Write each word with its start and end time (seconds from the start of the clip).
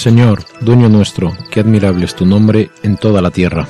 Señor, 0.00 0.46
dueño 0.62 0.88
nuestro, 0.88 1.36
qué 1.50 1.60
admirable 1.60 2.06
es 2.06 2.14
tu 2.14 2.24
nombre 2.24 2.70
en 2.82 2.96
toda 2.96 3.20
la 3.20 3.30
tierra. 3.30 3.68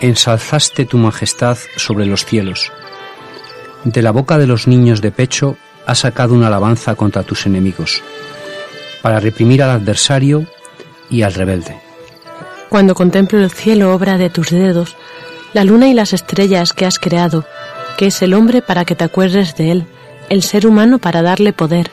Ensalzaste 0.00 0.86
tu 0.86 0.98
majestad 0.98 1.56
sobre 1.76 2.04
los 2.04 2.24
cielos. 2.24 2.72
De 3.84 4.02
la 4.02 4.10
boca 4.10 4.38
de 4.38 4.48
los 4.48 4.66
niños 4.66 5.00
de 5.00 5.12
pecho 5.12 5.56
has 5.86 6.00
sacado 6.00 6.34
una 6.34 6.48
alabanza 6.48 6.96
contra 6.96 7.22
tus 7.22 7.46
enemigos, 7.46 8.02
para 9.02 9.20
reprimir 9.20 9.62
al 9.62 9.70
adversario 9.70 10.48
y 11.08 11.22
al 11.22 11.32
rebelde. 11.32 11.80
Cuando 12.68 12.96
contemplo 12.96 13.38
el 13.38 13.52
cielo, 13.52 13.94
obra 13.94 14.18
de 14.18 14.30
tus 14.30 14.50
dedos, 14.50 14.96
la 15.52 15.62
luna 15.62 15.86
y 15.86 15.94
las 15.94 16.12
estrellas 16.12 16.72
que 16.72 16.86
has 16.86 16.98
creado, 16.98 17.44
que 17.96 18.06
es 18.06 18.20
el 18.20 18.34
hombre 18.34 18.62
para 18.62 18.84
que 18.84 18.96
te 18.96 19.04
acuerdes 19.04 19.54
de 19.54 19.70
él, 19.70 19.86
el 20.28 20.42
ser 20.42 20.66
humano 20.66 20.98
para 20.98 21.22
darle 21.22 21.52
poder. 21.52 21.92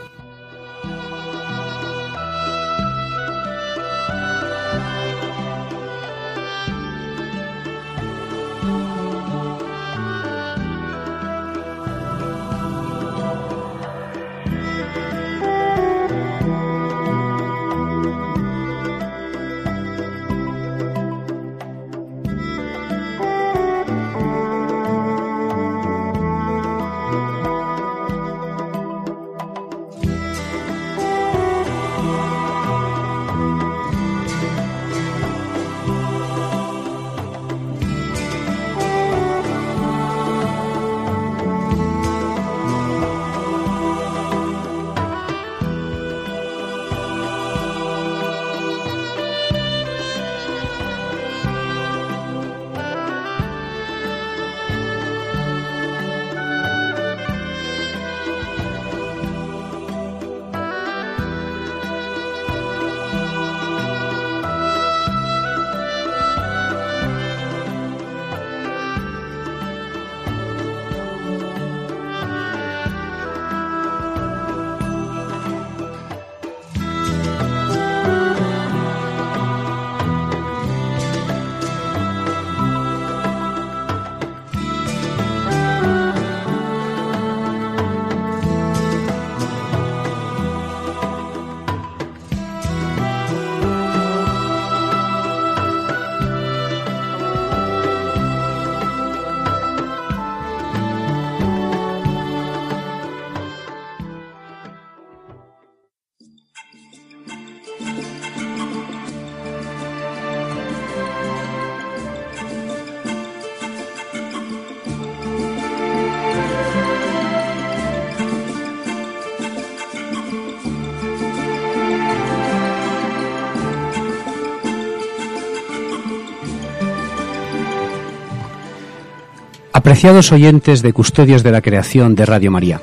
Apreciados 129.91 130.31
oyentes 130.31 130.81
de 130.81 130.93
Custodios 130.93 131.43
de 131.43 131.51
la 131.51 131.61
Creación 131.61 132.15
de 132.15 132.25
Radio 132.25 132.49
María, 132.49 132.79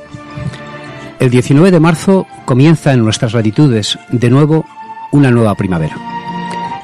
el 1.19 1.31
19 1.31 1.71
de 1.71 1.81
marzo 1.81 2.27
comienza 2.45 2.93
en 2.93 3.03
nuestras 3.03 3.33
latitudes 3.33 3.99
de 4.11 4.29
nuevo 4.29 4.67
una 5.11 5.31
nueva 5.31 5.55
primavera. 5.55 5.97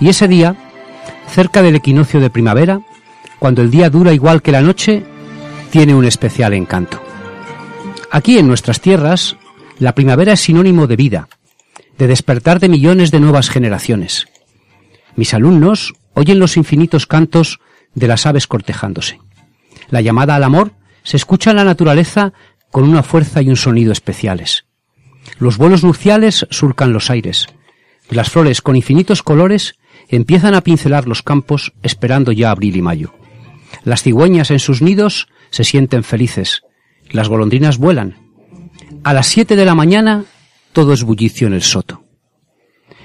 Y 0.00 0.08
ese 0.08 0.26
día, 0.26 0.56
cerca 1.28 1.60
del 1.60 1.74
equinoccio 1.74 2.20
de 2.20 2.30
primavera, 2.30 2.80
cuando 3.38 3.60
el 3.60 3.70
día 3.70 3.90
dura 3.90 4.14
igual 4.14 4.40
que 4.40 4.50
la 4.50 4.62
noche, 4.62 5.04
tiene 5.70 5.94
un 5.94 6.06
especial 6.06 6.54
encanto. 6.54 7.02
Aquí 8.10 8.38
en 8.38 8.48
nuestras 8.48 8.80
tierras, 8.80 9.36
la 9.78 9.94
primavera 9.94 10.32
es 10.32 10.40
sinónimo 10.40 10.86
de 10.86 10.96
vida, 10.96 11.28
de 11.98 12.06
despertar 12.06 12.60
de 12.60 12.70
millones 12.70 13.10
de 13.10 13.20
nuevas 13.20 13.50
generaciones. 13.50 14.26
Mis 15.16 15.34
alumnos 15.34 15.92
oyen 16.14 16.38
los 16.38 16.56
infinitos 16.56 17.06
cantos 17.06 17.60
de 17.94 18.08
las 18.08 18.24
aves 18.24 18.46
cortejándose. 18.46 19.20
La 19.94 20.00
llamada 20.00 20.34
al 20.34 20.42
amor 20.42 20.72
se 21.04 21.16
escucha 21.16 21.50
en 21.52 21.56
la 21.56 21.62
naturaleza 21.62 22.32
con 22.72 22.82
una 22.82 23.04
fuerza 23.04 23.42
y 23.42 23.48
un 23.48 23.54
sonido 23.54 23.92
especiales. 23.92 24.64
Los 25.38 25.56
vuelos 25.56 25.84
nupciales 25.84 26.48
surcan 26.50 26.92
los 26.92 27.10
aires. 27.10 27.46
Las 28.10 28.28
flores 28.28 28.60
con 28.60 28.74
infinitos 28.74 29.22
colores 29.22 29.76
empiezan 30.08 30.56
a 30.56 30.62
pincelar 30.62 31.06
los 31.06 31.22
campos 31.22 31.74
esperando 31.84 32.32
ya 32.32 32.50
abril 32.50 32.74
y 32.74 32.82
mayo. 32.82 33.14
Las 33.84 34.02
cigüeñas 34.02 34.50
en 34.50 34.58
sus 34.58 34.82
nidos 34.82 35.28
se 35.50 35.62
sienten 35.62 36.02
felices. 36.02 36.62
Las 37.12 37.28
golondrinas 37.28 37.78
vuelan. 37.78 38.16
A 39.04 39.12
las 39.12 39.28
siete 39.28 39.54
de 39.54 39.64
la 39.64 39.76
mañana 39.76 40.24
todo 40.72 40.92
es 40.92 41.04
bullicio 41.04 41.46
en 41.46 41.54
el 41.54 41.62
soto. 41.62 42.02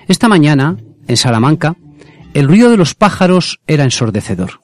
Esta 0.08 0.28
mañana, 0.28 0.78
en 1.08 1.18
Salamanca, 1.18 1.76
el 2.34 2.48
ruido 2.48 2.72
de 2.72 2.78
los 2.78 2.96
pájaros 2.96 3.60
era 3.68 3.84
ensordecedor. 3.84 4.62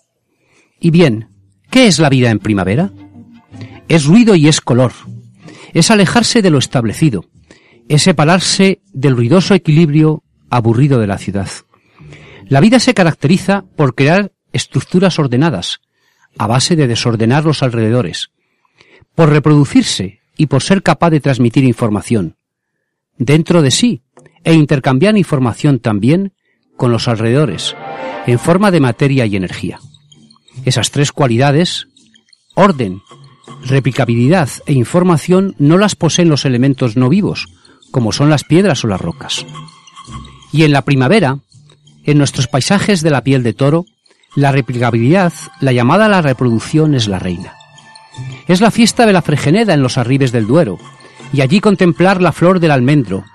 Y 0.79 0.89
bien, 0.89 1.34
¿Qué 1.75 1.87
es 1.87 1.99
la 1.99 2.07
vida 2.07 2.29
en 2.29 2.39
primavera? 2.39 2.89
Es 3.89 4.05
ruido 4.05 4.35
y 4.35 4.47
es 4.47 4.61
color. 4.61 4.93
Es 5.73 5.91
alejarse 5.91 6.41
de 6.41 6.49
lo 6.49 6.57
establecido. 6.57 7.25
Es 7.89 8.03
separarse 8.03 8.79
del 8.93 9.17
ruidoso 9.17 9.53
equilibrio 9.53 10.23
aburrido 10.49 11.01
de 11.01 11.07
la 11.07 11.17
ciudad. 11.17 11.49
La 12.47 12.61
vida 12.61 12.79
se 12.79 12.93
caracteriza 12.93 13.65
por 13.75 13.93
crear 13.93 14.31
estructuras 14.53 15.19
ordenadas, 15.19 15.81
a 16.37 16.47
base 16.47 16.77
de 16.77 16.87
desordenar 16.87 17.43
los 17.43 17.61
alrededores, 17.61 18.31
por 19.13 19.29
reproducirse 19.31 20.21
y 20.37 20.45
por 20.45 20.63
ser 20.63 20.81
capaz 20.81 21.09
de 21.09 21.19
transmitir 21.19 21.65
información 21.65 22.37
dentro 23.17 23.61
de 23.61 23.71
sí 23.71 24.01
e 24.45 24.53
intercambiar 24.53 25.17
información 25.17 25.79
también 25.79 26.31
con 26.77 26.93
los 26.93 27.09
alrededores, 27.09 27.75
en 28.27 28.39
forma 28.39 28.71
de 28.71 28.79
materia 28.79 29.25
y 29.25 29.35
energía. 29.35 29.81
Esas 30.63 30.91
tres 30.91 31.11
cualidades, 31.11 31.87
orden, 32.55 33.01
replicabilidad 33.65 34.49
e 34.65 34.73
información, 34.73 35.55
no 35.59 35.77
las 35.77 35.95
poseen 35.95 36.29
los 36.29 36.45
elementos 36.45 36.95
no 36.95 37.09
vivos, 37.09 37.47
como 37.91 38.11
son 38.11 38.29
las 38.29 38.43
piedras 38.43 38.83
o 38.83 38.87
las 38.87 39.01
rocas. 39.01 39.45
Y 40.51 40.63
en 40.63 40.71
la 40.71 40.83
primavera, 40.83 41.39
en 42.05 42.17
nuestros 42.17 42.47
paisajes 42.47 43.01
de 43.01 43.11
la 43.11 43.23
piel 43.23 43.43
de 43.43 43.53
toro, 43.53 43.85
la 44.35 44.51
replicabilidad, 44.51 45.33
la 45.59 45.71
llamada 45.71 46.05
a 46.05 46.09
la 46.09 46.21
reproducción, 46.21 46.95
es 46.95 47.07
la 47.07 47.19
reina. 47.19 47.53
Es 48.47 48.61
la 48.61 48.71
fiesta 48.71 49.05
de 49.05 49.13
la 49.13 49.21
fregeneda 49.21 49.73
en 49.73 49.81
los 49.81 49.97
arribes 49.97 50.31
del 50.31 50.47
Duero, 50.47 50.77
y 51.33 51.41
allí 51.41 51.59
contemplar 51.59 52.21
la 52.21 52.31
flor 52.31 52.59
del 52.59 52.71
almendro, 52.71 53.25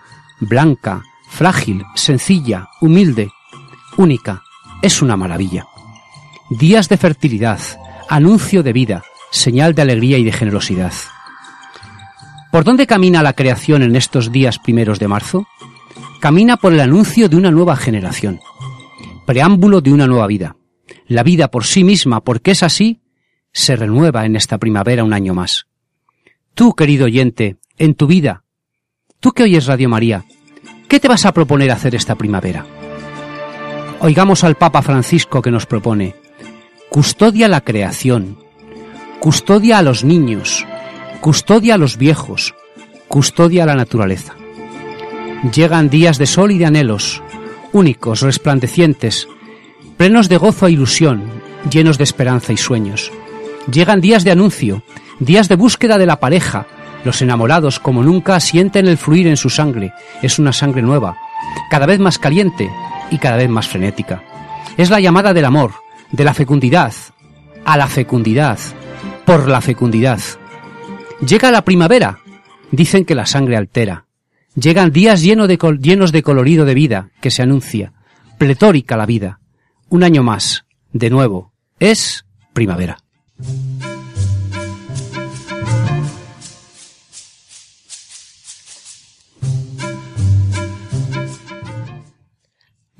blanca, 0.40 1.02
frágil, 1.28 1.84
sencilla, 1.94 2.68
humilde, 2.80 3.30
única, 3.96 4.42
es 4.82 5.02
una 5.02 5.16
maravilla 5.16 5.66
días 6.50 6.88
de 6.88 6.96
fertilidad, 6.96 7.60
anuncio 8.08 8.64
de 8.64 8.72
vida, 8.72 9.04
señal 9.30 9.74
de 9.74 9.82
alegría 9.82 10.18
y 10.18 10.24
de 10.24 10.32
generosidad. 10.32 10.92
¿Por 12.50 12.64
dónde 12.64 12.88
camina 12.88 13.22
la 13.22 13.34
creación 13.34 13.82
en 13.82 13.94
estos 13.94 14.32
días 14.32 14.58
primeros 14.58 14.98
de 14.98 15.06
marzo? 15.06 15.46
Camina 16.20 16.56
por 16.56 16.72
el 16.72 16.80
anuncio 16.80 17.28
de 17.28 17.36
una 17.36 17.52
nueva 17.52 17.76
generación, 17.76 18.40
preámbulo 19.26 19.80
de 19.80 19.92
una 19.92 20.08
nueva 20.08 20.26
vida. 20.26 20.56
La 21.06 21.22
vida 21.22 21.48
por 21.48 21.64
sí 21.64 21.84
misma, 21.84 22.20
porque 22.22 22.50
es 22.50 22.64
así, 22.64 23.00
se 23.52 23.76
renueva 23.76 24.26
en 24.26 24.34
esta 24.34 24.58
primavera 24.58 25.04
un 25.04 25.12
año 25.12 25.34
más. 25.34 25.68
Tú, 26.54 26.74
querido 26.74 27.06
oyente, 27.06 27.58
en 27.78 27.94
tu 27.94 28.08
vida, 28.08 28.44
tú 29.20 29.30
que 29.32 29.44
oyes 29.44 29.66
Radio 29.66 29.88
María, 29.88 30.24
¿qué 30.88 30.98
te 30.98 31.08
vas 31.08 31.24
a 31.26 31.32
proponer 31.32 31.70
hacer 31.70 31.94
esta 31.94 32.16
primavera? 32.16 32.66
Oigamos 34.00 34.42
al 34.42 34.56
Papa 34.56 34.82
Francisco 34.82 35.42
que 35.42 35.50
nos 35.50 35.66
propone, 35.66 36.16
custodia 36.90 37.46
la 37.46 37.60
creación, 37.60 38.36
custodia 39.20 39.78
a 39.78 39.82
los 39.82 40.02
niños, 40.02 40.66
custodia 41.20 41.74
a 41.74 41.78
los 41.78 41.96
viejos, 41.96 42.54
custodia 43.06 43.62
a 43.62 43.66
la 43.66 43.76
naturaleza. 43.76 44.34
Llegan 45.54 45.88
días 45.88 46.18
de 46.18 46.26
sol 46.26 46.50
y 46.50 46.58
de 46.58 46.66
anhelos, 46.66 47.22
únicos, 47.72 48.22
resplandecientes, 48.22 49.28
plenos 49.96 50.28
de 50.28 50.36
gozo 50.36 50.66
e 50.66 50.72
ilusión, 50.72 51.22
llenos 51.70 51.96
de 51.96 52.04
esperanza 52.04 52.52
y 52.52 52.56
sueños. 52.56 53.12
Llegan 53.72 54.00
días 54.00 54.24
de 54.24 54.32
anuncio, 54.32 54.82
días 55.20 55.48
de 55.48 55.54
búsqueda 55.54 55.96
de 55.96 56.06
la 56.06 56.18
pareja. 56.18 56.66
Los 57.04 57.22
enamorados, 57.22 57.78
como 57.78 58.02
nunca, 58.02 58.40
sienten 58.40 58.88
el 58.88 58.98
fluir 58.98 59.28
en 59.28 59.36
su 59.36 59.48
sangre. 59.48 59.92
Es 60.22 60.40
una 60.40 60.52
sangre 60.52 60.82
nueva, 60.82 61.16
cada 61.70 61.86
vez 61.86 62.00
más 62.00 62.18
caliente, 62.18 62.68
y 63.12 63.18
cada 63.18 63.36
vez 63.36 63.48
más 63.48 63.68
frenética. 63.68 64.22
Es 64.76 64.90
la 64.90 65.00
llamada 65.00 65.32
del 65.32 65.44
amor, 65.44 65.72
de 66.12 66.24
la 66.24 66.34
fecundidad, 66.34 66.92
a 67.64 67.76
la 67.76 67.86
fecundidad, 67.86 68.58
por 69.24 69.48
la 69.48 69.60
fecundidad. 69.60 70.20
Llega 71.26 71.50
la 71.50 71.64
primavera, 71.64 72.18
dicen 72.70 73.04
que 73.04 73.14
la 73.14 73.26
sangre 73.26 73.56
altera. 73.56 74.06
Llegan 74.54 74.90
días 74.90 75.22
de, 75.22 75.58
llenos 75.80 76.12
de 76.12 76.22
colorido 76.22 76.64
de 76.64 76.74
vida 76.74 77.10
que 77.20 77.30
se 77.30 77.42
anuncia, 77.42 77.92
pletórica 78.38 78.96
la 78.96 79.06
vida. 79.06 79.40
Un 79.88 80.02
año 80.02 80.22
más, 80.22 80.64
de 80.92 81.10
nuevo, 81.10 81.52
es 81.78 82.24
primavera. 82.52 82.98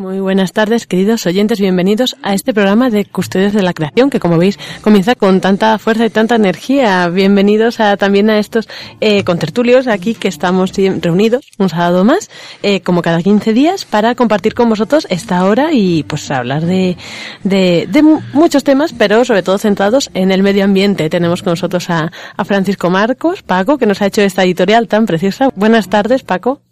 Muy 0.00 0.18
buenas 0.18 0.54
tardes, 0.54 0.86
queridos 0.86 1.26
oyentes. 1.26 1.60
Bienvenidos 1.60 2.16
a 2.22 2.32
este 2.32 2.54
programa 2.54 2.88
de 2.88 3.04
Custodios 3.04 3.52
de 3.52 3.60
la 3.60 3.74
Creación, 3.74 4.08
que 4.08 4.18
como 4.18 4.38
veis 4.38 4.58
comienza 4.80 5.14
con 5.14 5.42
tanta 5.42 5.76
fuerza 5.78 6.06
y 6.06 6.08
tanta 6.08 6.36
energía. 6.36 7.06
Bienvenidos 7.10 7.80
a, 7.80 7.98
también 7.98 8.30
a 8.30 8.38
estos 8.38 8.66
eh, 9.02 9.24
contertulios 9.24 9.86
aquí 9.88 10.14
que 10.14 10.28
estamos 10.28 10.72
reunidos 10.72 11.44
un 11.58 11.68
sábado 11.68 12.02
más, 12.02 12.30
eh, 12.62 12.80
como 12.80 13.02
cada 13.02 13.22
15 13.22 13.52
días, 13.52 13.84
para 13.84 14.14
compartir 14.14 14.54
con 14.54 14.70
vosotros 14.70 15.06
esta 15.10 15.44
hora 15.44 15.74
y 15.74 16.02
pues 16.04 16.30
hablar 16.30 16.64
de, 16.64 16.96
de, 17.44 17.86
de, 17.90 18.02
muchos 18.32 18.64
temas, 18.64 18.94
pero 18.94 19.26
sobre 19.26 19.42
todo 19.42 19.58
centrados 19.58 20.10
en 20.14 20.32
el 20.32 20.42
medio 20.42 20.64
ambiente. 20.64 21.10
Tenemos 21.10 21.42
con 21.42 21.50
nosotros 21.50 21.90
a, 21.90 22.10
a 22.38 22.44
Francisco 22.46 22.88
Marcos, 22.88 23.42
Paco, 23.42 23.76
que 23.76 23.84
nos 23.84 24.00
ha 24.00 24.06
hecho 24.06 24.22
esta 24.22 24.44
editorial 24.44 24.88
tan 24.88 25.04
preciosa. 25.04 25.50
Buenas 25.54 25.90
tardes, 25.90 26.22
Paco. 26.22 26.62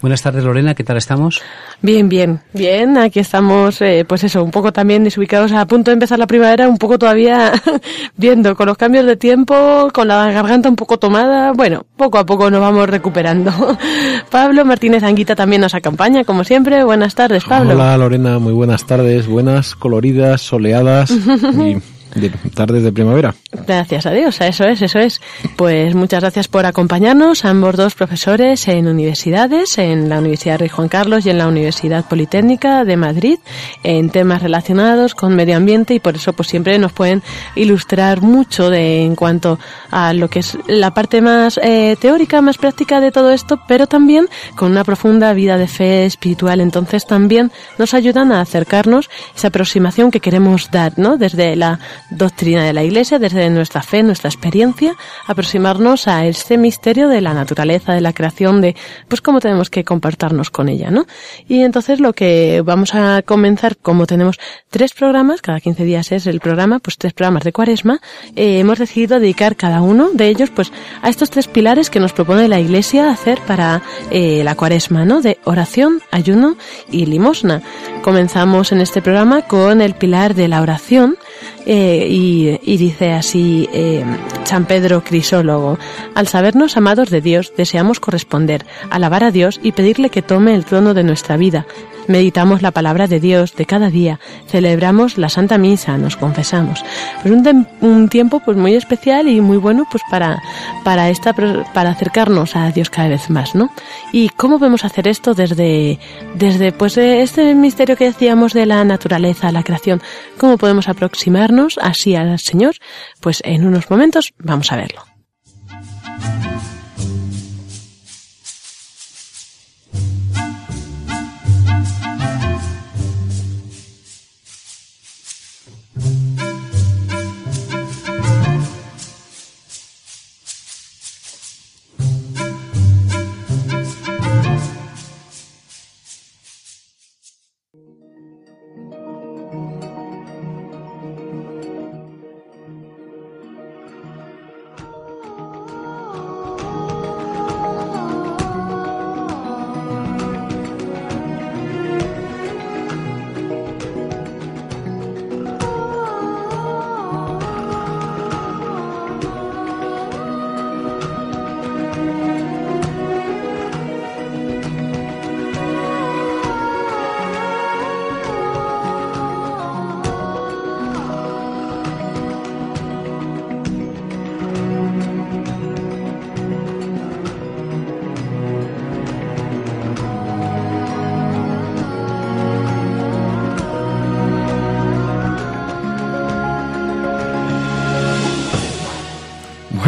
Buenas 0.00 0.22
tardes, 0.22 0.44
Lorena, 0.44 0.74
¿qué 0.74 0.82
tal 0.82 0.96
estamos? 0.96 1.42
Bien, 1.82 2.08
bien, 2.08 2.40
bien. 2.54 2.96
Aquí 2.96 3.20
estamos, 3.20 3.82
eh, 3.82 4.06
pues 4.08 4.24
eso, 4.24 4.42
un 4.42 4.50
poco 4.50 4.72
también 4.72 5.04
desubicados 5.04 5.52
a 5.52 5.66
punto 5.66 5.90
de 5.90 5.94
empezar 5.94 6.18
la 6.18 6.26
primavera, 6.26 6.68
un 6.68 6.78
poco 6.78 6.98
todavía 6.98 7.52
viendo 8.16 8.56
con 8.56 8.66
los 8.66 8.78
cambios 8.78 9.04
de 9.04 9.16
tiempo, 9.16 9.90
con 9.92 10.08
la 10.08 10.30
garganta 10.32 10.70
un 10.70 10.76
poco 10.76 10.98
tomada. 10.98 11.52
Bueno, 11.52 11.84
poco 11.96 12.16
a 12.16 12.24
poco 12.24 12.50
nos 12.50 12.60
vamos 12.62 12.88
recuperando. 12.88 13.52
Pablo 14.30 14.64
Martínez 14.64 15.02
Anguita 15.02 15.36
también 15.36 15.60
nos 15.60 15.74
acompaña, 15.74 16.24
como 16.24 16.44
siempre. 16.44 16.82
Buenas 16.82 17.14
tardes, 17.14 17.44
Pablo. 17.44 17.74
Hola, 17.74 17.94
Lorena, 17.98 18.38
muy 18.38 18.54
buenas 18.54 18.86
tardes. 18.86 19.26
Buenas, 19.26 19.74
coloridas, 19.74 20.40
soleadas 20.40 21.10
y 21.10 21.76
de 22.14 22.30
tardes 22.54 22.82
de 22.82 22.92
primavera. 22.92 23.34
Gracias 23.66 24.06
a 24.06 24.12
Dios, 24.12 24.40
eso 24.40 24.64
es, 24.64 24.82
eso 24.82 24.98
es. 24.98 25.20
Pues 25.56 25.94
muchas 25.94 26.20
gracias 26.20 26.48
por 26.48 26.66
acompañarnos, 26.66 27.44
ambos 27.44 27.76
dos 27.76 27.94
profesores 27.94 28.66
en 28.68 28.86
universidades, 28.88 29.78
en 29.78 30.08
la 30.08 30.18
Universidad 30.18 30.58
Rey 30.58 30.68
Juan 30.68 30.88
Carlos 30.88 31.26
y 31.26 31.30
en 31.30 31.38
la 31.38 31.48
Universidad 31.48 32.08
Politécnica 32.08 32.84
de 32.84 32.96
Madrid, 32.96 33.38
en 33.82 34.10
temas 34.10 34.42
relacionados 34.42 35.14
con 35.14 35.34
medio 35.34 35.56
ambiente 35.56 35.94
y 35.94 36.00
por 36.00 36.16
eso 36.16 36.32
pues 36.32 36.48
siempre 36.48 36.78
nos 36.78 36.92
pueden 36.92 37.22
ilustrar 37.54 38.22
mucho 38.22 38.70
de 38.70 39.04
en 39.04 39.16
cuanto 39.16 39.58
a 39.90 40.12
lo 40.12 40.28
que 40.28 40.40
es 40.40 40.58
la 40.66 40.92
parte 40.92 41.20
más 41.20 41.58
eh, 41.62 41.96
teórica, 42.00 42.40
más 42.40 42.58
práctica 42.58 43.00
de 43.00 43.12
todo 43.12 43.30
esto, 43.30 43.60
pero 43.66 43.86
también 43.86 44.28
con 44.56 44.70
una 44.70 44.84
profunda 44.84 45.32
vida 45.32 45.58
de 45.58 45.68
fe 45.68 46.06
espiritual. 46.06 46.60
Entonces 46.60 47.06
también 47.06 47.50
nos 47.78 47.94
ayudan 47.94 48.32
a 48.32 48.40
acercarnos 48.40 49.10
esa 49.34 49.48
aproximación 49.48 50.10
que 50.10 50.20
queremos 50.20 50.70
dar, 50.70 50.98
¿no? 50.98 51.16
Desde 51.16 51.56
la 51.56 51.78
doctrina 52.10 52.64
de 52.64 52.72
la 52.72 52.82
Iglesia, 52.82 53.18
desde 53.18 53.48
nuestra 53.50 53.82
fe, 53.82 54.02
nuestra 54.02 54.28
experiencia, 54.28 54.96
aproximarnos 55.26 56.08
a 56.08 56.26
este 56.26 56.58
misterio 56.58 57.08
de 57.08 57.20
la 57.20 57.34
naturaleza, 57.34 57.92
de 57.92 58.00
la 58.00 58.12
creación, 58.12 58.60
de 58.60 58.76
pues 59.08 59.20
cómo 59.20 59.40
tenemos 59.40 59.70
que 59.70 59.84
comportarnos 59.84 60.50
con 60.50 60.68
ella, 60.68 60.90
¿no? 60.90 61.06
Y 61.48 61.62
entonces 61.62 62.00
lo 62.00 62.12
que 62.12 62.62
vamos 62.64 62.94
a 62.94 63.22
comenzar, 63.22 63.76
como 63.76 64.06
tenemos 64.06 64.38
tres 64.70 64.92
programas, 64.92 65.42
cada 65.42 65.60
15 65.60 65.84
días 65.84 66.12
es 66.12 66.26
el 66.26 66.40
programa, 66.40 66.78
pues 66.78 66.98
tres 66.98 67.12
programas 67.12 67.44
de 67.44 67.52
cuaresma, 67.52 68.00
eh, 68.36 68.58
hemos 68.58 68.78
decidido 68.78 69.20
dedicar 69.20 69.56
cada 69.56 69.82
uno 69.82 70.10
de 70.12 70.28
ellos 70.28 70.50
pues 70.50 70.72
a 71.02 71.08
estos 71.08 71.30
tres 71.30 71.48
pilares 71.48 71.90
que 71.90 72.00
nos 72.00 72.12
propone 72.12 72.48
la 72.48 72.60
Iglesia 72.60 73.10
hacer 73.10 73.40
para 73.46 73.82
eh, 74.10 74.42
la 74.44 74.54
cuaresma, 74.54 75.04
¿no? 75.04 75.20
De 75.20 75.38
oración, 75.44 76.00
ayuno 76.10 76.56
y 76.90 77.06
limosna. 77.06 77.62
Comenzamos 78.02 78.72
en 78.72 78.80
este 78.80 79.02
programa 79.02 79.42
con 79.42 79.80
el 79.80 79.94
pilar 79.94 80.34
de 80.34 80.48
la 80.48 80.62
oración, 80.62 81.16
eh, 81.66 82.06
y, 82.08 82.76
dice 82.76 83.12
así 83.12 83.68
eh, 83.72 84.04
San 84.44 84.66
Pedro 84.66 85.02
Crisólogo, 85.02 85.78
al 86.14 86.26
sabernos 86.28 86.76
amados 86.76 87.10
de 87.10 87.20
Dios, 87.20 87.52
deseamos 87.56 88.00
corresponder, 88.00 88.66
alabar 88.90 89.24
a 89.24 89.30
Dios 89.30 89.60
y 89.62 89.72
pedirle 89.72 90.10
que 90.10 90.22
tome 90.22 90.54
el 90.54 90.64
trono 90.64 90.94
de 90.94 91.04
nuestra 91.04 91.36
vida. 91.36 91.66
Meditamos 92.10 92.60
la 92.60 92.72
palabra 92.72 93.06
de 93.06 93.20
Dios 93.20 93.54
de 93.54 93.66
cada 93.66 93.88
día, 93.88 94.18
celebramos 94.48 95.16
la 95.16 95.28
Santa 95.28 95.58
Misa, 95.58 95.96
nos 95.96 96.16
confesamos. 96.16 96.84
Pues 97.22 97.32
un, 97.32 97.68
un 97.82 98.08
tiempo 98.08 98.40
pues 98.40 98.56
muy 98.56 98.74
especial 98.74 99.28
y 99.28 99.40
muy 99.40 99.58
bueno 99.58 99.86
pues 99.88 100.02
para, 100.10 100.42
para, 100.82 101.08
esta, 101.08 101.32
para 101.32 101.90
acercarnos 101.90 102.56
a 102.56 102.72
Dios 102.72 102.90
cada 102.90 103.06
vez 103.06 103.30
más, 103.30 103.54
¿no? 103.54 103.70
¿Y 104.10 104.28
cómo 104.30 104.58
podemos 104.58 104.84
hacer 104.84 105.06
esto 105.06 105.34
desde, 105.34 106.00
desde 106.34 106.72
pues 106.72 106.98
este 106.98 107.54
misterio 107.54 107.94
que 107.94 108.06
decíamos 108.06 108.54
de 108.54 108.66
la 108.66 108.82
naturaleza, 108.84 109.52
la 109.52 109.62
creación? 109.62 110.02
¿Cómo 110.36 110.58
podemos 110.58 110.88
aproximarnos 110.88 111.78
así 111.80 112.16
al 112.16 112.40
Señor? 112.40 112.74
Pues 113.20 113.40
en 113.44 113.64
unos 113.64 113.88
momentos 113.88 114.34
vamos 114.36 114.72
a 114.72 114.76
verlo. 114.76 115.04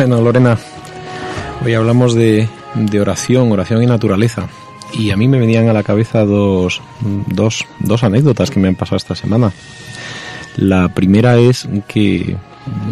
Bueno, 0.05 0.21
Lorena, 0.21 0.59
hoy 1.65 1.75
hablamos 1.75 2.17
de, 2.17 2.49
oración, 3.01 3.53
oración 3.53 3.85
y 3.85 3.87
naturaleza. 3.87 4.49
Y 4.93 5.13
a 5.13 5.17
mí 5.17 5.29
me 5.29 5.39
venían 5.39 5.69
a 5.69 5.73
la 5.73 5.85
cabeza 5.85 6.25
dos, 6.25 6.83
dos, 7.29 7.65
dos 7.79 8.03
anécdotas 8.03 8.51
que 8.51 8.59
me 8.59 8.67
han 8.67 8.75
pasado 8.75 8.97
esta 8.97 9.15
semana. 9.15 9.53
La 10.57 10.93
primera 10.93 11.39
es 11.39 11.69
que, 11.87 12.37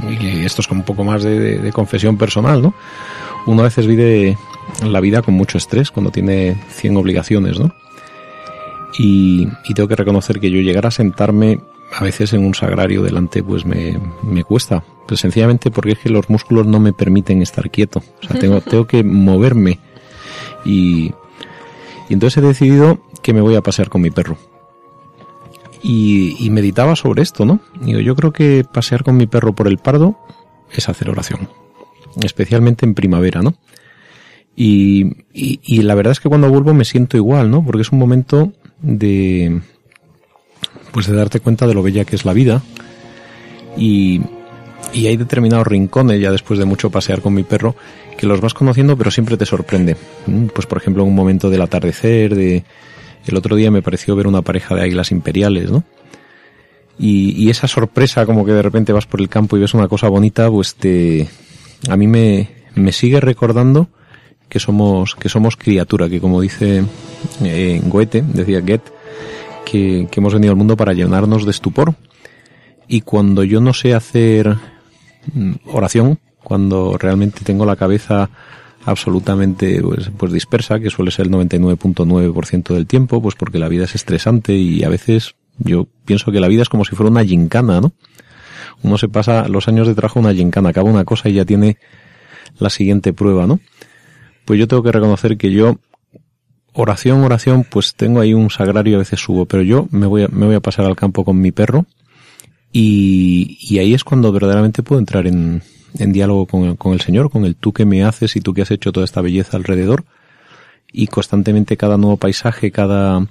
y 0.08 0.44
esto 0.44 0.62
es 0.62 0.68
como 0.68 0.82
un 0.82 0.86
poco 0.86 1.02
más 1.02 1.24
de, 1.24 1.58
de, 1.58 1.72
confesión 1.72 2.16
personal, 2.16 2.62
¿no? 2.62 2.74
Uno 3.44 3.62
a 3.62 3.64
veces 3.64 3.88
vive 3.88 4.38
la 4.84 5.00
vida 5.00 5.20
con 5.20 5.34
mucho 5.34 5.58
estrés 5.58 5.90
cuando 5.90 6.12
tiene 6.12 6.62
100 6.68 6.96
obligaciones, 6.96 7.58
¿no? 7.58 7.74
Y, 9.00 9.48
y, 9.64 9.74
tengo 9.74 9.88
que 9.88 9.96
reconocer 9.96 10.38
que 10.38 10.52
yo 10.52 10.60
llegar 10.60 10.86
a 10.86 10.92
sentarme 10.92 11.58
a 11.92 12.04
veces 12.04 12.32
en 12.32 12.44
un 12.44 12.54
sagrario 12.54 13.02
delante 13.02 13.42
pues 13.42 13.64
me, 13.64 13.98
me 14.22 14.44
cuesta, 14.44 14.84
pues 15.06 15.20
sencillamente 15.20 15.70
porque 15.70 15.92
es 15.92 15.98
que 15.98 16.10
los 16.10 16.30
músculos 16.30 16.66
no 16.66 16.80
me 16.80 16.92
permiten 16.92 17.42
estar 17.42 17.70
quieto, 17.70 18.02
o 18.22 18.26
sea, 18.26 18.38
tengo, 18.38 18.60
tengo 18.60 18.86
que 18.86 19.02
moverme 19.02 19.78
y, 20.64 21.12
y 22.08 22.12
entonces 22.12 22.42
he 22.42 22.46
decidido 22.46 23.00
que 23.22 23.32
me 23.32 23.40
voy 23.40 23.54
a 23.56 23.62
pasear 23.62 23.88
con 23.88 24.02
mi 24.02 24.10
perro. 24.10 24.36
Y, 25.82 26.36
y, 26.38 26.50
meditaba 26.50 26.94
sobre 26.94 27.22
esto, 27.22 27.46
¿no? 27.46 27.60
Digo, 27.80 28.00
yo 28.00 28.14
creo 28.14 28.34
que 28.34 28.66
pasear 28.70 29.02
con 29.02 29.16
mi 29.16 29.26
perro 29.26 29.54
por 29.54 29.66
el 29.66 29.78
Pardo 29.78 30.18
es 30.70 30.90
hacer 30.90 31.08
oración, 31.08 31.48
especialmente 32.22 32.84
en 32.84 32.92
primavera, 32.92 33.40
¿no? 33.40 33.54
Y, 34.54 35.06
y, 35.32 35.58
y, 35.62 35.80
la 35.80 35.94
verdad 35.94 36.12
es 36.12 36.20
que 36.20 36.28
cuando 36.28 36.50
vuelvo 36.50 36.74
me 36.74 36.84
siento 36.84 37.16
igual, 37.16 37.50
¿no? 37.50 37.64
Porque 37.64 37.80
es 37.80 37.92
un 37.92 37.98
momento 37.98 38.52
de, 38.82 39.62
pues 40.92 41.06
de 41.06 41.14
darte 41.14 41.40
cuenta 41.40 41.66
de 41.66 41.74
lo 41.74 41.82
bella 41.82 42.04
que 42.04 42.16
es 42.16 42.24
la 42.24 42.32
vida 42.32 42.62
y, 43.76 44.20
y 44.92 45.06
hay 45.06 45.16
determinados 45.16 45.66
rincones 45.66 46.20
ya 46.20 46.30
después 46.30 46.58
de 46.58 46.64
mucho 46.64 46.90
pasear 46.90 47.20
con 47.20 47.34
mi 47.34 47.44
perro 47.44 47.76
que 48.16 48.26
los 48.26 48.40
vas 48.40 48.54
conociendo 48.54 48.96
pero 48.96 49.10
siempre 49.10 49.36
te 49.36 49.46
sorprende. 49.46 49.96
Pues 50.54 50.66
por 50.66 50.78
ejemplo 50.78 51.04
un 51.04 51.14
momento 51.14 51.50
del 51.50 51.62
atardecer, 51.62 52.34
de 52.34 52.64
el 53.26 53.36
otro 53.36 53.56
día 53.56 53.70
me 53.70 53.82
pareció 53.82 54.16
ver 54.16 54.26
una 54.26 54.42
pareja 54.42 54.74
de 54.74 54.82
águilas 54.82 55.10
imperiales, 55.12 55.70
¿no? 55.70 55.84
Y, 56.98 57.32
y, 57.42 57.48
esa 57.48 57.66
sorpresa 57.66 58.26
como 58.26 58.44
que 58.44 58.52
de 58.52 58.60
repente 58.60 58.92
vas 58.92 59.06
por 59.06 59.22
el 59.22 59.30
campo 59.30 59.56
y 59.56 59.60
ves 59.60 59.72
una 59.72 59.88
cosa 59.88 60.08
bonita, 60.08 60.50
pues 60.50 60.74
te 60.74 61.26
a 61.88 61.96
mí 61.96 62.06
me, 62.06 62.50
me 62.74 62.92
sigue 62.92 63.20
recordando 63.20 63.88
que 64.50 64.58
somos 64.58 65.14
que 65.14 65.30
somos 65.30 65.56
criatura, 65.56 66.10
que 66.10 66.20
como 66.20 66.42
dice 66.42 66.84
eh, 67.42 67.80
Goethe, 67.84 68.22
decía 68.22 68.60
Goethe, 68.60 68.92
que, 69.70 70.08
que 70.10 70.20
hemos 70.20 70.34
venido 70.34 70.52
al 70.52 70.56
mundo 70.56 70.76
para 70.76 70.92
llenarnos 70.92 71.44
de 71.44 71.52
estupor. 71.52 71.94
Y 72.88 73.02
cuando 73.02 73.44
yo 73.44 73.60
no 73.60 73.72
sé 73.72 73.94
hacer 73.94 74.56
mm, 75.32 75.52
oración, 75.66 76.18
cuando 76.42 76.98
realmente 76.98 77.42
tengo 77.44 77.64
la 77.64 77.76
cabeza 77.76 78.30
absolutamente 78.84 79.80
pues, 79.80 80.10
pues 80.16 80.32
dispersa, 80.32 80.80
que 80.80 80.90
suele 80.90 81.10
ser 81.10 81.26
el 81.26 81.32
99.9% 81.32 82.74
del 82.74 82.86
tiempo, 82.86 83.22
pues 83.22 83.36
porque 83.36 83.58
la 83.58 83.68
vida 83.68 83.84
es 83.84 83.94
estresante 83.94 84.54
y 84.54 84.82
a 84.82 84.88
veces 84.88 85.36
yo 85.58 85.86
pienso 86.04 86.32
que 86.32 86.40
la 86.40 86.48
vida 86.48 86.62
es 86.62 86.68
como 86.68 86.84
si 86.84 86.96
fuera 86.96 87.10
una 87.10 87.24
gincana, 87.24 87.80
¿no? 87.80 87.92
Uno 88.82 88.96
se 88.96 89.08
pasa 89.08 89.46
los 89.48 89.68
años 89.68 89.86
de 89.86 89.94
trabajo 89.94 90.18
una 90.18 90.32
gincana, 90.34 90.70
acaba 90.70 90.90
una 90.90 91.04
cosa 91.04 91.28
y 91.28 91.34
ya 91.34 91.44
tiene 91.44 91.76
la 92.58 92.70
siguiente 92.70 93.12
prueba, 93.12 93.46
¿no? 93.46 93.60
Pues 94.46 94.58
yo 94.58 94.66
tengo 94.66 94.82
que 94.82 94.92
reconocer 94.92 95.36
que 95.36 95.52
yo 95.52 95.78
oración, 96.80 97.22
oración, 97.22 97.64
pues 97.68 97.94
tengo 97.94 98.20
ahí 98.20 98.34
un 98.34 98.50
sagrario, 98.50 98.96
a 98.96 99.00
veces 99.00 99.20
subo, 99.20 99.46
pero 99.46 99.62
yo 99.62 99.86
me 99.90 100.06
voy 100.06 100.24
a, 100.24 100.28
me 100.28 100.46
voy 100.46 100.54
a 100.54 100.60
pasar 100.60 100.86
al 100.86 100.96
campo 100.96 101.24
con 101.24 101.40
mi 101.40 101.52
perro 101.52 101.86
y, 102.72 103.58
y 103.60 103.78
ahí 103.78 103.94
es 103.94 104.04
cuando 104.04 104.32
verdaderamente 104.32 104.82
puedo 104.82 104.98
entrar 104.98 105.26
en, 105.26 105.62
en 105.98 106.12
diálogo 106.12 106.46
con, 106.46 106.76
con, 106.76 106.92
el 106.92 107.00
Señor, 107.00 107.30
con 107.30 107.44
el 107.44 107.56
tú 107.56 107.72
que 107.72 107.84
me 107.84 108.04
haces 108.04 108.36
y 108.36 108.40
tú 108.40 108.54
que 108.54 108.62
has 108.62 108.70
hecho 108.70 108.92
toda 108.92 109.04
esta 109.04 109.20
belleza 109.20 109.56
alrededor 109.56 110.04
y 110.92 111.06
constantemente 111.06 111.76
cada 111.76 111.96
nuevo 111.96 112.16
paisaje, 112.16 112.70
cada, 112.70 113.26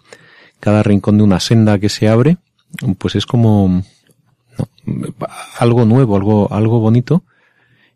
cada 0.59 0.83
rincón 0.83 1.17
de 1.17 1.23
una 1.23 1.39
senda 1.39 1.79
que 1.79 1.89
se 1.89 2.07
abre, 2.07 2.37
pues 2.97 3.15
es 3.15 3.25
como 3.25 3.83
algo 5.57 5.85
nuevo, 5.85 6.15
algo, 6.15 6.53
algo 6.53 6.79
bonito 6.79 7.23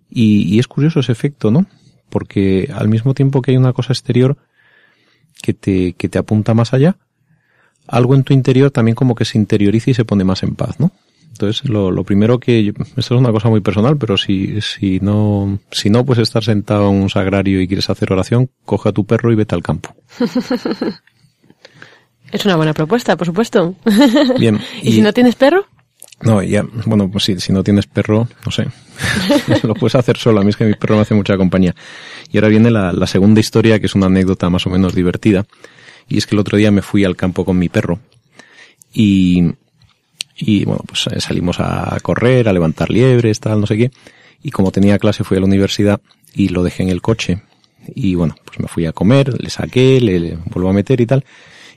y 0.09 0.59
es 0.59 0.67
curioso 0.67 0.99
ese 0.99 1.11
efecto, 1.11 1.49
¿no? 1.49 1.65
Porque 2.09 2.69
al 2.71 2.87
mismo 2.87 3.15
tiempo 3.15 3.41
que 3.41 3.51
hay 3.51 3.57
una 3.57 3.73
cosa 3.73 3.93
exterior, 3.93 4.37
que 5.43 5.53
te, 5.53 5.93
que 5.93 6.07
te 6.07 6.17
apunta 6.17 6.53
más 6.53 6.73
allá, 6.73 6.95
algo 7.85 8.15
en 8.15 8.23
tu 8.23 8.33
interior 8.33 8.71
también 8.71 8.95
como 8.95 9.13
que 9.13 9.25
se 9.25 9.37
interioriza 9.37 9.91
y 9.91 9.93
se 9.93 10.05
pone 10.05 10.23
más 10.23 10.41
en 10.41 10.55
paz, 10.55 10.79
¿no? 10.79 10.91
Entonces, 11.27 11.67
lo, 11.67 11.91
lo 11.91 12.03
primero 12.03 12.39
que, 12.39 12.69
esto 12.69 13.15
es 13.15 13.19
una 13.19 13.31
cosa 13.31 13.49
muy 13.49 13.59
personal, 13.59 13.97
pero 13.97 14.15
si, 14.17 14.61
si 14.61 14.99
no, 15.01 15.59
si 15.71 15.89
no 15.89 16.05
puedes 16.05 16.23
estar 16.23 16.43
sentado 16.43 16.89
en 16.89 17.01
un 17.01 17.09
sagrario 17.09 17.59
y 17.59 17.67
quieres 17.67 17.89
hacer 17.89 18.13
oración, 18.13 18.49
coge 18.63 18.89
a 18.89 18.91
tu 18.93 19.03
perro 19.05 19.31
y 19.31 19.35
vete 19.35 19.53
al 19.53 19.63
campo. 19.63 19.93
Es 22.31 22.45
una 22.45 22.55
buena 22.55 22.73
propuesta, 22.73 23.15
por 23.15 23.27
supuesto. 23.27 23.75
Bien. 24.39 24.59
¿Y, 24.81 24.89
¿Y 24.89 24.91
si 24.93 25.01
no 25.01 25.13
tienes 25.13 25.35
perro? 25.35 25.67
No, 26.23 26.41
ya, 26.41 26.65
bueno, 26.85 27.11
pues 27.11 27.25
si, 27.25 27.39
si 27.39 27.51
no 27.51 27.63
tienes 27.63 27.85
perro, 27.85 28.27
no 28.45 28.51
sé. 28.51 28.67
lo 29.63 29.73
puedes 29.73 29.95
hacer 29.95 30.17
solo. 30.17 30.39
A 30.39 30.43
mí 30.43 30.51
es 30.51 30.55
que 30.55 30.63
mi 30.63 30.73
perro 30.73 30.95
me 30.95 31.01
hace 31.01 31.13
mucha 31.13 31.35
compañía. 31.35 31.75
Y 32.31 32.37
ahora 32.37 32.47
viene 32.47 32.71
la, 32.71 32.93
la, 32.93 33.07
segunda 33.07 33.41
historia, 33.41 33.79
que 33.79 33.87
es 33.87 33.95
una 33.95 34.05
anécdota 34.05 34.49
más 34.49 34.65
o 34.65 34.69
menos 34.69 34.95
divertida. 34.95 35.45
Y 36.07 36.17
es 36.17 36.25
que 36.25 36.35
el 36.35 36.39
otro 36.39 36.57
día 36.57 36.71
me 36.71 36.81
fui 36.81 37.03
al 37.03 37.17
campo 37.17 37.43
con 37.43 37.57
mi 37.57 37.67
perro. 37.67 37.99
Y, 38.93 39.43
y 40.37 40.63
bueno, 40.63 40.83
pues 40.87 41.07
eh, 41.07 41.19
salimos 41.19 41.59
a 41.59 41.97
correr, 42.01 42.47
a 42.47 42.53
levantar 42.53 42.89
liebres, 42.89 43.41
tal, 43.41 43.59
no 43.59 43.67
sé 43.67 43.75
qué. 43.75 43.91
Y 44.41 44.51
como 44.51 44.71
tenía 44.71 44.99
clase 44.99 45.25
fui 45.25 45.37
a 45.37 45.41
la 45.41 45.45
universidad 45.45 45.99
y 46.33 46.49
lo 46.49 46.63
dejé 46.63 46.83
en 46.83 46.89
el 46.89 47.01
coche. 47.01 47.41
Y 47.95 48.15
bueno, 48.15 48.35
pues 48.45 48.61
me 48.61 48.69
fui 48.69 48.85
a 48.85 48.93
comer, 48.93 49.41
le 49.41 49.49
saqué, 49.49 49.99
le, 49.99 50.19
le 50.19 50.37
vuelvo 50.53 50.69
a 50.69 50.73
meter 50.73 51.01
y 51.01 51.05
tal 51.05 51.25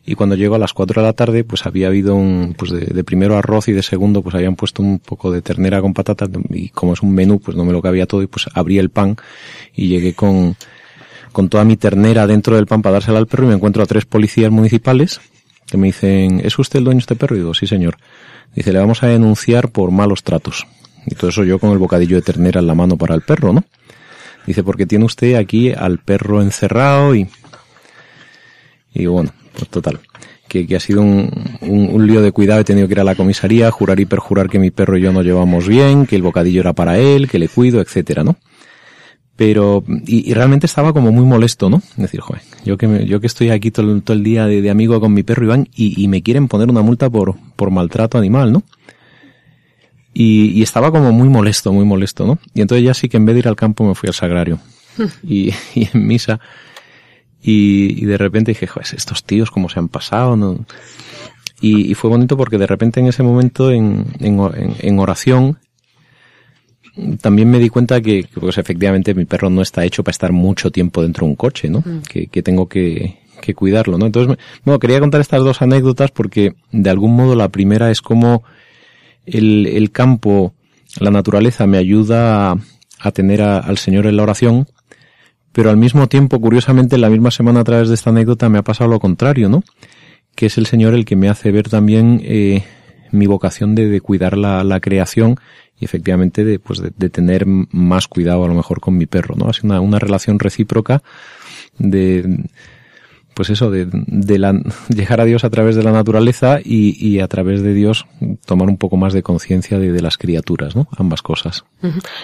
y 0.07 0.15
cuando 0.15 0.37
llegó 0.37 0.55
a 0.55 0.59
las 0.59 0.73
4 0.73 1.03
de 1.03 1.07
la 1.07 1.13
tarde 1.13 1.43
pues 1.43 1.67
había 1.67 1.89
habido 1.89 2.15
un 2.15 2.55
pues 2.57 2.71
de, 2.71 2.87
de, 2.87 3.05
primero 3.05 3.37
arroz 3.37 3.67
y 3.69 3.73
de 3.73 3.83
segundo 3.83 4.23
pues 4.23 4.37
habían 4.37 4.55
puesto 4.55 4.81
un 4.81 5.01
poco 5.01 5.33
de 5.33 5.43
ternera 5.43 5.83
con 5.83 5.93
patatas 5.93 6.31
y 6.51 6.69
como 6.69 6.93
es 6.93 7.03
un 7.03 7.13
menú 7.13 7.41
pues 7.41 7.57
no 7.57 7.65
me 7.65 7.73
lo 7.73 7.83
cabía 7.83 8.07
todo 8.07 8.23
y 8.23 8.29
pues 8.29 8.47
abrí 8.55 8.79
el 8.79 8.91
pan 8.91 9.17
y 9.75 9.89
llegué 9.89 10.15
con 10.15 10.57
con 11.33 11.49
toda 11.49 11.65
mi 11.65 11.77
ternera 11.77 12.27
dentro 12.27 12.55
del 12.55 12.67
pan 12.67 12.83
para 12.83 12.95
dársela 12.95 13.19
al 13.19 13.27
perro 13.27 13.45
y 13.45 13.49
me 13.49 13.55
encuentro 13.55 13.83
a 13.83 13.87
tres 13.87 14.07
policías 14.07 14.51
municipales 14.51 15.21
que 15.67 15.77
me 15.77 15.89
dicen 15.89 16.41
¿es 16.43 16.57
usted 16.57 16.79
el 16.79 16.85
dueño 16.85 16.99
de 16.99 17.01
este 17.01 17.17
perro? 17.17 17.35
y 17.35 17.41
digo 17.41 17.53
sí 17.53 17.67
señor 17.67 17.99
dice 18.55 18.73
le 18.73 18.79
vamos 18.79 19.03
a 19.03 19.09
denunciar 19.09 19.71
por 19.71 19.91
malos 19.91 20.23
tratos 20.23 20.69
y 21.05 21.17
todo 21.17 21.31
eso 21.31 21.43
yo 21.43 21.59
con 21.59 21.73
el 21.73 21.79
bocadillo 21.79 22.15
de 22.15 22.23
ternera 22.23 22.61
en 22.61 22.69
la 22.69 22.77
mano 22.77 22.97
para 22.97 23.17
el 23.17 23.23
perro 23.23 23.53
¿no? 23.53 23.65
dice 24.47 24.63
porque 24.63 24.87
tiene 24.87 25.05
usted 25.05 25.35
aquí 25.35 25.73
al 25.73 25.99
perro 25.99 26.43
encerrado 26.43 27.17
y 27.17 27.29
y 28.97 29.07
bueno, 29.07 29.31
pues 29.53 29.69
total. 29.69 30.01
Que, 30.49 30.67
que 30.67 30.77
ha 30.77 30.81
sido 30.81 31.03
un, 31.03 31.29
un, 31.61 31.89
un, 31.93 32.07
lío 32.07 32.23
de 32.23 32.31
cuidado, 32.31 32.61
he 32.61 32.65
tenido 32.65 32.87
que 32.87 32.95
ir 32.95 33.01
a 33.01 33.05
la 33.05 33.17
comisaría, 33.17 33.71
jurar 33.71 33.99
y 33.99 34.07
perjurar 34.07 34.49
que 34.49 34.61
mi 34.61 34.71
perro 34.71 34.97
y 34.97 35.03
yo 35.03 35.13
nos 35.13 35.25
llevamos 35.25 35.67
bien, 35.67 36.07
que 36.07 36.15
el 36.15 36.23
bocadillo 36.23 36.61
era 36.61 36.73
para 36.73 36.99
él, 36.99 37.29
que 37.29 37.41
le 37.41 37.49
cuido, 37.49 37.81
etcétera, 37.81 38.23
¿no? 38.23 38.37
Pero, 39.35 39.85
y, 40.07 40.31
y 40.31 40.35
realmente 40.35 40.67
estaba 40.67 40.93
como 40.93 41.13
muy 41.13 41.25
molesto, 41.25 41.69
¿no? 41.69 41.79
Es 41.79 41.97
decir, 41.97 42.21
joder, 42.21 42.43
yo 42.65 42.79
que, 42.79 42.87
me, 42.87 43.07
yo 43.07 43.21
que 43.21 43.27
estoy 43.27 43.51
aquí 43.51 43.71
todo, 43.71 44.01
todo 44.01 44.17
el 44.17 44.23
día 44.23 44.47
de, 44.47 44.63
de, 44.63 44.71
amigo 44.71 45.01
con 45.01 45.13
mi 45.13 45.25
perro 45.25 45.45
Iván 45.45 45.69
y, 45.75 46.01
y 46.03 46.09
me 46.09 46.23
quieren 46.23 46.49
poner 46.49 46.71
una 46.71 46.81
multa 46.81 47.11
por, 47.11 47.35
por 47.57 47.71
maltrato 47.71 48.17
animal, 48.17 48.53
¿no? 48.53 48.63
Y, 50.15 50.53
y, 50.59 50.63
estaba 50.63 50.91
como 50.91 51.13
muy 51.13 51.29
molesto, 51.29 51.73
muy 51.73 51.85
molesto, 51.85 52.25
¿no? 52.25 52.39
Y 52.55 52.63
entonces 52.63 52.85
ya 52.85 52.95
sí 52.95 53.09
que 53.09 53.19
en 53.19 53.27
vez 53.27 53.35
de 53.35 53.41
ir 53.41 53.49
al 53.49 53.57
campo 53.57 53.85
me 53.85 53.95
fui 53.95 54.07
al 54.07 54.15
sagrario. 54.15 54.59
y, 55.23 55.51
y 55.75 55.89
en 55.93 56.07
misa 56.07 56.41
y, 57.43 58.03
y 58.03 58.07
de 58.07 58.19
repente 58.19 58.53
dije, 58.53 58.67
joder, 58.67 58.89
estos 58.95 59.25
tíos 59.25 59.51
cómo 59.51 59.69
se 59.69 59.79
han 59.79 59.89
pasado, 59.89 60.37
¿no? 60.37 60.65
Y, 61.61 61.91
y, 61.91 61.95
fue 61.95 62.11
bonito 62.11 62.37
porque 62.37 62.59
de 62.59 62.67
repente 62.67 63.01
en 63.01 63.07
ese 63.07 63.23
momento, 63.23 63.71
en, 63.71 64.05
en, 64.21 64.39
en, 64.79 64.99
oración, 64.99 65.59
también 67.23 67.51
me 67.51 67.59
di 67.59 67.71
cuenta 67.71 68.01
que, 68.03 68.29
pues 68.35 68.59
efectivamente 68.59 69.15
mi 69.15 69.25
perro 69.25 69.49
no 69.49 69.63
está 69.63 69.85
hecho 69.85 70.05
para 70.05 70.13
estar 70.13 70.33
mucho 70.33 70.71
tiempo 70.71 71.03
dentro 71.03 71.25
de 71.25 71.31
un 71.31 71.37
coche, 71.37 71.71
¿no? 71.71 71.81
Mm. 71.81 72.03
Que, 72.03 72.27
que, 72.27 72.43
tengo 72.43 72.69
que, 72.69 73.21
que 73.41 73.55
cuidarlo, 73.55 73.97
¿no? 73.97 74.05
Entonces, 74.05 74.37
bueno, 74.65 74.79
quería 74.79 75.01
contar 75.01 75.23
estas 75.23 75.43
dos 75.43 75.63
anécdotas 75.63 76.11
porque 76.11 76.55
de 76.73 76.91
algún 76.91 77.17
modo 77.17 77.35
la 77.35 77.49
primera 77.49 77.91
es 77.91 78.03
como 78.03 78.45
el, 79.25 79.67
el 79.67 79.93
campo, 79.93 80.53
la 81.01 81.11
naturaleza 81.11 81.67
me 81.67 81.79
ayuda 81.79 82.51
a, 82.51 82.57
a 82.99 83.11
tener 83.13 83.41
a, 83.41 83.59
al 83.59 83.79
Señor 83.79 84.07
en 84.07 84.17
la 84.17 84.25
oración 84.25 84.67
pero 85.57 85.71
al 85.71 85.79
mismo 85.79 86.07
tiempo, 86.07 86.39
curiosamente, 86.39 86.99
la 86.99 87.09
misma 87.09 87.31
semana 87.31 87.61
a 87.61 87.65
través 87.65 87.89
de 87.89 87.95
esta 87.95 88.11
anécdota 88.11 88.51
me 88.51 88.59
ha 88.59 88.63
pasado 88.63 88.91
lo 88.91 89.01
contrario, 89.01 89.49
¿no? 89.49 89.63
Que 90.35 90.47
es 90.47 90.59
el 90.59 90.67
Señor 90.67 90.93
el 90.93 91.07
que 91.07 91.17
me 91.17 91.31
hace 91.31 91.51
ver 91.51 91.71
también 91.71 92.21
eh, 92.23 92.63
mi 93.11 93.27
vocación 93.27 93.75
de, 93.75 93.89
de 93.89 94.03
cuidar 94.03 94.37
la, 94.37 94.63
la, 94.65 94.81
creación 94.81 95.37
y 95.81 95.87
efectivamente 95.87 96.45
de, 96.45 96.59
pues 96.59 96.81
de, 96.83 96.93
de, 96.95 97.09
tener 97.09 97.47
más 97.47 98.07
cuidado 98.07 98.45
a 98.45 98.49
lo 98.49 98.55
mejor 98.55 98.81
con 98.81 98.99
mi 98.99 99.07
perro, 99.07 99.35
¿no? 99.35 99.51
Sido 99.55 99.69
una, 99.69 99.81
una 99.81 99.99
relación 99.99 100.39
recíproca 100.39 101.03
de 101.79 102.45
pues 103.37 103.51
eso, 103.51 103.71
de, 103.71 103.87
de 103.91 104.39
la, 104.39 104.55
llegar 104.89 105.21
a 105.21 105.27
Dios 105.27 105.45
a 105.45 105.51
través 105.51 105.77
de 105.77 105.83
la 105.83 105.93
naturaleza 105.93 106.59
y, 106.65 106.97
y 107.07 107.21
a 107.21 107.29
través 107.29 107.63
de 107.63 107.75
Dios 107.75 108.07
tomar 108.47 108.67
un 108.67 108.79
poco 108.79 108.97
más 108.97 109.13
de 109.13 109.23
conciencia 109.23 109.79
de, 109.79 109.93
de, 109.93 110.01
las 110.01 110.17
criaturas, 110.17 110.75
¿no? 110.75 110.89
Ambas 110.97 111.21
cosas. 111.21 111.63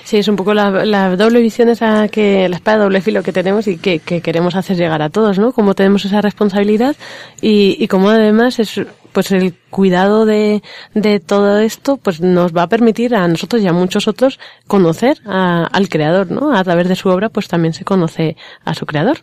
Sí, 0.04 0.16
es 0.16 0.28
un 0.28 0.37
poco 0.37 0.54
la, 0.54 0.87
la 0.87 1.14
doble 1.14 1.42
visión 1.42 1.69
esa 1.69 2.09
que, 2.09 2.49
la 2.49 2.57
espada 2.57 2.85
doble 2.85 3.02
filo 3.02 3.23
que 3.23 3.31
tenemos 3.31 3.69
y 3.69 3.76
que, 3.76 3.99
que, 3.99 4.23
queremos 4.23 4.54
hacer 4.54 4.78
llegar 4.78 5.02
a 5.02 5.11
todos, 5.11 5.38
¿no? 5.38 5.52
Como 5.52 5.75
tenemos 5.75 6.02
esa 6.07 6.23
responsabilidad 6.23 6.97
y, 7.42 7.76
y 7.78 7.88
como 7.88 8.09
además 8.09 8.59
es, 8.59 8.81
pues 9.12 9.33
el 9.33 9.52
cuidado 9.69 10.25
de, 10.25 10.62
de 10.95 11.21
todo 11.21 11.59
esto, 11.59 11.99
pues 11.99 12.23
nos 12.23 12.57
va 12.57 12.62
a 12.62 12.69
permitir 12.69 13.14
a 13.14 13.28
nosotros 13.28 13.61
y 13.61 13.66
a 13.66 13.75
muchos 13.75 14.09
otros 14.09 14.40
conocer 14.66 15.19
a, 15.26 15.66
al 15.66 15.90
creador, 15.90 16.31
¿no? 16.31 16.57
A 16.57 16.64
través 16.64 16.88
de 16.88 16.97
su 16.97 17.11
obra, 17.11 17.28
pues 17.28 17.49
también 17.49 17.75
se 17.75 17.85
conoce 17.85 18.38
a 18.64 18.73
su 18.73 18.87
creador. 18.87 19.19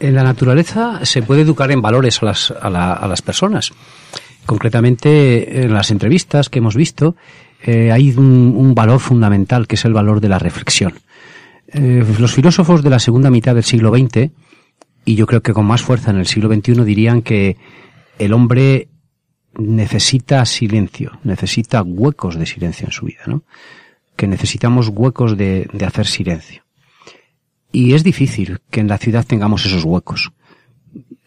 En 0.00 0.14
la 0.14 0.22
naturaleza 0.22 1.04
se 1.04 1.22
puede 1.22 1.42
educar 1.42 1.70
en 1.70 1.82
valores 1.82 2.22
a 2.22 2.26
las, 2.26 2.50
a, 2.50 2.92
a 2.92 3.08
las 3.08 3.22
personas. 3.22 3.72
Concretamente, 4.46 5.64
en 5.64 5.74
las 5.74 5.90
entrevistas 5.90 6.48
que 6.48 6.60
hemos 6.60 6.76
visto, 6.76 7.16
eh, 7.62 7.90
hay 7.92 8.10
un, 8.10 8.54
un, 8.56 8.74
valor 8.74 9.00
fundamental 9.00 9.66
que 9.66 9.74
es 9.74 9.84
el 9.84 9.92
valor 9.92 10.20
de 10.20 10.28
la 10.28 10.38
reflexión. 10.38 10.94
Eh, 11.68 12.04
los 12.18 12.32
filósofos 12.32 12.82
de 12.82 12.90
la 12.90 12.98
segunda 12.98 13.30
mitad 13.30 13.54
del 13.54 13.64
siglo 13.64 13.92
XX, 13.92 14.30
y 15.04 15.14
yo 15.16 15.26
creo 15.26 15.42
que 15.42 15.52
con 15.52 15.66
más 15.66 15.82
fuerza 15.82 16.10
en 16.10 16.18
el 16.18 16.26
siglo 16.26 16.48
XXI, 16.52 16.84
dirían 16.84 17.22
que 17.22 17.56
el 18.18 18.32
hombre 18.32 18.88
necesita 19.54 20.44
silencio, 20.44 21.18
necesita 21.24 21.82
huecos 21.82 22.38
de 22.38 22.46
silencio 22.46 22.86
en 22.86 22.92
su 22.92 23.06
vida, 23.06 23.22
¿no? 23.26 23.42
Que 24.16 24.28
necesitamos 24.28 24.88
huecos 24.88 25.36
de, 25.36 25.68
de 25.72 25.84
hacer 25.84 26.06
silencio. 26.06 26.62
Y 27.72 27.94
es 27.94 28.04
difícil 28.04 28.60
que 28.70 28.80
en 28.80 28.88
la 28.88 28.98
ciudad 28.98 29.26
tengamos 29.26 29.66
esos 29.66 29.84
huecos. 29.84 30.32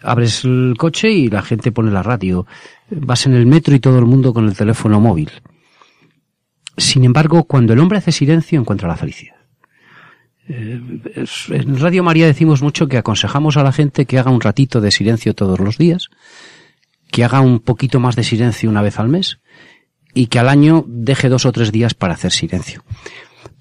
Abres 0.01 0.43
el 0.43 0.75
coche 0.77 1.11
y 1.11 1.29
la 1.29 1.41
gente 1.41 1.71
pone 1.71 1.91
la 1.91 2.03
radio. 2.03 2.47
Vas 2.89 3.27
en 3.27 3.33
el 3.33 3.45
metro 3.45 3.75
y 3.75 3.79
todo 3.79 3.99
el 3.99 4.05
mundo 4.05 4.33
con 4.33 4.47
el 4.47 4.55
teléfono 4.55 4.99
móvil. 4.99 5.31
Sin 6.77 7.03
embargo, 7.03 7.43
cuando 7.43 7.73
el 7.73 7.79
hombre 7.79 7.99
hace 7.99 8.11
silencio, 8.11 8.59
encuentra 8.59 8.87
la 8.87 8.97
felicidad. 8.97 9.35
En 10.47 11.79
Radio 11.79 12.03
María 12.03 12.25
decimos 12.25 12.61
mucho 12.61 12.87
que 12.87 12.97
aconsejamos 12.97 13.57
a 13.57 13.63
la 13.63 13.71
gente 13.71 14.05
que 14.05 14.17
haga 14.17 14.31
un 14.31 14.41
ratito 14.41 14.81
de 14.81 14.91
silencio 14.91 15.35
todos 15.35 15.59
los 15.59 15.77
días, 15.77 16.09
que 17.11 17.23
haga 17.23 17.41
un 17.41 17.59
poquito 17.59 17.99
más 17.99 18.15
de 18.15 18.23
silencio 18.23 18.69
una 18.69 18.81
vez 18.81 18.99
al 18.99 19.07
mes 19.07 19.39
y 20.13 20.27
que 20.27 20.39
al 20.39 20.49
año 20.49 20.83
deje 20.87 21.29
dos 21.29 21.45
o 21.45 21.51
tres 21.51 21.71
días 21.71 21.93
para 21.93 22.15
hacer 22.15 22.31
silencio. 22.31 22.83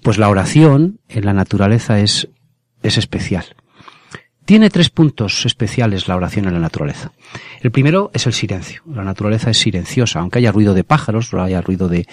Pues 0.01 0.17
la 0.17 0.29
oración 0.29 0.99
en 1.07 1.25
la 1.25 1.33
naturaleza 1.33 1.99
es 1.99 2.27
es 2.83 2.97
especial. 2.97 3.45
Tiene 4.45 4.69
tres 4.69 4.89
puntos 4.89 5.45
especiales 5.45 6.07
la 6.07 6.15
oración 6.15 6.45
en 6.45 6.53
la 6.53 6.59
naturaleza. 6.59 7.11
El 7.61 7.71
primero 7.71 8.11
es 8.13 8.25
el 8.25 8.33
silencio. 8.33 8.81
La 8.85 9.03
naturaleza 9.03 9.51
es 9.51 9.57
silenciosa, 9.57 10.19
aunque 10.19 10.39
haya 10.39 10.51
ruido 10.51 10.73
de 10.73 10.83
pájaros, 10.83 11.33
o 11.33 11.41
haya 11.41 11.61
ruido 11.61 11.87
de, 11.87 12.07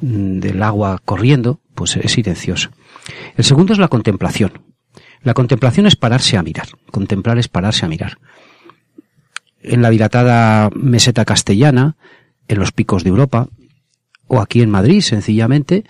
del 0.00 0.62
agua 0.62 1.00
corriendo, 1.04 1.60
pues 1.74 1.96
es 1.96 2.12
silenciosa. 2.12 2.70
El 3.36 3.44
segundo 3.44 3.72
es 3.72 3.78
la 3.78 3.88
contemplación. 3.88 4.62
La 5.22 5.34
contemplación 5.34 5.86
es 5.86 5.96
pararse 5.96 6.36
a 6.36 6.42
mirar. 6.42 6.68
Contemplar 6.90 7.38
es 7.38 7.48
pararse 7.48 7.84
a 7.84 7.88
mirar. 7.88 8.18
En 9.60 9.82
la 9.82 9.90
dilatada 9.90 10.70
meseta 10.74 11.24
castellana, 11.24 11.96
en 12.48 12.58
los 12.58 12.72
picos 12.72 13.04
de 13.04 13.10
Europa, 13.10 13.48
o 14.26 14.40
aquí 14.40 14.62
en 14.62 14.70
Madrid, 14.70 15.00
sencillamente, 15.02 15.84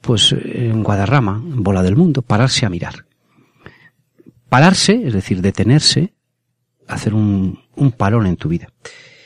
pues 0.00 0.32
en 0.32 0.82
Guadarrama, 0.82 1.42
en 1.44 1.62
Bola 1.62 1.82
del 1.82 1.96
Mundo, 1.96 2.22
pararse 2.22 2.64
a 2.64 2.70
mirar 2.70 3.07
pararse, 4.48 5.02
es 5.06 5.12
decir, 5.12 5.42
detenerse, 5.42 6.14
hacer 6.86 7.14
un, 7.14 7.60
un 7.76 7.92
parón 7.92 8.26
en 8.26 8.36
tu 8.36 8.48
vida. 8.48 8.68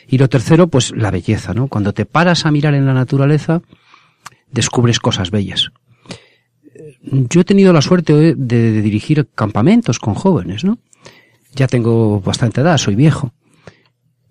Y 0.08 0.18
lo 0.18 0.28
tercero, 0.28 0.66
pues 0.68 0.92
la 0.94 1.10
belleza, 1.10 1.54
¿no? 1.54 1.68
Cuando 1.68 1.94
te 1.94 2.04
paras 2.04 2.44
a 2.44 2.50
mirar 2.50 2.74
en 2.74 2.86
la 2.86 2.94
naturaleza, 2.94 3.62
descubres 4.50 4.98
cosas 4.98 5.30
bellas. 5.30 5.70
Yo 7.02 7.40
he 7.40 7.44
tenido 7.44 7.72
la 7.72 7.82
suerte 7.82 8.12
de, 8.12 8.34
de, 8.34 8.82
dirigir 8.82 9.28
campamentos 9.34 9.98
con 9.98 10.14
jóvenes, 10.14 10.64
¿no? 10.64 10.78
Ya 11.54 11.66
tengo 11.66 12.20
bastante 12.20 12.60
edad, 12.60 12.78
soy 12.78 12.94
viejo. 12.94 13.32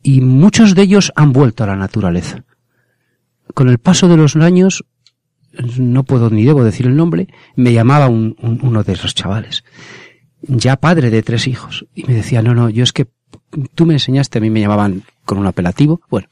Y 0.04 0.22
muchos 0.22 0.76
de 0.76 0.84
ellos 0.84 1.12
han 1.16 1.32
vuelto 1.32 1.64
a 1.64 1.68
la 1.68 1.76
naturaleza. 1.76 2.44
Con 3.54 3.70
el 3.70 3.78
paso 3.78 4.08
de 4.08 4.18
los 4.18 4.36
años, 4.36 4.84
no 5.78 6.04
puedo 6.04 6.30
ni 6.30 6.46
debo 6.46 6.64
decir 6.64 6.86
el 6.86 6.96
nombre, 6.96 7.28
me 7.56 7.74
llamaba 7.74 8.08
un, 8.08 8.36
un, 8.42 8.60
uno 8.64 8.84
de 8.84 8.94
esos 8.94 9.14
chavales 9.14 9.64
ya 10.42 10.76
padre 10.78 11.10
de 11.10 11.24
tres 11.24 11.48
hijos. 11.48 11.86
Y 11.94 12.04
me 12.04 12.14
decía, 12.14 12.42
no, 12.42 12.54
no, 12.54 12.70
yo 12.70 12.84
es 12.84 12.94
que 12.94 13.08
tú 13.76 13.86
me 13.86 13.94
enseñaste, 13.94 14.38
a 14.38 14.42
mí 14.42 14.50
me 14.50 14.62
llamaban 14.62 15.04
con 15.26 15.38
un 15.38 15.48
apelativo, 15.48 16.02
bueno, 16.10 16.30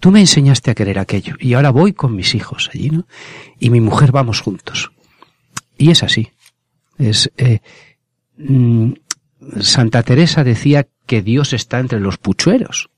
tú 0.00 0.10
me 0.10 0.20
enseñaste 0.20 0.70
a 0.70 0.74
querer 0.74 0.98
aquello 0.98 1.34
y 1.38 1.54
ahora 1.54 1.70
voy 1.70 1.92
con 1.92 2.14
mis 2.14 2.34
hijos 2.34 2.70
allí, 2.72 2.90
¿no? 2.90 3.06
Y 3.58 3.70
mi 3.70 3.80
mujer 3.80 4.12
vamos 4.12 4.40
juntos. 4.40 4.92
Y 5.76 5.90
es 5.90 6.02
así. 6.02 6.30
Es, 6.98 7.30
eh, 7.36 7.60
mm, 8.36 8.92
Santa 9.60 10.02
Teresa 10.02 10.44
decía 10.44 10.86
que 11.06 11.22
Dios 11.22 11.52
está 11.52 11.80
entre 11.80 12.00
los 12.00 12.18
puchueros 12.18 12.90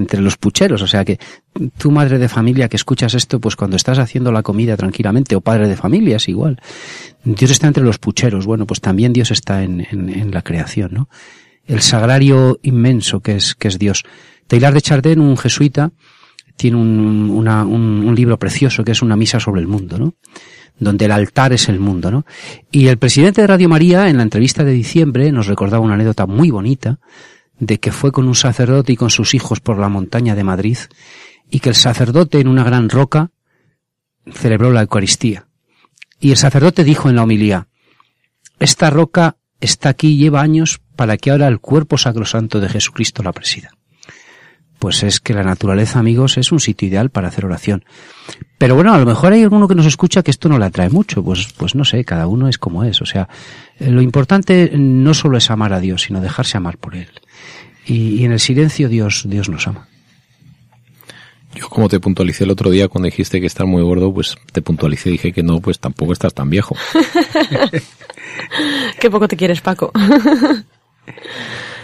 entre 0.00 0.20
los 0.20 0.36
pucheros. 0.36 0.82
O 0.82 0.86
sea 0.86 1.04
que 1.04 1.18
tu 1.78 1.90
madre 1.90 2.18
de 2.18 2.28
familia 2.28 2.68
que 2.68 2.76
escuchas 2.76 3.14
esto, 3.14 3.40
pues 3.40 3.56
cuando 3.56 3.76
estás 3.76 3.98
haciendo 3.98 4.32
la 4.32 4.42
comida 4.42 4.76
tranquilamente, 4.76 5.36
o 5.36 5.40
padre 5.40 5.68
de 5.68 5.76
familia 5.76 6.16
es 6.16 6.28
igual. 6.28 6.60
Dios 7.24 7.50
está 7.50 7.66
entre 7.66 7.84
los 7.84 7.98
pucheros. 7.98 8.46
Bueno, 8.46 8.66
pues 8.66 8.80
también 8.80 9.12
Dios 9.12 9.30
está 9.30 9.62
en, 9.62 9.86
en, 9.90 10.08
en 10.08 10.30
la 10.30 10.42
creación, 10.42 10.90
¿no? 10.92 11.08
El 11.64 11.82
sagrario 11.82 12.58
inmenso 12.62 13.20
que 13.20 13.36
es, 13.36 13.54
que 13.54 13.68
es 13.68 13.78
Dios. 13.78 14.02
Taylor 14.48 14.74
de 14.74 14.80
Chardin, 14.80 15.20
un 15.20 15.36
jesuita, 15.36 15.92
tiene 16.56 16.76
un, 16.76 17.30
un, 17.30 17.48
un 17.48 18.14
libro 18.14 18.38
precioso 18.38 18.82
que 18.82 18.92
es 18.92 19.02
una 19.02 19.16
misa 19.16 19.38
sobre 19.38 19.60
el 19.60 19.68
mundo, 19.68 19.98
¿no? 19.98 20.14
donde 20.80 21.04
el 21.04 21.12
altar 21.12 21.52
es 21.52 21.68
el 21.68 21.78
mundo, 21.78 22.10
¿no? 22.10 22.24
Y 22.72 22.88
el 22.88 22.96
presidente 22.96 23.42
de 23.42 23.46
Radio 23.46 23.68
María, 23.68 24.08
en 24.08 24.16
la 24.16 24.22
entrevista 24.22 24.64
de 24.64 24.72
diciembre, 24.72 25.30
nos 25.30 25.46
recordaba 25.46 25.84
una 25.84 25.94
anécdota 25.94 26.26
muy 26.26 26.50
bonita 26.50 26.98
de 27.60 27.78
que 27.78 27.92
fue 27.92 28.10
con 28.10 28.26
un 28.26 28.34
sacerdote 28.34 28.92
y 28.92 28.96
con 28.96 29.10
sus 29.10 29.34
hijos 29.34 29.60
por 29.60 29.78
la 29.78 29.88
montaña 29.88 30.34
de 30.34 30.44
Madrid 30.44 30.78
y 31.50 31.60
que 31.60 31.68
el 31.68 31.74
sacerdote 31.74 32.40
en 32.40 32.48
una 32.48 32.64
gran 32.64 32.88
roca 32.88 33.30
celebró 34.32 34.72
la 34.72 34.82
Eucaristía. 34.82 35.46
Y 36.18 36.30
el 36.30 36.36
sacerdote 36.36 36.84
dijo 36.84 37.08
en 37.08 37.16
la 37.16 37.22
homilía, 37.22 37.68
esta 38.58 38.90
roca 38.90 39.36
está 39.60 39.90
aquí 39.90 40.16
lleva 40.16 40.40
años 40.40 40.80
para 40.96 41.16
que 41.16 41.30
ahora 41.30 41.48
el 41.48 41.60
cuerpo 41.60 41.98
sacrosanto 41.98 42.60
de 42.60 42.68
Jesucristo 42.68 43.22
la 43.22 43.32
presida. 43.32 43.70
Pues 44.80 45.04
es 45.04 45.20
que 45.20 45.32
la 45.32 45.44
naturaleza, 45.44 46.00
amigos, 46.00 46.38
es 46.38 46.50
un 46.50 46.58
sitio 46.58 46.88
ideal 46.88 47.10
para 47.10 47.28
hacer 47.28 47.46
oración. 47.46 47.84
Pero 48.58 48.74
bueno, 48.74 48.92
a 48.92 48.98
lo 48.98 49.06
mejor 49.06 49.32
hay 49.32 49.42
alguno 49.42 49.68
que 49.68 49.76
nos 49.76 49.86
escucha 49.86 50.24
que 50.24 50.32
esto 50.32 50.48
no 50.48 50.58
le 50.58 50.64
atrae 50.64 50.88
mucho. 50.88 51.22
Pues, 51.22 51.52
pues 51.56 51.76
no 51.76 51.84
sé, 51.84 52.04
cada 52.04 52.26
uno 52.26 52.48
es 52.48 52.58
como 52.58 52.82
es. 52.82 53.00
O 53.00 53.06
sea, 53.06 53.28
lo 53.78 54.02
importante 54.02 54.72
no 54.74 55.14
solo 55.14 55.38
es 55.38 55.52
amar 55.52 55.72
a 55.72 55.80
Dios, 55.80 56.02
sino 56.02 56.20
dejarse 56.20 56.56
amar 56.56 56.78
por 56.78 56.96
Él 56.96 57.08
y, 57.86 58.20
y 58.20 58.24
en 58.24 58.32
el 58.32 58.40
silencio 58.40 58.88
Dios, 58.88 59.24
Dios 59.26 59.48
nos 59.48 59.66
ama. 59.66 59.86
Yo 61.54 61.68
como 61.68 61.88
te 61.88 61.98
puntualicé 61.98 62.44
el 62.44 62.50
otro 62.50 62.70
día 62.70 62.88
cuando 62.88 63.06
dijiste 63.06 63.40
que 63.40 63.46
estás 63.46 63.66
muy 63.66 63.82
gordo, 63.82 64.14
pues 64.14 64.36
te 64.52 64.62
puntualicé 64.62 65.08
y 65.08 65.12
dije 65.12 65.32
que 65.32 65.42
no, 65.42 65.60
pues 65.60 65.80
tampoco 65.80 66.12
estás 66.12 66.32
tan 66.32 66.48
viejo. 66.48 66.76
Qué 69.00 69.10
poco 69.10 69.26
te 69.26 69.36
quieres, 69.36 69.60
Paco. 69.60 69.90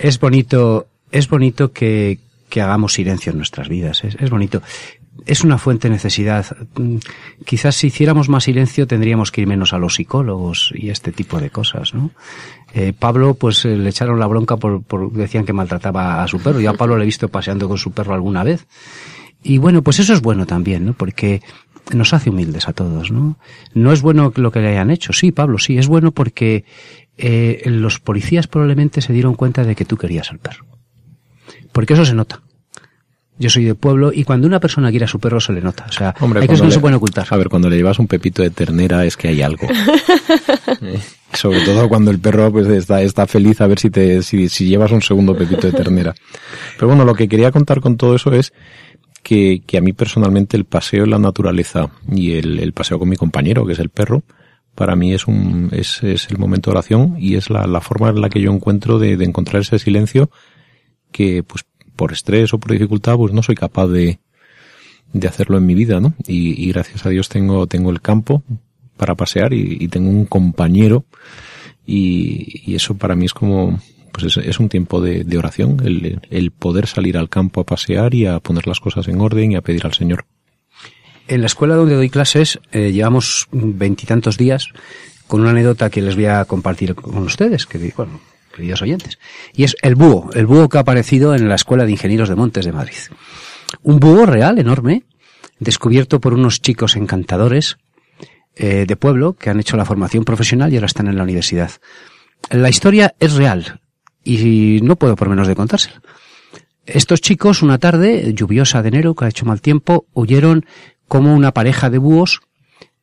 es 0.00 0.20
bonito, 0.20 0.86
es 1.10 1.28
bonito 1.28 1.72
que, 1.72 2.20
que 2.48 2.60
hagamos 2.60 2.94
silencio 2.94 3.32
en 3.32 3.38
nuestras 3.38 3.68
vidas. 3.68 4.04
Es, 4.04 4.16
es, 4.20 4.30
bonito. 4.30 4.62
Es 5.24 5.44
una 5.44 5.58
fuente 5.58 5.88
de 5.88 5.94
necesidad. 5.94 6.46
Quizás 7.44 7.76
si 7.76 7.88
hiciéramos 7.88 8.28
más 8.28 8.44
silencio 8.44 8.86
tendríamos 8.86 9.32
que 9.32 9.40
ir 9.40 9.46
menos 9.46 9.72
a 9.72 9.78
los 9.78 9.94
psicólogos 9.94 10.72
y 10.74 10.90
este 10.90 11.12
tipo 11.12 11.40
de 11.40 11.50
cosas, 11.50 11.94
¿no? 11.94 12.10
Eh, 12.74 12.92
Pablo, 12.98 13.34
pues 13.34 13.64
eh, 13.64 13.76
le 13.76 13.88
echaron 13.88 14.20
la 14.20 14.26
bronca 14.26 14.56
por, 14.56 14.82
por, 14.82 15.12
decían 15.12 15.46
que 15.46 15.52
maltrataba 15.52 16.22
a 16.22 16.28
su 16.28 16.38
perro. 16.40 16.60
Yo 16.60 16.70
a 16.70 16.74
Pablo 16.74 16.96
le 16.96 17.04
he 17.04 17.06
visto 17.06 17.28
paseando 17.28 17.68
con 17.68 17.78
su 17.78 17.92
perro 17.92 18.14
alguna 18.14 18.44
vez. 18.44 18.66
Y 19.42 19.58
bueno, 19.58 19.82
pues 19.82 19.98
eso 20.00 20.12
es 20.12 20.20
bueno 20.20 20.44
también, 20.44 20.84
¿no? 20.84 20.92
Porque 20.92 21.40
nos 21.94 22.12
hace 22.12 22.30
humildes 22.30 22.68
a 22.68 22.72
todos, 22.72 23.10
¿no? 23.10 23.38
No 23.74 23.92
es 23.92 24.02
bueno 24.02 24.32
lo 24.36 24.50
que 24.50 24.60
le 24.60 24.68
hayan 24.68 24.90
hecho. 24.90 25.12
Sí, 25.12 25.32
Pablo, 25.32 25.58
sí, 25.58 25.78
es 25.78 25.86
bueno 25.86 26.12
porque 26.12 26.64
eh, 27.16 27.62
los 27.66 28.00
policías 28.00 28.48
probablemente 28.48 29.00
se 29.00 29.12
dieron 29.12 29.34
cuenta 29.34 29.64
de 29.64 29.74
que 29.74 29.84
tú 29.84 29.96
querías 29.96 30.30
al 30.30 30.38
perro. 30.38 30.64
Porque 31.76 31.92
eso 31.92 32.06
se 32.06 32.14
nota. 32.14 32.40
Yo 33.38 33.50
soy 33.50 33.64
de 33.64 33.74
pueblo 33.74 34.10
y 34.10 34.24
cuando 34.24 34.46
una 34.46 34.60
persona 34.60 34.88
quiere 34.88 35.04
a 35.04 35.08
su 35.08 35.20
perro 35.20 35.40
se 35.40 35.52
le 35.52 35.60
nota. 35.60 35.84
O 35.86 35.92
sea, 35.92 36.14
Hombre, 36.20 36.40
hay 36.40 36.46
cosas 36.46 36.62
que 36.62 36.64
no 36.64 36.68
le, 36.70 36.74
se 36.74 36.80
pueden 36.80 36.96
ocultar. 36.96 37.26
A 37.28 37.36
ver, 37.36 37.50
cuando 37.50 37.68
le 37.68 37.76
llevas 37.76 37.98
un 37.98 38.06
pepito 38.06 38.40
de 38.40 38.48
ternera 38.48 39.04
es 39.04 39.14
que 39.14 39.28
hay 39.28 39.42
algo. 39.42 39.68
eh, 40.80 40.98
sobre 41.34 41.60
todo 41.66 41.86
cuando 41.90 42.10
el 42.10 42.18
perro 42.18 42.50
pues 42.50 42.66
está, 42.68 43.02
está 43.02 43.26
feliz 43.26 43.60
a 43.60 43.66
ver 43.66 43.78
si 43.78 43.90
te 43.90 44.22
si, 44.22 44.48
si 44.48 44.66
llevas 44.66 44.90
un 44.90 45.02
segundo 45.02 45.36
pepito 45.36 45.66
de 45.66 45.74
ternera. 45.74 46.14
Pero 46.76 46.88
bueno, 46.88 47.04
lo 47.04 47.14
que 47.14 47.28
quería 47.28 47.52
contar 47.52 47.82
con 47.82 47.98
todo 47.98 48.16
eso 48.16 48.32
es 48.32 48.54
que, 49.22 49.60
que 49.66 49.76
a 49.76 49.82
mí 49.82 49.92
personalmente 49.92 50.56
el 50.56 50.64
paseo 50.64 51.04
en 51.04 51.10
la 51.10 51.18
naturaleza 51.18 51.90
y 52.10 52.38
el, 52.38 52.58
el 52.58 52.72
paseo 52.72 52.98
con 52.98 53.10
mi 53.10 53.16
compañero, 53.16 53.66
que 53.66 53.74
es 53.74 53.80
el 53.80 53.90
perro, 53.90 54.22
para 54.74 54.96
mí 54.96 55.12
es 55.12 55.26
un 55.26 55.68
es, 55.72 56.02
es 56.02 56.30
el 56.30 56.38
momento 56.38 56.70
de 56.70 56.78
oración 56.78 57.16
y 57.18 57.34
es 57.34 57.50
la, 57.50 57.66
la 57.66 57.82
forma 57.82 58.08
en 58.08 58.22
la 58.22 58.30
que 58.30 58.40
yo 58.40 58.50
encuentro 58.50 58.98
de, 58.98 59.18
de, 59.18 59.26
encontrar 59.26 59.60
ese 59.60 59.78
silencio 59.78 60.30
que 61.16 61.42
pues 61.42 61.64
por 61.96 62.12
estrés 62.12 62.52
o 62.52 62.58
por 62.58 62.72
dificultad 62.72 63.16
pues 63.16 63.32
no 63.32 63.42
soy 63.42 63.54
capaz 63.54 63.86
de, 63.86 64.18
de 65.14 65.28
hacerlo 65.28 65.56
en 65.56 65.64
mi 65.64 65.74
vida, 65.74 65.98
¿no? 65.98 66.14
Y, 66.26 66.68
gracias 66.68 67.06
a 67.06 67.08
Dios 67.08 67.30
tengo, 67.30 67.66
tengo 67.66 67.90
el 67.90 68.02
campo 68.02 68.42
para 68.98 69.14
pasear 69.14 69.54
y, 69.54 69.88
tengo 69.88 70.10
un 70.10 70.26
compañero 70.26 71.06
y, 71.86 72.74
eso 72.74 72.98
para 72.98 73.16
mí 73.16 73.24
es 73.24 73.32
como 73.32 73.80
pues 74.12 74.36
es, 74.36 74.60
un 74.60 74.68
tiempo 74.68 75.00
de, 75.00 75.24
de 75.24 75.38
oración, 75.38 75.80
el, 75.84 76.20
el 76.30 76.50
poder 76.50 76.86
salir 76.86 77.16
al 77.16 77.30
campo 77.30 77.62
a 77.62 77.64
pasear 77.64 78.14
y 78.14 78.26
a 78.26 78.40
poner 78.40 78.66
las 78.66 78.80
cosas 78.80 79.08
en 79.08 79.20
orden 79.20 79.52
y 79.52 79.56
a 79.56 79.62
pedir 79.62 79.86
al 79.86 79.94
Señor. 79.94 80.26
En 81.28 81.40
la 81.40 81.46
escuela 81.46 81.76
donde 81.76 81.94
doy 81.94 82.10
clases 82.10 82.58
eh, 82.72 82.92
llevamos 82.92 83.48
veintitantos 83.52 84.36
días 84.36 84.68
con 85.26 85.40
una 85.40 85.50
anécdota 85.50 85.90
que 85.90 86.02
les 86.02 86.14
voy 86.14 86.26
a 86.26 86.44
compartir 86.44 86.94
con 86.94 87.18
ustedes, 87.18 87.66
que 87.66 87.92
bueno, 87.96 88.20
oyentes. 88.82 89.18
Y 89.52 89.64
es 89.64 89.76
el 89.82 89.94
búho, 89.94 90.30
el 90.34 90.46
búho 90.46 90.68
que 90.68 90.78
ha 90.78 90.80
aparecido 90.80 91.34
en 91.34 91.48
la 91.48 91.54
Escuela 91.54 91.84
de 91.84 91.92
Ingenieros 91.92 92.28
de 92.28 92.34
Montes 92.34 92.64
de 92.64 92.72
Madrid. 92.72 92.96
Un 93.82 94.00
búho 94.00 94.26
real, 94.26 94.58
enorme, 94.58 95.04
descubierto 95.58 96.20
por 96.20 96.34
unos 96.34 96.60
chicos 96.60 96.96
encantadores 96.96 97.78
eh, 98.54 98.84
de 98.86 98.96
pueblo 98.96 99.34
que 99.34 99.50
han 99.50 99.60
hecho 99.60 99.76
la 99.76 99.84
formación 99.84 100.24
profesional 100.24 100.72
y 100.72 100.76
ahora 100.76 100.86
están 100.86 101.08
en 101.08 101.16
la 101.16 101.22
universidad. 101.22 101.70
La 102.50 102.68
historia 102.68 103.14
es 103.20 103.34
real 103.34 103.80
y 104.24 104.80
no 104.82 104.96
puedo 104.96 105.16
por 105.16 105.28
menos 105.28 105.48
de 105.48 105.54
contársela. 105.54 106.00
Estos 106.84 107.20
chicos, 107.20 107.62
una 107.62 107.78
tarde 107.78 108.32
lluviosa 108.32 108.80
de 108.80 108.88
enero, 108.88 109.14
que 109.14 109.24
ha 109.24 109.28
hecho 109.28 109.44
mal 109.44 109.60
tiempo, 109.60 110.06
huyeron 110.14 110.66
como 111.08 111.34
una 111.34 111.52
pareja 111.52 111.90
de 111.90 111.98
búhos 111.98 112.40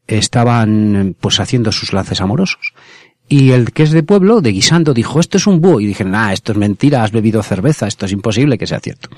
estaban 0.08 1.16
pues 1.20 1.40
haciendo 1.40 1.72
sus 1.72 1.94
lances 1.94 2.22
amorosos. 2.22 2.74
Y 3.34 3.50
el 3.50 3.72
que 3.72 3.82
es 3.82 3.90
de 3.90 4.04
pueblo, 4.04 4.42
de 4.42 4.52
guisando, 4.52 4.94
dijo, 4.94 5.20
esto 5.20 5.38
es 5.38 5.48
un 5.48 5.60
búho. 5.60 5.80
Y 5.80 5.88
dijeron, 5.88 6.14
ah, 6.14 6.34
esto 6.34 6.52
es 6.52 6.58
mentira, 6.60 7.04
has 7.04 7.12
bebido 7.12 7.42
cerveza, 7.42 7.88
esto 7.88 8.06
es 8.06 8.12
imposible 8.12 8.60
que 8.60 8.68
sea 8.68 8.80
cierto. 8.80 9.10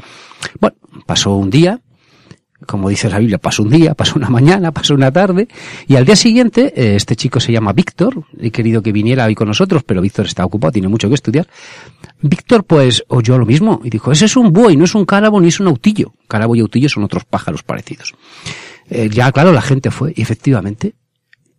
Bueno, 0.61 0.77
pasó 1.05 1.35
un 1.35 1.49
día, 1.49 1.81
como 2.65 2.87
dice 2.87 3.09
la 3.09 3.19
Biblia, 3.19 3.39
pasó 3.39 3.63
un 3.63 3.71
día, 3.71 3.93
pasó 3.93 4.13
una 4.15 4.29
mañana, 4.29 4.71
pasó 4.71 4.93
una 4.93 5.11
tarde, 5.11 5.49
y 5.85 5.97
al 5.97 6.05
día 6.05 6.15
siguiente, 6.15 6.71
eh, 6.77 6.95
este 6.95 7.17
chico 7.17 7.41
se 7.41 7.51
llama 7.51 7.73
Víctor, 7.73 8.23
he 8.39 8.51
querido 8.51 8.81
que 8.81 8.93
viniera 8.93 9.25
hoy 9.25 9.35
con 9.35 9.49
nosotros, 9.49 9.83
pero 9.83 10.01
Víctor 10.01 10.27
está 10.27 10.45
ocupado, 10.45 10.71
tiene 10.71 10.87
mucho 10.87 11.09
que 11.09 11.15
estudiar. 11.15 11.49
Víctor, 12.21 12.63
pues, 12.63 13.03
oyó 13.09 13.37
lo 13.37 13.45
mismo, 13.45 13.81
y 13.83 13.89
dijo, 13.89 14.13
ese 14.13 14.25
es 14.25 14.37
un 14.37 14.53
búho, 14.53 14.69
y 14.69 14.77
no 14.77 14.85
es 14.85 14.95
un 14.95 15.03
cárabo, 15.03 15.41
ni 15.41 15.49
es 15.49 15.59
un 15.59 15.67
autillo. 15.67 16.13
Cárabo 16.29 16.55
y 16.55 16.61
autillo 16.61 16.87
son 16.87 17.03
otros 17.03 17.25
pájaros 17.25 17.63
parecidos. 17.63 18.15
Eh, 18.89 19.09
ya 19.11 19.29
claro, 19.33 19.51
la 19.51 19.61
gente 19.61 19.91
fue, 19.91 20.13
y 20.15 20.21
efectivamente, 20.21 20.95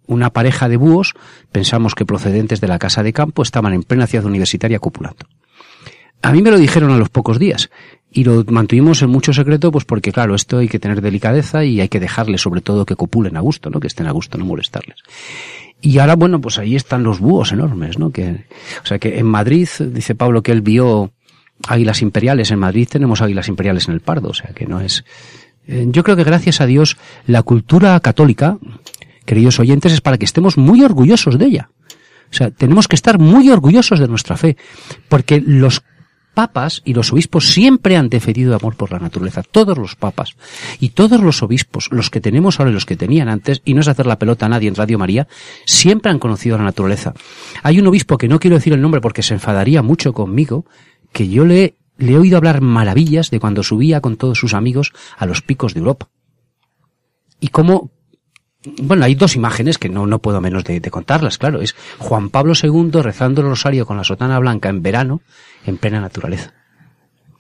una 0.07 0.31
pareja 0.31 0.69
de 0.69 0.77
búhos, 0.77 1.15
pensamos 1.53 1.95
que 1.95 2.07
procedentes 2.07 2.61
de 2.61 2.69
la 2.69 2.79
casa 2.79 3.03
de 3.03 3.13
campo, 3.13 3.43
estaban 3.43 3.73
en 3.73 3.83
plena 3.83 4.07
ciudad 4.07 4.27
universitaria 4.27 4.79
copulando. 4.79 5.27
A 6.23 6.33
mí 6.33 6.43
me 6.43 6.51
lo 6.51 6.59
dijeron 6.59 6.91
a 6.91 6.97
los 6.97 7.09
pocos 7.09 7.39
días 7.39 7.71
y 8.11 8.25
lo 8.25 8.45
mantuvimos 8.49 9.03
en 9.03 9.11
mucho 9.11 9.33
secreto, 9.33 9.71
pues 9.71 9.85
porque 9.85 10.13
claro, 10.13 10.35
esto 10.35 10.59
hay 10.59 10.69
que 10.69 10.79
tener 10.79 11.01
delicadeza 11.01 11.65
y 11.65 11.81
hay 11.81 11.89
que 11.89 12.01
dejarles 12.01 12.41
sobre 12.41 12.63
todo 12.63 12.87
que 12.87 12.97
copulen 12.97 13.37
a 13.37 13.41
gusto, 13.41 13.71
¿no? 13.71 13.81
Que 13.81 13.87
estén 13.87 14.07
a 14.07 14.13
gusto, 14.13 14.39
no 14.39 14.45
molestarles. 14.45 14.99
Y 15.81 15.99
ahora, 15.99 16.17
bueno, 16.17 16.41
pues 16.41 16.59
ahí 16.59 16.75
están 16.75 17.03
los 17.03 17.21
búhos 17.21 17.53
enormes, 17.53 17.99
¿no? 17.99 18.11
Que, 18.11 18.47
o 18.83 18.87
sea 18.87 18.99
que 18.99 19.19
en 19.19 19.27
Madrid, 19.27 19.69
dice 19.79 20.15
Pablo 20.15 20.43
que 20.43 20.53
él 20.53 20.63
vio 20.63 21.13
águilas 21.69 22.03
imperiales, 22.03 22.51
en 22.51 22.59
Madrid 22.59 22.89
tenemos 22.91 23.21
águilas 23.21 23.49
imperiales 23.49 23.89
en 23.89 23.95
el 23.95 24.01
Pardo, 24.01 24.31
o 24.31 24.35
sea 24.35 24.51
que 24.51 24.67
no 24.67 24.81
es, 24.81 25.05
eh, 25.67 25.87
yo 25.89 26.03
creo 26.03 26.17
que 26.17 26.25
gracias 26.25 26.61
a 26.61 26.67
Dios 26.67 26.97
la 27.27 27.43
cultura 27.43 27.99
católica, 28.01 28.59
queridos 29.27 29.61
oyentes, 29.61 29.93
es 29.93 30.01
para 30.01 30.17
que 30.19 30.25
estemos 30.25 30.57
muy 30.57 30.83
orgullosos 30.83 31.39
de 31.39 31.47
ella. 31.47 31.71
O 32.31 32.35
sea, 32.35 32.51
tenemos 32.51 32.89
que 32.89 32.97
estar 32.97 33.19
muy 33.19 33.51
orgullosos 33.51 33.99
de 33.99 34.09
nuestra 34.09 34.37
fe, 34.37 34.57
porque 35.09 35.41
los 35.41 35.83
papas 36.35 36.83
y 36.85 36.93
los 36.93 37.13
obispos 37.13 37.49
siempre 37.49 37.97
han 37.97 38.09
defendido 38.09 38.55
amor 38.55 38.77
por 38.77 38.93
la 38.93 38.99
naturaleza, 38.99 39.43
todos 39.43 39.79
los 39.79 39.97
papas 39.97 40.37
y 40.81 40.91
todos 40.91 41.21
los 41.21 41.43
obispos, 41.43 41.89
los 41.91 42.11
que 42.11 42.21
tenemos 42.21 42.59
ahora 42.59 42.71
y 42.71 42.75
los 42.75 42.85
que 42.85 42.97
tenían 42.97 43.29
antes, 43.29 43.63
y 43.65 43.75
no 43.75 43.81
es 43.81 43.89
hacer 43.89 44.07
la 44.07 44.19
pelota 44.19 44.47
a 44.47 44.49
nadie 44.49 44.69
en 44.69 44.75
Radio 44.75 44.99
María, 44.99 45.29
siempre 45.65 46.11
han 46.11 46.19
conocido 46.19 46.59
la 46.59 46.65
naturaleza. 46.65 47.15
Hay 47.63 47.79
un 47.79 47.87
obispo 47.87 48.19
que 48.19 48.29
no 48.29 48.39
quiero 48.39 48.57
decir 48.57 48.73
el 48.73 48.83
nombre 48.83 49.01
porque 49.01 49.23
se 49.23 49.35
enfadaría 49.35 49.83
mucho 49.83 50.13
conmigo, 50.13 50.67
que 51.13 51.29
yo 51.29 51.47
le 51.47 51.77
le 51.99 52.13
he 52.13 52.19
oído 52.19 52.37
hablar 52.37 52.61
maravillas 52.61 53.31
de 53.31 53.41
cuando 53.41 53.63
subía 53.63 54.01
con 54.01 54.17
todos 54.17 54.39
sus 54.39 54.55
amigos 54.55 54.93
a 55.17 55.27
los 55.27 55.43
picos 55.43 55.75
de 55.75 55.81
Europa. 55.81 56.09
Y 57.41 57.49
cómo, 57.49 57.91
bueno, 58.83 59.05
hay 59.05 59.15
dos 59.15 59.37
imágenes 59.37 59.79
que 59.79 59.89
no, 59.89 60.07
no 60.07 60.19
puedo 60.19 60.41
menos 60.41 60.65
de, 60.65 60.81
de, 60.81 60.91
contarlas, 60.91 61.39
claro. 61.39 61.61
Es 61.61 61.75
Juan 61.99 62.31
Pablo 62.31 62.55
II 62.61 62.91
rezando 63.03 63.41
el 63.41 63.49
rosario 63.49 63.87
con 63.87 63.97
la 63.97 64.05
sotana 64.05 64.39
blanca 64.39 64.69
en 64.69 64.83
verano, 64.83 65.21
en 65.67 65.77
plena 65.77 66.01
naturaleza. 66.01 66.53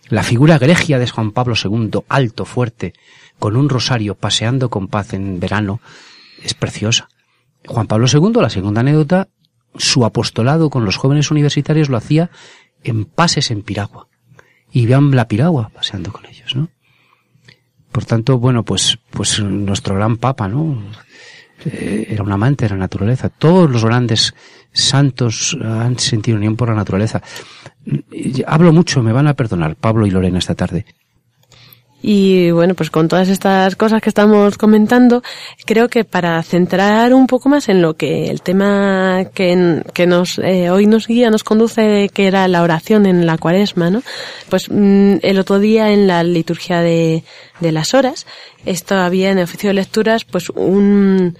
La 0.08 0.22
figura 0.22 0.58
gregia 0.58 0.98
de 0.98 1.08
Juan 1.08 1.32
Pablo 1.32 1.54
II, 1.62 1.90
alto, 2.08 2.44
fuerte, 2.44 2.94
con 3.38 3.56
un 3.56 3.68
rosario, 3.68 4.14
paseando 4.14 4.70
con 4.70 4.88
paz 4.88 5.14
en 5.14 5.40
verano, 5.40 5.80
es 6.42 6.54
preciosa. 6.54 7.08
Juan 7.66 7.88
Pablo 7.88 8.06
II, 8.12 8.40
la 8.40 8.50
segunda 8.50 8.82
anécdota, 8.82 9.28
su 9.76 10.04
apostolado 10.04 10.70
con 10.70 10.84
los 10.84 10.96
jóvenes 10.96 11.30
universitarios 11.30 11.88
lo 11.88 11.96
hacía 11.96 12.30
en 12.84 13.04
pases 13.04 13.50
en 13.50 13.62
piragua 13.62 14.08
y 14.70 14.86
vean 14.86 15.10
la 15.10 15.28
piragua 15.28 15.70
paseando 15.70 16.12
con 16.12 16.26
ellos, 16.26 16.54
¿no? 16.54 16.68
Por 17.96 18.04
tanto, 18.04 18.38
bueno, 18.38 18.62
pues, 18.62 18.98
pues 19.08 19.40
nuestro 19.40 19.94
gran 19.94 20.18
papa, 20.18 20.46
¿no? 20.48 20.82
Eh, 21.64 22.08
era 22.10 22.22
un 22.22 22.30
amante 22.30 22.66
de 22.66 22.72
la 22.72 22.76
naturaleza. 22.76 23.30
Todos 23.30 23.70
los 23.70 23.86
grandes 23.86 24.34
santos 24.70 25.56
han 25.64 25.98
sentido 25.98 26.36
unión 26.36 26.56
por 26.56 26.68
la 26.68 26.74
naturaleza. 26.74 27.22
Hablo 28.46 28.74
mucho, 28.74 29.02
me 29.02 29.14
van 29.14 29.28
a 29.28 29.32
perdonar 29.32 29.76
Pablo 29.76 30.06
y 30.06 30.10
Lorena 30.10 30.40
esta 30.40 30.54
tarde. 30.54 30.84
Y 32.02 32.50
bueno, 32.50 32.74
pues 32.74 32.90
con 32.90 33.08
todas 33.08 33.28
estas 33.28 33.74
cosas 33.74 34.02
que 34.02 34.10
estamos 34.10 34.58
comentando, 34.58 35.22
creo 35.64 35.88
que 35.88 36.04
para 36.04 36.42
centrar 36.42 37.14
un 37.14 37.26
poco 37.26 37.48
más 37.48 37.68
en 37.68 37.82
lo 37.82 37.94
que 37.94 38.30
el 38.30 38.42
tema 38.42 39.24
que, 39.34 39.82
que 39.94 40.06
nos 40.06 40.38
eh, 40.38 40.70
hoy 40.70 40.86
nos 40.86 41.06
guía, 41.06 41.30
nos 41.30 41.42
conduce, 41.42 42.10
que 42.12 42.26
era 42.26 42.46
la 42.48 42.62
oración 42.62 43.06
en 43.06 43.26
la 43.26 43.38
cuaresma, 43.38 43.90
¿no? 43.90 44.02
Pues 44.48 44.70
mm, 44.70 45.16
el 45.22 45.38
otro 45.38 45.58
día 45.58 45.90
en 45.90 46.06
la 46.06 46.22
liturgia 46.22 46.80
de, 46.80 47.24
de 47.60 47.72
las 47.72 47.94
horas, 47.94 48.26
esto 48.66 48.94
había 48.94 49.30
en 49.30 49.38
el 49.38 49.44
oficio 49.44 49.70
de 49.70 49.74
lecturas, 49.74 50.24
pues 50.24 50.50
un, 50.50 51.36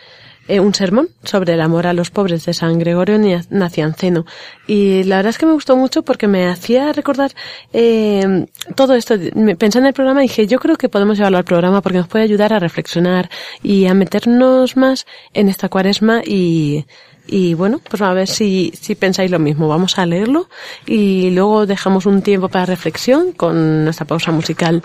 eh, 0.49 0.61
un 0.61 0.75
sermón 0.75 1.09
sobre 1.25 1.55
el 1.55 1.61
amor 1.61 1.87
a 1.87 1.93
los 1.93 2.11
pobres 2.11 2.45
de 2.47 2.55
San 2.55 2.79
Gregorio 2.79 3.19
Nacianceno. 3.51 4.27
Y 4.67 5.05
la 5.05 5.17
verdad 5.17 5.31
es 5.31 5.39
que 5.39 5.47
me 5.47 5.53
gustó 5.53 5.77
mucho 5.77 6.03
porque 6.03 6.29
me 6.29 6.49
hacía 6.49 6.93
recordar 6.93 7.33
eh, 7.73 8.47
todo 8.75 8.95
esto. 8.95 9.17
Pensé 9.59 9.79
en 9.79 9.87
el 9.87 9.93
programa 9.93 10.25
y 10.25 10.29
dije, 10.29 10.47
yo 10.47 10.59
creo 10.59 10.77
que 10.77 10.89
podemos 10.89 11.17
llevarlo 11.17 11.39
al 11.39 11.45
programa 11.45 11.81
porque 11.81 11.99
nos 11.99 12.09
puede 12.09 12.25
ayudar 12.25 12.53
a 12.53 12.59
reflexionar 12.59 13.31
y 13.63 13.87
a 13.87 13.95
meternos 13.95 14.77
más 14.77 15.07
en 15.35 15.49
esta 15.49 15.69
cuaresma 15.69 16.23
y, 16.25 16.87
y 17.27 17.55
bueno, 17.55 17.81
pues 17.89 18.03
a 18.03 18.13
ver 18.13 18.29
si, 18.29 18.73
si 18.81 18.95
pensáis 18.95 19.31
lo 19.31 19.39
mismo. 19.39 19.69
Vamos 19.69 19.99
a 19.99 20.07
leerlo 20.07 20.49
y 20.87 21.31
luego 21.31 21.67
dejamos 21.67 22.07
un 22.07 22.23
tiempo 22.23 22.49
para 22.49 22.67
reflexión 22.67 23.33
con 23.33 23.85
nuestra 23.85 24.07
pausa 24.07 24.31
musical 24.33 24.83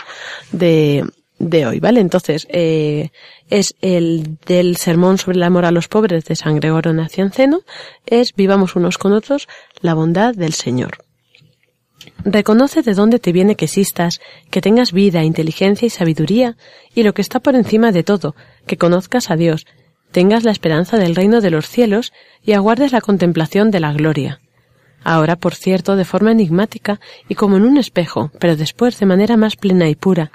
de, 0.50 1.04
de 1.42 1.66
hoy, 1.66 1.80
¿vale? 1.80 2.00
Entonces, 2.00 2.46
eh, 2.50 3.10
es 3.50 3.74
el 3.82 4.38
del 4.46 4.76
sermón 4.76 5.18
sobre 5.18 5.36
el 5.36 5.42
amor 5.42 5.64
a 5.64 5.72
los 5.72 5.88
pobres 5.88 6.24
de 6.24 6.36
San 6.36 6.56
Gregorio 6.56 6.92
Nacianceno, 6.92 7.62
es 8.06 8.32
vivamos 8.34 8.76
unos 8.76 8.96
con 8.96 9.12
otros 9.12 9.48
la 9.80 9.94
bondad 9.94 10.34
del 10.34 10.52
Señor. 10.52 10.98
Reconoce 12.24 12.82
de 12.82 12.94
dónde 12.94 13.18
te 13.18 13.32
viene 13.32 13.56
que 13.56 13.64
existas, 13.64 14.20
que 14.50 14.60
tengas 14.60 14.92
vida, 14.92 15.24
inteligencia 15.24 15.86
y 15.86 15.90
sabiduría, 15.90 16.56
y 16.94 17.02
lo 17.02 17.12
que 17.12 17.22
está 17.22 17.40
por 17.40 17.56
encima 17.56 17.90
de 17.90 18.04
todo, 18.04 18.36
que 18.66 18.76
conozcas 18.76 19.30
a 19.30 19.36
Dios, 19.36 19.66
tengas 20.12 20.44
la 20.44 20.52
esperanza 20.52 20.96
del 20.96 21.16
reino 21.16 21.40
de 21.40 21.50
los 21.50 21.66
cielos 21.66 22.12
y 22.44 22.52
aguardes 22.52 22.92
la 22.92 23.00
contemplación 23.00 23.70
de 23.72 23.80
la 23.80 23.92
gloria. 23.92 24.40
Ahora, 25.02 25.34
por 25.34 25.56
cierto, 25.56 25.96
de 25.96 26.04
forma 26.04 26.30
enigmática 26.30 27.00
y 27.28 27.34
como 27.34 27.56
en 27.56 27.64
un 27.64 27.78
espejo, 27.78 28.30
pero 28.38 28.54
después 28.54 29.00
de 29.00 29.06
manera 29.06 29.36
más 29.36 29.56
plena 29.56 29.88
y 29.88 29.96
pura, 29.96 30.30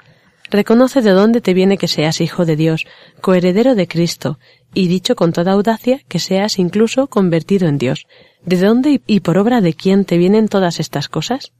Reconoce 0.50 1.02
de 1.02 1.10
dónde 1.10 1.40
te 1.40 1.52
viene 1.52 1.76
que 1.76 1.88
seas 1.88 2.20
hijo 2.20 2.46
de 2.46 2.56
Dios, 2.56 2.86
coheredero 3.20 3.74
de 3.74 3.86
Cristo, 3.86 4.38
y 4.72 4.88
dicho 4.88 5.14
con 5.14 5.32
toda 5.32 5.52
audacia 5.52 6.00
que 6.08 6.18
seas 6.18 6.58
incluso 6.58 7.06
convertido 7.08 7.68
en 7.68 7.78
Dios. 7.78 8.06
¿De 8.44 8.56
dónde 8.56 9.02
y 9.06 9.20
por 9.20 9.36
obra 9.36 9.60
de 9.60 9.74
quién 9.74 10.04
te 10.04 10.16
vienen 10.16 10.48
todas 10.48 10.80
estas 10.80 11.08
cosas? 11.08 11.52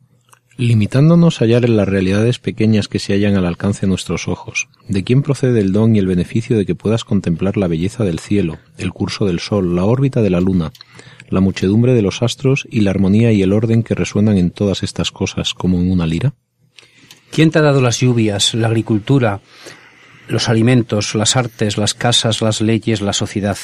Limitándonos 0.57 1.41
a 1.41 1.45
hallar 1.45 1.65
en 1.65 1.77
las 1.77 1.89
realidades 1.89 2.39
pequeñas 2.39 2.89
que 2.89 2.99
se 2.99 3.13
hallan 3.13 3.37
al 3.37 3.47
alcance 3.47 3.83
de 3.83 3.89
nuestros 3.89 4.27
ojos, 4.27 4.69
¿de 4.89 5.05
quién 5.05 5.23
procede 5.23 5.61
el 5.61 5.73
don 5.73 5.95
y 5.95 6.01
el 6.01 6.07
beneficio 6.07 6.57
de 6.57 6.67
que 6.67 6.75
puedas 6.75 7.05
contemplar 7.05 7.57
la 7.57 7.69
belleza 7.69 8.05
del 8.05 8.19
cielo, 8.19 8.59
el 8.77 8.93
curso 8.93 9.27
del 9.27 9.39
sol, 9.39 9.77
la 9.77 9.85
órbita 9.85 10.21
de 10.21 10.31
la 10.31 10.41
luna, 10.41 10.73
la 11.29 11.41
muchedumbre 11.41 11.95
de 11.95 12.03
los 12.03 12.23
astros 12.23 12.67
y 12.71 12.81
la 12.81 12.91
armonía 12.91 13.31
y 13.33 13.43
el 13.43 13.53
orden 13.53 13.85
que 13.85 13.95
resuenan 13.95 14.37
en 14.37 14.51
todas 14.51 14.83
estas 14.83 15.13
cosas 15.13 15.55
como 15.55 15.79
en 15.79 15.93
una 15.93 16.07
lira? 16.07 16.35
¿Quién 17.31 17.51
te 17.51 17.59
ha 17.59 17.63
dado 17.63 17.81
las 17.81 18.01
lluvias, 18.01 18.55
la 18.55 18.69
agricultura, 18.69 19.41
los 20.29 20.49
alimentos, 20.49 21.15
las 21.15 21.37
artes, 21.37 21.79
las 21.79 21.95
casas, 21.95 22.43
las 22.43 22.61
leyes, 22.61 23.01
la 23.01 23.13
sociedad, 23.13 23.57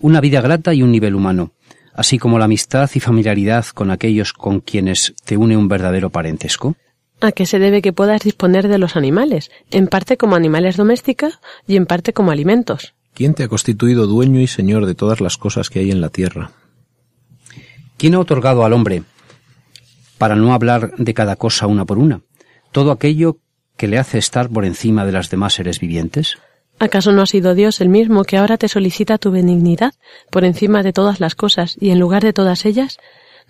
una 0.00 0.20
vida 0.20 0.40
grata 0.40 0.74
y 0.74 0.82
un 0.82 0.92
nivel 0.92 1.14
humano, 1.14 1.52
así 1.94 2.18
como 2.18 2.38
la 2.38 2.46
amistad 2.46 2.90
y 2.94 3.00
familiaridad 3.00 3.66
con 3.66 3.90
aquellos 3.90 4.32
con 4.32 4.60
quienes 4.60 5.14
te 5.24 5.36
une 5.36 5.56
un 5.56 5.68
verdadero 5.68 6.10
parentesco? 6.10 6.76
¿A 7.20 7.32
qué 7.32 7.46
se 7.46 7.58
debe 7.58 7.80
que 7.80 7.94
puedas 7.94 8.22
disponer 8.22 8.68
de 8.68 8.78
los 8.78 8.96
animales, 8.96 9.50
en 9.70 9.86
parte 9.86 10.16
como 10.16 10.36
animales 10.36 10.76
domésticos 10.76 11.38
y 11.66 11.76
en 11.76 11.86
parte 11.86 12.12
como 12.12 12.30
alimentos? 12.30 12.94
¿Quién 13.14 13.32
te 13.32 13.44
ha 13.44 13.48
constituido 13.48 14.06
dueño 14.06 14.40
y 14.40 14.46
señor 14.46 14.84
de 14.84 14.94
todas 14.94 15.22
las 15.22 15.38
cosas 15.38 15.70
que 15.70 15.78
hay 15.78 15.90
en 15.90 16.02
la 16.02 16.10
tierra? 16.10 16.50
¿Quién 17.96 18.14
ha 18.14 18.20
otorgado 18.20 18.66
al 18.66 18.74
hombre, 18.74 19.04
para 20.18 20.36
no 20.36 20.52
hablar 20.52 20.94
de 20.98 21.14
cada 21.14 21.36
cosa 21.36 21.66
una 21.66 21.86
por 21.86 21.96
una, 21.96 22.20
todo 22.72 22.92
aquello 22.92 23.38
que 23.76 23.88
le 23.88 23.98
hace 23.98 24.18
estar 24.18 24.48
por 24.48 24.64
encima 24.64 25.04
de 25.04 25.12
las 25.12 25.30
demás 25.30 25.54
seres 25.54 25.80
vivientes? 25.80 26.38
¿Acaso 26.78 27.12
no 27.12 27.22
ha 27.22 27.26
sido 27.26 27.54
Dios 27.54 27.80
el 27.80 27.88
mismo 27.88 28.24
que 28.24 28.36
ahora 28.36 28.58
te 28.58 28.68
solicita 28.68 29.16
tu 29.16 29.30
benignidad 29.30 29.94
por 30.30 30.44
encima 30.44 30.82
de 30.82 30.92
todas 30.92 31.20
las 31.20 31.34
cosas 31.34 31.76
y 31.80 31.90
en 31.90 31.98
lugar 31.98 32.22
de 32.22 32.34
todas 32.34 32.66
ellas? 32.66 32.98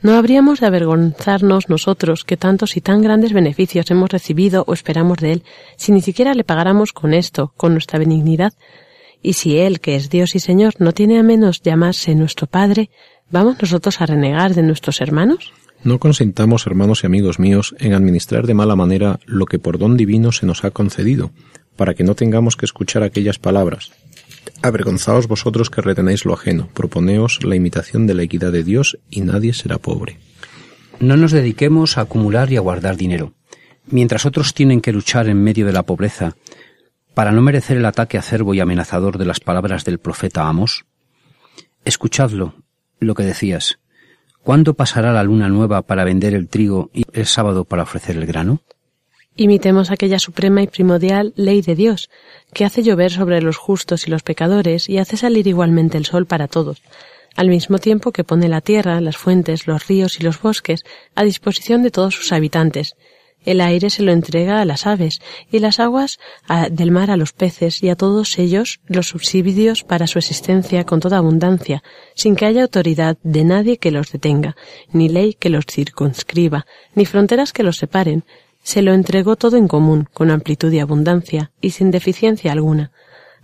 ¿No 0.03 0.15
habríamos 0.15 0.61
de 0.61 0.67
avergonzarnos 0.67 1.69
nosotros 1.69 2.25
que 2.25 2.37
tantos 2.37 2.77
y 2.77 2.81
tan 2.81 3.03
grandes 3.03 3.33
beneficios 3.33 3.91
hemos 3.91 4.11
recibido 4.11 4.63
o 4.67 4.75
esperamos 4.75 5.19
de 5.19 5.33
Él, 5.33 5.43
si 5.77 5.91
ni 5.91 6.03
siquiera 6.03 6.35
le 6.35 6.45
pagáramos 6.45 6.93
con 6.93 7.15
esto, 7.15 7.53
con 7.57 7.73
nuestra 7.73 7.99
benignidad? 7.99 8.53
Y 9.23 9.33
si 9.33 9.59
Él, 9.59 9.81
que 9.81 9.97
es 9.97 10.11
Dios 10.11 10.35
y 10.35 10.39
Señor, 10.39 10.75
no 10.79 10.93
tiene 10.93 11.19
a 11.19 11.23
menos 11.23 11.63
llamarse 11.63 12.15
nuestro 12.15 12.47
Padre, 12.47 12.91
¿vamos 13.31 13.57
nosotros 13.61 14.01
a 14.01 14.07
renegar 14.07 14.55
de 14.55 14.63
nuestros 14.63 15.01
hermanos? 15.01 15.53
No 15.85 15.99
consintamos, 15.99 16.67
hermanos 16.67 17.03
y 17.03 17.07
amigos 17.07 17.39
míos, 17.39 17.75
en 17.79 17.95
administrar 17.95 18.47
de 18.47 18.55
mala 18.55 18.77
manera 18.77 19.21
lo 19.27 19.47
que 19.47 19.59
por 19.59 19.79
don 19.79 19.97
divino 19.97 20.33
se 20.33 20.47
nos 20.47 20.65
ha 20.65 20.71
concedido, 20.71 21.31
para 21.77 21.95
que 21.95 22.05
no 22.05 22.15
tengamos 22.15 22.57
que 22.57 22.67
escuchar 22.67 23.03
aquellas 23.03 23.39
palabras. 23.39 23.93
Avergonzaos 24.63 25.29
vosotros 25.29 25.71
que 25.71 25.83
retenéis 25.83 26.25
lo 26.25 26.35
ajeno, 26.35 26.69
proponeos 26.73 27.45
la 27.45 27.57
imitación 27.57 28.07
de 28.07 28.15
la 28.15 28.23
equidad 28.23 28.53
de 28.53 28.65
Dios 28.65 28.99
y 29.11 29.21
nadie 29.21 29.53
será 29.53 29.79
pobre. 29.79 30.19
No 30.99 31.17
nos 31.17 31.33
dediquemos 31.33 31.99
a 31.99 32.03
acumular 32.03 32.51
y 32.51 32.57
a 32.57 32.61
guardar 32.61 32.97
dinero. 32.97 33.35
Mientras 33.89 34.27
otros 34.27 34.55
tienen 34.55 34.81
que 34.81 34.93
luchar 34.93 35.29
en 35.29 35.43
medio 35.43 35.67
de 35.67 35.73
la 35.73 35.85
pobreza 35.85 36.37
para 37.15 37.33
no 37.33 37.43
merecer 37.43 37.77
el 37.77 37.87
ataque 37.87 38.19
acerbo 38.19 38.55
y 38.55 38.61
amenazador 38.61 39.19
de 39.19 39.25
las 39.25 39.41
palabras 39.41 39.85
del 39.85 39.99
profeta 39.99 40.49
Amos, 40.49 40.85
escuchadlo, 41.85 42.55
lo 42.99 43.15
que 43.15 43.23
decías. 43.23 43.79
¿Cuándo 44.47 44.75
pasará 44.75 45.13
la 45.13 45.25
luna 45.25 45.49
nueva 45.49 45.83
para 45.83 46.05
vender 46.05 46.33
el 46.33 46.47
trigo 46.47 46.89
y 46.95 47.03
el 47.15 47.27
sábado 47.27 47.65
para 47.65 47.83
ofrecer 47.83 48.17
el 48.17 48.27
grano? 48.27 48.61
Imitemos 49.35 49.91
aquella 49.91 50.21
suprema 50.21 50.63
y 50.63 50.69
primordial 50.69 51.33
ley 51.35 51.63
de 51.63 51.75
Dios, 51.75 52.11
que 52.55 52.65
hace 52.65 52.85
llover 52.85 53.11
sobre 53.11 53.43
los 53.43 53.57
justos 53.57 54.07
y 54.07 54.11
los 54.13 54.23
pecadores 54.23 54.89
y 54.89 54.99
hace 54.99 55.17
salir 55.17 55.49
igualmente 55.49 55.99
el 55.99 56.05
sol 56.05 56.27
para 56.27 56.47
todos, 56.47 56.81
al 57.35 57.49
mismo 57.49 57.79
tiempo 57.79 58.13
que 58.13 58.23
pone 58.23 58.49
la 58.49 58.61
tierra, 58.61 59.01
las 59.01 59.17
fuentes, 59.17 59.67
los 59.67 59.89
ríos 59.89 60.21
y 60.21 60.23
los 60.23 60.41
bosques 60.41 60.85
a 61.17 61.25
disposición 61.25 61.83
de 61.83 61.91
todos 61.91 62.15
sus 62.15 62.31
habitantes. 62.31 62.95
El 63.47 63.61
aire 63.61 63.91
se 63.91 64.03
lo 64.03 64.11
entrega 64.11 64.61
a 64.61 64.65
las 64.65 64.89
aves 64.89 65.21
y 65.53 65.61
las 65.61 65.79
aguas 65.79 66.19
del 66.71 66.91
mar 66.91 67.13
a 67.13 67.17
los 67.17 67.33
peces 67.33 67.81
y 67.81 67.89
a 67.89 67.95
todos 67.95 68.39
ellos 68.41 68.81
los 68.89 69.07
subsidios 69.07 69.85
para 69.85 70.09
su 70.09 70.19
existencia 70.19 70.85
con 70.85 70.99
toda 70.99 71.19
abundancia, 71.19 71.85
sin 72.17 72.35
que 72.35 72.45
haya 72.45 72.63
autoridad 72.63 73.17
de 73.23 73.45
nadie 73.45 73.79
que 73.79 73.93
los 73.93 74.11
detenga, 74.11 74.57
ni 74.93 75.09
ley 75.09 75.33
que 75.33 75.49
los 75.49 75.65
circunscriba, 75.65 76.67
ni 76.97 77.07
fronteras 77.07 77.53
que 77.53 77.63
los 77.63 77.77
separen, 77.77 78.25
se 78.65 78.83
lo 78.83 78.93
entregó 78.93 79.37
todo 79.37 79.57
en 79.57 79.69
común, 79.69 80.09
con 80.13 80.33
amplitud 80.33 80.73
y 80.73 80.81
abundancia, 80.81 81.53
y 81.61 81.71
sin 81.71 81.93
deficiencia 81.93 82.51
alguna. 82.51 82.91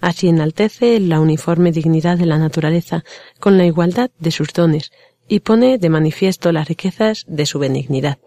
Así 0.00 0.28
enaltece 0.28 0.98
la 0.98 1.20
uniforme 1.20 1.70
dignidad 1.70 2.18
de 2.18 2.26
la 2.26 2.38
naturaleza, 2.38 3.04
con 3.38 3.56
la 3.56 3.66
igualdad 3.66 4.10
de 4.18 4.32
sus 4.32 4.52
dones, 4.52 4.90
y 5.28 5.40
pone 5.40 5.78
de 5.78 5.88
manifiesto 5.90 6.50
las 6.50 6.66
riquezas 6.66 7.24
de 7.28 7.46
su 7.46 7.60
benignidad. 7.60 8.18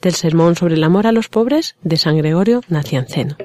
Del 0.00 0.14
sermón 0.14 0.54
sobre 0.54 0.74
el 0.74 0.84
amor 0.84 1.06
a 1.06 1.12
los 1.12 1.28
pobres 1.28 1.76
de 1.82 1.96
San 1.96 2.16
Gregorio 2.16 2.62
Nacianceno. 2.68 3.36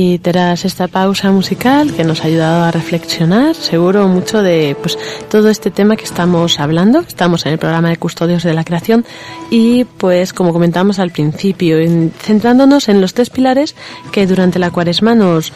Y 0.00 0.20
tras 0.20 0.64
esta 0.64 0.86
pausa 0.86 1.32
musical 1.32 1.92
que 1.92 2.04
nos 2.04 2.22
ha 2.22 2.28
ayudado 2.28 2.62
a 2.62 2.70
reflexionar, 2.70 3.56
seguro 3.56 4.06
mucho 4.06 4.44
de 4.44 4.76
pues 4.80 4.96
todo 5.28 5.48
este 5.48 5.72
tema 5.72 5.96
que 5.96 6.04
estamos 6.04 6.60
hablando, 6.60 7.00
estamos 7.00 7.44
en 7.44 7.54
el 7.54 7.58
programa 7.58 7.88
de 7.88 7.96
Custodios 7.96 8.44
de 8.44 8.54
la 8.54 8.62
Creación 8.62 9.04
y 9.50 9.86
pues 9.86 10.32
como 10.32 10.52
comentamos 10.52 11.00
al 11.00 11.10
principio, 11.10 11.78
centrándonos 12.20 12.88
en 12.88 13.00
los 13.00 13.12
tres 13.12 13.28
pilares 13.28 13.74
que 14.12 14.28
durante 14.28 14.60
la 14.60 14.70
cuaresma 14.70 15.16
nos, 15.16 15.50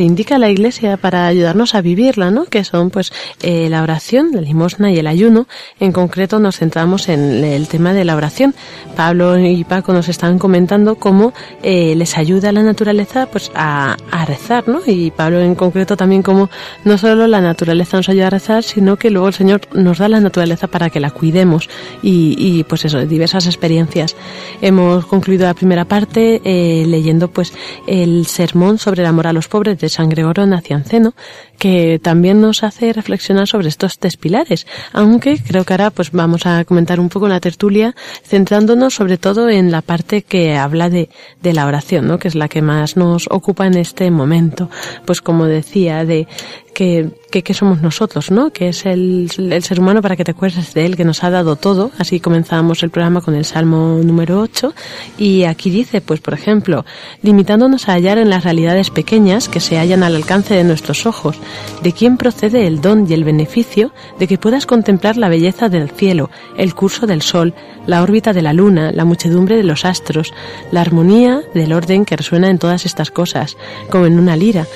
indica 0.00 0.38
la 0.38 0.48
Iglesia 0.48 0.96
para 0.96 1.26
ayudarnos 1.26 1.74
a 1.74 1.82
vivirla, 1.82 2.30
¿no? 2.30 2.46
Que 2.46 2.64
son 2.64 2.88
pues 2.88 3.12
eh, 3.42 3.68
la 3.68 3.82
oración, 3.82 4.30
la 4.32 4.40
limosna 4.40 4.90
y 4.92 4.98
el 4.98 5.06
ayuno. 5.06 5.46
En 5.78 5.92
concreto 5.92 6.38
nos 6.38 6.56
centramos 6.56 7.10
en 7.10 7.44
el 7.44 7.68
tema 7.68 7.92
de 7.92 8.06
la 8.06 8.16
oración. 8.16 8.54
Pablo 8.96 9.38
y 9.38 9.64
Paco 9.64 9.92
nos 9.92 10.08
están 10.08 10.38
comentando 10.38 10.94
cómo 10.94 11.34
eh, 11.62 11.94
les 11.96 12.16
ayuda 12.16 12.50
la 12.50 12.62
naturaleza 12.62 13.26
pues 13.26 13.41
a, 13.54 13.96
a, 14.10 14.24
rezar, 14.24 14.68
¿no? 14.68 14.80
Y 14.86 15.10
Pablo 15.10 15.40
en 15.40 15.54
concreto 15.54 15.96
también 15.96 16.22
como 16.22 16.50
no 16.84 16.98
solo 16.98 17.26
la 17.26 17.40
naturaleza 17.40 17.96
nos 17.96 18.08
ayuda 18.08 18.28
a 18.28 18.30
rezar, 18.30 18.62
sino 18.62 18.96
que 18.96 19.10
luego 19.10 19.28
el 19.28 19.34
Señor 19.34 19.62
nos 19.72 19.98
da 19.98 20.08
la 20.08 20.20
naturaleza 20.20 20.68
para 20.68 20.90
que 20.90 21.00
la 21.00 21.10
cuidemos 21.10 21.68
y, 22.02 22.36
y 22.38 22.64
pues 22.64 22.84
eso, 22.84 23.04
diversas 23.06 23.46
experiencias. 23.46 24.16
Hemos 24.60 25.06
concluido 25.06 25.46
la 25.46 25.54
primera 25.54 25.84
parte 25.84 26.40
eh, 26.44 26.84
leyendo 26.86 27.28
pues 27.28 27.52
el 27.86 28.26
sermón 28.26 28.78
sobre 28.78 29.02
el 29.02 29.08
amor 29.08 29.26
a 29.26 29.32
los 29.32 29.48
pobres 29.48 29.78
de 29.78 29.88
San 29.88 30.08
Gregorio 30.08 30.46
Nacianceno, 30.46 31.14
que 31.58 32.00
también 32.02 32.40
nos 32.40 32.62
hace 32.62 32.92
reflexionar 32.92 33.46
sobre 33.46 33.68
estos 33.68 33.98
tres 33.98 34.16
pilares, 34.16 34.66
aunque 34.92 35.38
creo 35.38 35.64
que 35.64 35.72
ahora 35.74 35.90
pues 35.90 36.10
vamos 36.10 36.46
a 36.46 36.64
comentar 36.64 36.98
un 36.98 37.08
poco 37.08 37.28
la 37.28 37.40
tertulia 37.40 37.94
centrándonos 38.24 38.94
sobre 38.94 39.18
todo 39.18 39.48
en 39.48 39.70
la 39.70 39.82
parte 39.82 40.22
que 40.22 40.56
habla 40.56 40.90
de, 40.90 41.08
de 41.40 41.52
la 41.52 41.66
oración, 41.66 42.08
¿no? 42.08 42.18
que 42.18 42.28
es 42.28 42.34
la 42.34 42.48
que 42.48 42.62
más 42.62 42.96
nos 42.96 43.26
ocupa 43.32 43.66
en 43.66 43.76
este 43.76 44.10
momento. 44.10 44.70
Pues 45.04 45.20
como 45.20 45.46
decía, 45.46 46.04
de 46.04 46.28
que, 46.72 47.10
que, 47.30 47.54
somos 47.54 47.82
nosotros, 47.82 48.30
¿no? 48.30 48.50
Que 48.50 48.68
es 48.68 48.86
el, 48.86 49.30
el, 49.38 49.62
ser 49.62 49.80
humano 49.80 50.00
para 50.02 50.16
que 50.16 50.24
te 50.24 50.30
acuerdes 50.30 50.74
de 50.74 50.86
él, 50.86 50.96
que 50.96 51.04
nos 51.04 51.22
ha 51.22 51.30
dado 51.30 51.56
todo. 51.56 51.90
Así 51.98 52.20
comenzamos 52.20 52.82
el 52.82 52.90
programa 52.90 53.20
con 53.20 53.34
el 53.34 53.44
Salmo 53.44 54.00
número 54.02 54.40
8. 54.40 54.74
Y 55.18 55.44
aquí 55.44 55.70
dice, 55.70 56.00
pues 56.00 56.20
por 56.20 56.34
ejemplo, 56.34 56.84
limitándonos 57.22 57.88
a 57.88 57.92
hallar 57.92 58.18
en 58.18 58.30
las 58.30 58.44
realidades 58.44 58.90
pequeñas 58.90 59.48
que 59.48 59.60
se 59.60 59.78
hallan 59.78 60.02
al 60.02 60.16
alcance 60.16 60.54
de 60.54 60.64
nuestros 60.64 61.06
ojos, 61.06 61.36
de 61.82 61.92
quién 61.92 62.16
procede 62.16 62.66
el 62.66 62.80
don 62.80 63.06
y 63.08 63.14
el 63.14 63.24
beneficio 63.24 63.92
de 64.18 64.26
que 64.26 64.38
puedas 64.38 64.66
contemplar 64.66 65.16
la 65.16 65.28
belleza 65.28 65.68
del 65.68 65.90
cielo, 65.90 66.30
el 66.56 66.74
curso 66.74 67.06
del 67.06 67.22
sol, 67.22 67.54
la 67.86 68.02
órbita 68.02 68.32
de 68.32 68.42
la 68.42 68.52
luna, 68.52 68.92
la 68.92 69.04
muchedumbre 69.04 69.56
de 69.56 69.64
los 69.64 69.84
astros, 69.84 70.32
la 70.70 70.80
armonía 70.80 71.42
del 71.54 71.72
orden 71.72 72.04
que 72.04 72.16
resuena 72.16 72.48
en 72.48 72.58
todas 72.58 72.86
estas 72.86 73.10
cosas, 73.12 73.56
como 73.90 74.06
en 74.06 74.18
una 74.18 74.36
lira. 74.36 74.66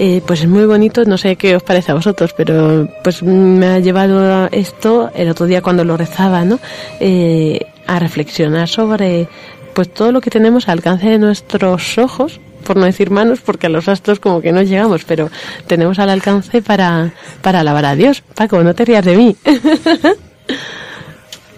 Eh, 0.00 0.22
pues 0.24 0.42
es 0.42 0.48
muy 0.48 0.64
bonito, 0.64 1.04
no 1.04 1.18
sé 1.18 1.34
qué 1.34 1.56
os 1.56 1.62
parece 1.62 1.90
a 1.90 1.94
vosotros, 1.94 2.32
pero 2.36 2.88
pues 3.02 3.22
me 3.22 3.66
ha 3.66 3.78
llevado 3.80 4.48
esto 4.52 5.10
el 5.14 5.28
otro 5.28 5.46
día 5.46 5.60
cuando 5.60 5.84
lo 5.84 5.96
rezaba, 5.96 6.44
¿no? 6.44 6.60
Eh, 7.00 7.66
a 7.86 7.98
reflexionar 7.98 8.68
sobre 8.68 9.28
pues 9.74 9.92
todo 9.92 10.12
lo 10.12 10.20
que 10.20 10.30
tenemos 10.30 10.68
al 10.68 10.78
alcance 10.78 11.08
de 11.08 11.18
nuestros 11.18 11.98
ojos, 11.98 12.40
por 12.64 12.76
no 12.76 12.84
decir 12.84 13.10
manos, 13.10 13.40
porque 13.40 13.66
a 13.66 13.70
los 13.70 13.88
astros 13.88 14.20
como 14.20 14.40
que 14.40 14.52
no 14.52 14.62
llegamos, 14.62 15.04
pero 15.04 15.30
tenemos 15.66 15.98
al 15.98 16.10
alcance 16.10 16.62
para, 16.62 17.12
para 17.42 17.60
alabar 17.60 17.84
a 17.84 17.94
Dios. 17.96 18.22
Paco, 18.34 18.62
no 18.62 18.74
te 18.74 18.84
rías 18.84 19.04
de 19.04 19.16
mí. 19.16 19.36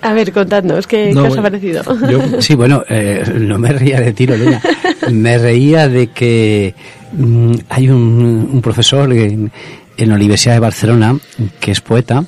A 0.02 0.14
ver, 0.14 0.32
contadnos, 0.32 0.86
¿qué, 0.86 1.12
os 1.14 1.36
ha 1.36 1.42
parecido? 1.42 1.82
sí, 2.40 2.54
bueno, 2.54 2.82
eh, 2.88 3.22
no 3.38 3.58
me 3.58 3.70
reía 3.72 4.00
de 4.00 4.12
tiro, 4.12 4.36
Luna. 4.36 4.60
Me 5.10 5.38
reía 5.38 5.88
de 5.88 6.08
que 6.08 6.74
mm, 7.12 7.52
hay 7.68 7.88
un, 7.88 8.60
profesor 8.62 9.12
en, 9.12 9.50
la 9.96 10.14
Universidad 10.14 10.54
de 10.54 10.60
Barcelona 10.60 11.18
que 11.60 11.70
es 11.70 11.80
poeta 11.80 12.24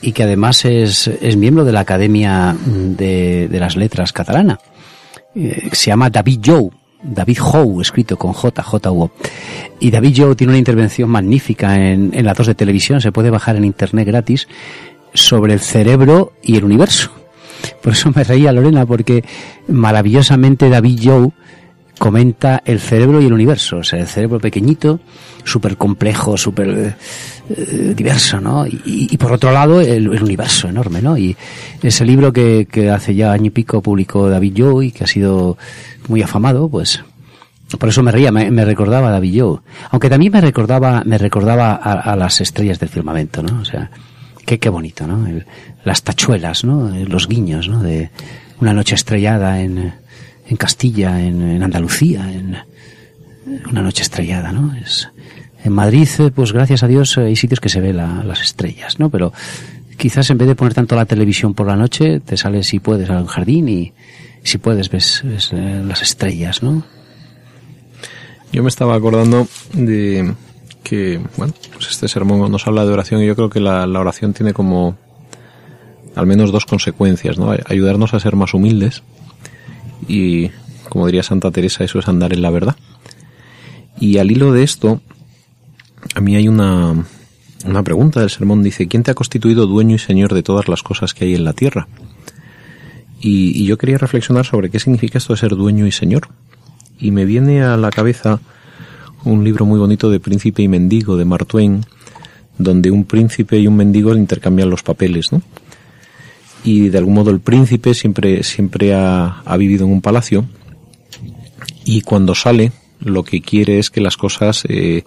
y 0.00 0.12
que 0.12 0.22
además 0.22 0.64
es, 0.64 1.08
es 1.08 1.36
miembro 1.36 1.64
de 1.64 1.72
la 1.72 1.80
Academia 1.80 2.56
de, 2.64 3.48
las 3.52 3.76
Letras 3.76 4.12
Catalana. 4.12 4.58
Eh, 5.34 5.70
se 5.72 5.86
llama 5.86 6.10
David 6.10 6.40
Jou. 6.44 6.70
David 7.00 7.38
Howe, 7.40 7.80
escrito 7.80 8.16
con 8.16 8.32
J, 8.32 8.60
J 8.60 8.90
-U. 8.90 9.10
Y 9.78 9.90
David 9.92 10.14
Jou 10.16 10.34
tiene 10.34 10.52
una 10.52 10.58
intervención 10.58 11.08
magnífica 11.08 11.76
en, 11.76 12.10
en 12.12 12.24
la 12.24 12.34
2 12.34 12.48
de 12.48 12.54
televisión, 12.56 13.00
se 13.00 13.12
puede 13.12 13.30
bajar 13.30 13.54
en 13.54 13.64
internet 13.64 14.06
gratis, 14.06 14.48
sobre 15.14 15.52
el 15.52 15.60
cerebro 15.60 16.32
y 16.42 16.56
el 16.56 16.64
universo. 16.64 17.12
Por 17.82 17.92
eso 17.92 18.10
me 18.14 18.24
reía 18.24 18.52
Lorena, 18.52 18.86
porque 18.86 19.24
maravillosamente 19.68 20.68
David 20.68 21.00
Joe 21.02 21.30
comenta 21.98 22.62
el 22.64 22.80
cerebro 22.80 23.20
y 23.20 23.26
el 23.26 23.32
universo, 23.32 23.78
o 23.78 23.84
sea, 23.84 24.00
el 24.00 24.06
cerebro 24.06 24.38
pequeñito, 24.40 25.00
súper 25.44 25.76
complejo, 25.76 26.36
súper 26.36 26.96
eh, 27.50 27.94
diverso, 27.96 28.40
¿no? 28.40 28.66
Y, 28.66 29.16
por 29.16 29.32
otro 29.32 29.52
lado, 29.52 29.80
el, 29.80 30.08
universo 30.08 30.68
enorme, 30.68 31.02
¿no? 31.02 31.18
Y 31.18 31.36
ese 31.82 32.04
libro 32.04 32.32
que, 32.32 32.66
hace 32.92 33.14
ya 33.14 33.32
año 33.32 33.46
y 33.46 33.50
pico 33.50 33.82
publicó 33.82 34.28
David 34.28 34.54
Joe 34.56 34.86
y 34.86 34.92
que 34.92 35.04
ha 35.04 35.08
sido 35.08 35.58
muy 36.08 36.22
afamado, 36.22 36.68
pues 36.68 37.02
por 37.78 37.90
eso 37.90 38.02
me 38.02 38.10
reía, 38.10 38.32
me, 38.32 38.64
recordaba 38.64 39.08
a 39.08 39.12
David 39.12 39.42
Joe. 39.42 39.58
Aunque 39.90 40.08
también 40.08 40.32
me 40.32 40.40
recordaba, 40.40 41.02
me 41.04 41.18
recordaba 41.18 41.72
a, 41.72 41.92
a, 41.92 42.16
las 42.16 42.40
estrellas 42.40 42.78
del 42.78 42.88
firmamento, 42.88 43.42
¿no? 43.42 43.60
O 43.60 43.64
sea, 43.64 43.90
Qué, 44.48 44.58
qué 44.58 44.70
bonito, 44.70 45.06
¿no? 45.06 45.28
las 45.84 46.02
tachuelas, 46.02 46.64
¿no? 46.64 46.88
Los 47.06 47.28
guiños, 47.28 47.68
¿no? 47.68 47.82
De 47.82 48.10
una 48.62 48.72
noche 48.72 48.94
estrellada 48.94 49.60
en, 49.60 49.92
en 50.48 50.56
Castilla, 50.56 51.20
en, 51.20 51.62
Andalucía, 51.62 52.32
en 52.32 52.56
una 53.70 53.82
noche 53.82 54.02
estrellada, 54.02 54.52
¿no? 54.52 54.74
Es, 54.76 55.08
en 55.64 55.72
Madrid, 55.72 56.08
eh, 56.18 56.30
pues 56.34 56.52
gracias 56.52 56.82
a 56.82 56.86
Dios 56.86 57.18
hay 57.18 57.36
sitios 57.36 57.60
que 57.60 57.68
se 57.68 57.80
ve 57.80 57.92
las 57.92 58.40
estrellas, 58.40 58.98
¿no? 58.98 59.10
Pero 59.10 59.32
quizás 59.96 60.30
en 60.30 60.38
vez 60.38 60.48
de 60.48 60.54
poner 60.54 60.74
tanto 60.74 60.96
la 60.96 61.04
televisión 61.04 61.54
por 61.54 61.66
la 61.66 61.76
noche, 61.76 62.20
te 62.20 62.36
sales 62.36 62.68
si 62.68 62.78
puedes 62.78 63.10
al 63.10 63.26
jardín 63.26 63.68
y 63.68 63.92
si 64.42 64.58
puedes 64.58 64.88
ves, 64.88 65.22
eh, 65.24 65.82
las 65.86 66.02
estrellas, 66.02 66.62
¿no? 66.62 66.84
Yo 68.52 68.62
me 68.62 68.68
estaba 68.68 68.94
acordando 68.94 69.46
de 69.74 70.32
que, 70.82 71.20
bueno, 71.36 71.52
pues 71.74 71.88
este 71.90 72.08
sermón 72.08 72.50
nos 72.50 72.66
habla 72.66 72.86
de 72.86 72.92
oración 72.92 73.22
y 73.22 73.26
yo 73.26 73.36
creo 73.36 73.50
que 73.50 73.60
la, 73.60 73.84
oración 73.84 74.32
tiene 74.32 74.54
como 74.54 74.96
al 76.14 76.26
menos 76.26 76.50
dos 76.50 76.64
consecuencias, 76.64 77.36
¿no? 77.36 77.54
Ayudarnos 77.66 78.14
a 78.14 78.20
ser 78.20 78.36
más 78.36 78.54
humildes 78.54 79.02
y, 80.06 80.50
como 80.88 81.06
diría 81.06 81.22
Santa 81.22 81.50
Teresa, 81.50 81.84
eso 81.84 81.98
es 81.98 82.08
andar 82.08 82.32
en 82.32 82.42
la 82.42 82.50
verdad. 82.50 82.76
Y 84.00 84.18
al 84.18 84.30
hilo 84.30 84.52
de 84.52 84.62
esto, 84.62 85.00
a 86.14 86.20
mí 86.20 86.36
hay 86.36 86.48
una, 86.48 87.04
una 87.64 87.82
pregunta 87.82 88.20
del 88.20 88.30
sermón, 88.30 88.62
dice, 88.62 88.86
¿quién 88.86 89.02
te 89.02 89.10
ha 89.10 89.14
constituido 89.14 89.66
dueño 89.66 89.96
y 89.96 89.98
señor 89.98 90.34
de 90.34 90.42
todas 90.42 90.68
las 90.68 90.82
cosas 90.82 91.14
que 91.14 91.24
hay 91.24 91.34
en 91.34 91.44
la 91.44 91.52
tierra? 91.52 91.88
Y, 93.20 93.60
y 93.60 93.66
yo 93.66 93.76
quería 93.78 93.98
reflexionar 93.98 94.46
sobre 94.46 94.70
qué 94.70 94.78
significa 94.78 95.18
esto 95.18 95.32
de 95.32 95.40
ser 95.40 95.56
dueño 95.56 95.86
y 95.86 95.92
señor. 95.92 96.28
Y 97.00 97.10
me 97.10 97.24
viene 97.24 97.62
a 97.62 97.76
la 97.76 97.90
cabeza 97.90 98.40
un 99.24 99.42
libro 99.42 99.66
muy 99.66 99.78
bonito 99.78 100.10
de 100.10 100.20
Príncipe 100.20 100.62
y 100.62 100.68
Mendigo 100.68 101.16
de 101.16 101.24
Mark 101.24 101.46
Twain, 101.46 101.84
donde 102.58 102.90
un 102.90 103.04
príncipe 103.04 103.58
y 103.58 103.66
un 103.66 103.76
mendigo 103.76 104.14
intercambian 104.14 104.70
los 104.70 104.82
papeles, 104.82 105.32
¿no? 105.32 105.42
Y 106.64 106.88
de 106.88 106.98
algún 106.98 107.14
modo 107.14 107.30
el 107.30 107.40
príncipe 107.40 107.94
siempre, 107.94 108.42
siempre 108.42 108.94
ha, 108.94 109.42
vivido 109.58 109.86
en 109.86 109.92
un 109.92 110.00
palacio 110.00 110.46
y 111.84 112.02
cuando 112.02 112.34
sale 112.34 112.72
lo 113.00 113.24
que 113.24 113.40
quiere 113.40 113.78
es 113.78 113.90
que 113.90 114.00
las 114.00 114.16
cosas 114.16 114.64
eh, 114.68 115.04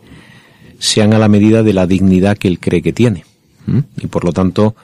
sean 0.79 1.13
a 1.13 1.19
la 1.19 1.27
medida 1.27 1.61
de 1.61 1.73
la 1.73 1.85
dignidad 1.85 2.37
que 2.37 2.47
él 2.47 2.59
cree 2.59 2.81
que 2.81 2.93
tiene. 2.93 3.25
Y 4.01 4.07
por 4.07 4.25
lo 4.25 4.33
tanto 4.33 4.75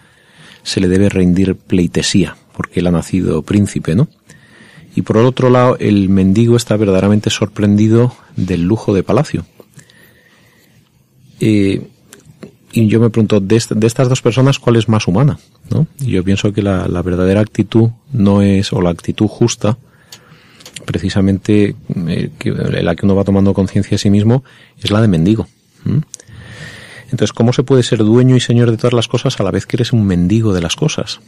se 0.63 0.79
le 0.79 0.87
debe 0.87 1.09
rendir 1.09 1.55
pleitesía, 1.55 2.37
porque 2.55 2.81
él 2.81 2.87
ha 2.87 2.91
nacido 2.91 3.41
príncipe, 3.41 3.95
¿no? 3.95 4.07
Y 4.95 5.03
por 5.03 5.17
otro 5.17 5.49
lado, 5.49 5.77
el 5.79 6.09
mendigo 6.09 6.57
está 6.57 6.75
verdaderamente 6.75 7.29
sorprendido 7.29 8.15
del 8.35 8.63
lujo 8.63 8.93
de 8.93 9.03
palacio. 9.03 9.45
Y 12.77 12.87
yo 12.87 12.99
me 12.99 13.09
pregunto, 13.09 13.39
de, 13.39 13.55
estas 13.55 14.07
dos 14.07 14.21
personas, 14.21 14.59
¿cuál 14.59 14.75
es 14.75 14.87
más 14.87 15.07
humana? 15.07 15.39
¿no? 15.71 15.87
Y 15.99 16.11
yo 16.11 16.23
pienso 16.23 16.53
que 16.53 16.61
la, 16.61 17.01
verdadera 17.01 17.41
actitud 17.41 17.89
no 18.11 18.43
es, 18.43 18.71
o 18.71 18.81
la 18.81 18.91
actitud 18.91 19.27
justa, 19.27 19.77
precisamente 20.85 21.75
eh, 22.07 22.29
la 22.83 22.95
que 22.95 23.05
uno 23.05 23.15
va 23.15 23.23
tomando 23.23 23.55
conciencia 23.55 23.91
de 23.91 23.97
sí 23.97 24.11
mismo, 24.11 24.43
es 24.79 24.91
la 24.91 25.01
de 25.01 25.07
mendigo. 25.07 25.47
Entonces, 27.05 27.33
¿cómo 27.33 27.51
se 27.51 27.63
puede 27.63 27.81
ser 27.81 27.99
dueño 27.99 28.35
y 28.35 28.41
señor 28.41 28.69
de 28.69 28.77
todas 28.77 28.93
las 28.93 29.07
cosas 29.07 29.39
a 29.39 29.43
la 29.43 29.49
vez 29.49 29.65
que 29.65 29.77
eres 29.77 29.91
un 29.91 30.05
mendigo 30.05 30.53
de 30.53 30.61
las 30.61 30.75
cosas? 30.75 31.19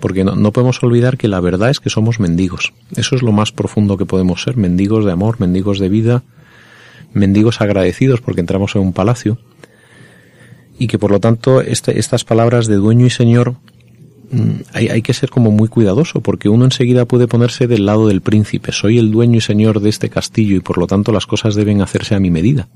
Porque 0.00 0.22
no, 0.22 0.52
podemos 0.52 0.82
olvidar 0.82 1.16
que 1.16 1.28
la 1.28 1.40
verdad 1.40 1.70
es 1.70 1.80
que 1.80 1.88
somos 1.88 2.20
mendigos. 2.20 2.74
Eso 2.94 3.16
es 3.16 3.22
lo 3.22 3.32
más 3.32 3.52
profundo 3.52 3.96
que 3.96 4.04
podemos 4.04 4.42
ser, 4.42 4.58
mendigos 4.58 5.06
de 5.06 5.12
amor, 5.12 5.40
mendigos 5.40 5.78
de 5.78 5.88
vida, 5.88 6.24
mendigos 7.14 7.62
agradecidos 7.62 8.20
porque 8.20 8.42
entramos 8.42 8.74
en 8.74 8.82
un 8.82 8.92
palacio. 8.92 9.38
Y 10.80 10.86
que 10.86 10.98
por 10.98 11.10
lo 11.10 11.20
tanto 11.20 11.60
este, 11.60 11.98
estas 11.98 12.24
palabras 12.24 12.66
de 12.66 12.76
dueño 12.76 13.04
y 13.04 13.10
señor 13.10 13.56
mm, 14.32 14.62
hay, 14.72 15.02
que 15.02 15.12
ser 15.12 15.28
como 15.28 15.50
muy 15.50 15.68
cuidadoso, 15.68 16.22
porque 16.22 16.48
uno 16.48 16.64
enseguida 16.64 17.04
puede 17.04 17.28
ponerse 17.28 17.66
del 17.66 17.84
lado 17.84 18.08
del 18.08 18.22
príncipe. 18.22 18.72
Soy 18.72 18.98
el 18.98 19.10
dueño 19.10 19.36
y 19.36 19.40
señor 19.42 19.80
de 19.80 19.90
este 19.90 20.08
castillo 20.08 20.56
y 20.56 20.60
por 20.60 20.78
lo 20.78 20.86
tanto 20.86 21.12
las 21.12 21.26
cosas 21.26 21.54
deben 21.54 21.82
hacerse 21.82 22.14
a 22.14 22.18
mi 22.18 22.30
medida. 22.30 22.66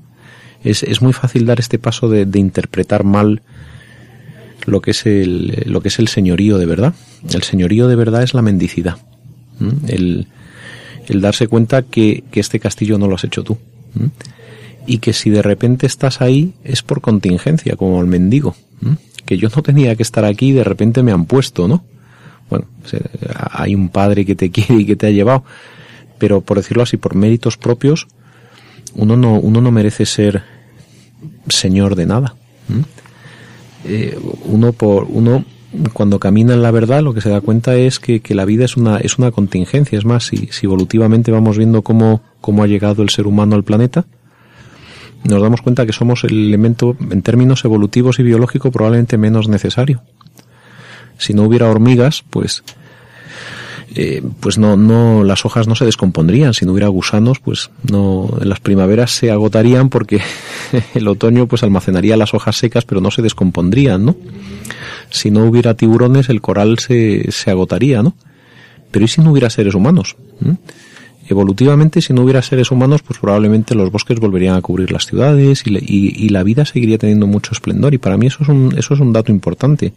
Es, 0.63 0.83
es 0.83 1.01
muy 1.01 1.13
fácil 1.13 1.47
dar 1.47 1.59
este 1.59 1.79
paso 1.79 2.07
de, 2.07 2.27
de, 2.27 2.37
interpretar 2.37 3.03
mal 3.03 3.41
lo 4.67 4.81
que, 4.81 4.91
es 4.91 5.07
el, 5.07 5.63
lo 5.65 5.81
que 5.81 5.87
es 5.87 5.97
el 5.97 6.07
señorío 6.07 6.59
de 6.59 6.67
verdad. 6.67 6.93
El 7.33 7.41
señorío 7.41 7.87
de 7.87 7.95
verdad 7.95 8.21
es 8.21 8.35
la 8.35 8.43
mendicidad. 8.43 8.97
El, 9.87 10.27
el, 11.07 11.21
darse 11.21 11.47
cuenta 11.47 11.81
que, 11.81 12.23
que, 12.29 12.39
este 12.39 12.59
castillo 12.59 12.99
no 12.99 13.07
lo 13.07 13.15
has 13.15 13.23
hecho 13.23 13.43
tú. 13.43 13.57
Y 14.87 14.99
que 14.99 15.13
si 15.13 15.29
de 15.29 15.41
repente 15.41 15.87
estás 15.87 16.21
ahí 16.21 16.53
es 16.63 16.83
por 16.83 17.01
contingencia, 17.01 17.75
como 17.75 17.99
el 18.01 18.07
mendigo 18.07 18.55
que 19.25 19.37
yo 19.37 19.49
no 19.55 19.61
tenía 19.63 19.95
que 19.95 20.03
estar 20.03 20.23
aquí 20.23 20.49
y 20.49 20.53
de 20.53 20.63
repente 20.63 21.03
me 21.03 21.11
han 21.11 21.25
puesto, 21.25 21.67
¿no? 21.67 21.83
Bueno, 22.49 22.67
hay 23.51 23.73
un 23.73 23.89
padre 23.89 24.25
que 24.25 24.35
te 24.35 24.51
quiere 24.51 24.81
y 24.81 24.85
que 24.85 24.95
te 24.95 25.07
ha 25.07 25.11
llevado, 25.11 25.43
pero 26.17 26.41
por 26.41 26.57
decirlo 26.57 26.83
así, 26.83 26.97
por 26.97 27.15
méritos 27.15 27.57
propios, 27.57 28.07
uno 28.93 29.17
no, 29.17 29.39
uno 29.39 29.61
no 29.61 29.71
merece 29.71 30.05
ser 30.05 30.43
señor 31.49 31.95
de 31.95 32.05
nada. 32.05 32.35
Eh, 33.83 34.17
uno 34.45 34.73
por 34.73 35.05
uno 35.09 35.45
cuando 35.93 36.19
camina 36.19 36.53
en 36.53 36.63
la 36.63 36.71
verdad 36.71 37.03
lo 37.03 37.13
que 37.13 37.21
se 37.21 37.29
da 37.29 37.41
cuenta 37.41 37.75
es 37.75 37.99
que, 37.99 38.21
que 38.21 38.33
la 38.33 38.45
vida 38.45 38.65
es 38.65 38.77
una, 38.77 38.97
es 38.97 39.17
una 39.17 39.31
contingencia. 39.31 39.97
Es 39.97 40.05
más, 40.05 40.25
si, 40.25 40.47
si 40.51 40.65
evolutivamente 40.65 41.31
vamos 41.31 41.57
viendo 41.57 41.81
cómo, 41.81 42.21
cómo 42.39 42.63
ha 42.63 42.67
llegado 42.67 43.03
el 43.03 43.09
ser 43.09 43.27
humano 43.27 43.55
al 43.55 43.63
planeta, 43.63 44.05
nos 45.25 45.41
damos 45.41 45.61
cuenta 45.61 45.85
que 45.85 45.93
somos 45.93 46.23
el 46.23 46.47
elemento 46.47 46.95
en 47.11 47.21
términos 47.21 47.65
evolutivos 47.65 48.19
y 48.19 48.23
biológicos 48.23 48.71
probablemente 48.71 49.17
menos 49.17 49.47
necesario. 49.47 50.01
Si 51.17 51.33
no 51.33 51.43
hubiera 51.43 51.69
hormigas, 51.69 52.23
pues 52.29 52.63
eh, 53.95 54.21
pues 54.39 54.57
no, 54.57 54.75
no, 54.75 55.23
las 55.23 55.45
hojas 55.45 55.67
no 55.67 55.75
se 55.75 55.85
descompondrían. 55.85 56.53
Si 56.53 56.65
no 56.65 56.73
hubiera 56.73 56.87
gusanos, 56.87 57.39
pues 57.39 57.71
no, 57.89 58.29
en 58.41 58.49
las 58.49 58.59
primaveras 58.59 59.11
se 59.11 59.31
agotarían 59.31 59.89
porque 59.89 60.21
el 60.93 61.07
otoño 61.07 61.47
pues 61.47 61.63
almacenaría 61.63 62.17
las 62.17 62.33
hojas 62.33 62.57
secas, 62.57 62.85
pero 62.85 63.01
no 63.01 63.09
se 63.09 63.21
descompondrían, 63.21 64.05
¿no? 64.05 64.15
Si 65.09 65.31
no 65.31 65.45
hubiera 65.45 65.75
tiburones, 65.75 66.29
el 66.29 66.41
coral 66.41 66.79
se, 66.79 67.31
se 67.31 67.51
agotaría, 67.51 68.03
¿no? 68.03 68.15
Pero 68.91 69.05
¿y 69.05 69.07
si 69.07 69.21
no 69.21 69.31
hubiera 69.31 69.49
seres 69.49 69.75
humanos? 69.75 70.15
Evolutivamente, 71.27 72.01
si 72.01 72.13
no 72.13 72.23
hubiera 72.23 72.41
seres 72.41 72.71
humanos, 72.71 73.01
pues 73.01 73.19
probablemente 73.19 73.75
los 73.75 73.91
bosques 73.91 74.19
volverían 74.19 74.55
a 74.55 74.61
cubrir 74.61 74.91
las 74.91 75.05
ciudades 75.05 75.63
y, 75.65 75.75
y, 75.75 76.25
y, 76.25 76.29
la 76.29 76.43
vida 76.43 76.65
seguiría 76.65 76.97
teniendo 76.97 77.27
mucho 77.27 77.51
esplendor. 77.53 77.93
Y 77.93 77.97
para 77.97 78.17
mí 78.17 78.27
eso 78.27 78.43
es 78.43 78.49
un, 78.49 78.75
eso 78.77 78.93
es 78.93 78.99
un 78.99 79.13
dato 79.13 79.31
importante. 79.31 79.93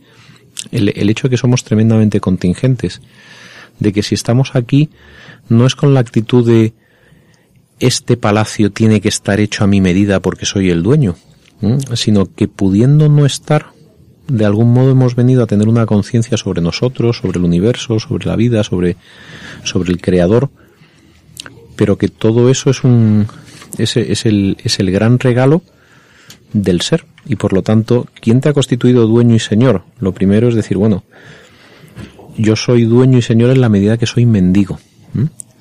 El, 0.71 0.89
el 0.89 1.11
hecho 1.11 1.29
de 1.29 1.31
que 1.31 1.37
somos 1.37 1.65
tremendamente 1.65 2.21
contingentes. 2.21 3.01
De 3.79 3.93
que 3.93 4.03
si 4.03 4.15
estamos 4.15 4.55
aquí, 4.55 4.91
no 5.49 5.67
es 5.67 5.75
con 5.75 5.95
la 5.95 6.01
actitud 6.01 6.47
de 6.47 6.73
este 7.81 8.17
palacio 8.17 8.71
tiene 8.71 9.01
que 9.01 9.09
estar 9.09 9.41
hecho 9.41 9.65
a 9.65 9.67
mi 9.67 9.81
medida 9.81 10.21
porque 10.21 10.47
soy 10.47 10.71
el 10.71 10.83
dueño, 10.83 11.17
sino 11.95 12.27
que 12.35 12.49
pudiendo 12.49 13.09
no 13.09 13.25
estar, 13.25 13.67
de 14.27 14.45
algún 14.45 14.73
modo 14.73 14.91
hemos 14.91 15.15
venido 15.15 15.45
a 15.45 15.47
tener 15.47 15.69
una 15.69 15.87
conciencia 15.87 16.37
sobre 16.37 16.61
nosotros, 16.61 17.19
sobre 17.19 17.39
el 17.39 17.45
universo, 17.45 18.01
sobre 18.01 18.27
la 18.27 18.37
vida, 18.37 18.65
sobre 18.65 18.97
el 19.65 20.01
creador, 20.01 20.51
pero 21.79 21.97
que 21.97 22.09
todo 22.09 22.51
eso 22.51 22.71
es 22.71 22.83
un 22.83 23.29
es, 23.79 23.97
el, 23.97 24.57
es 24.65 24.81
el 24.81 24.91
gran 24.91 25.21
regalo 25.21 25.63
del 26.53 26.81
ser 26.81 27.05
y 27.25 27.37
por 27.37 27.53
lo 27.53 27.63
tanto, 27.63 28.09
¿quién 28.21 28.41
te 28.41 28.49
ha 28.49 28.53
constituido 28.53 29.07
dueño 29.07 29.37
y 29.37 29.39
señor? 29.39 29.85
Lo 30.01 30.13
primero 30.13 30.49
es 30.49 30.57
decir, 30.57 30.77
bueno, 30.77 31.05
yo 32.37 32.57
soy 32.57 32.85
dueño 32.85 33.19
y 33.19 33.23
señor 33.23 33.51
en 33.51 33.61
la 33.61 33.69
medida 33.69 33.97
que 33.97 34.07
soy 34.07 34.27
mendigo 34.27 34.81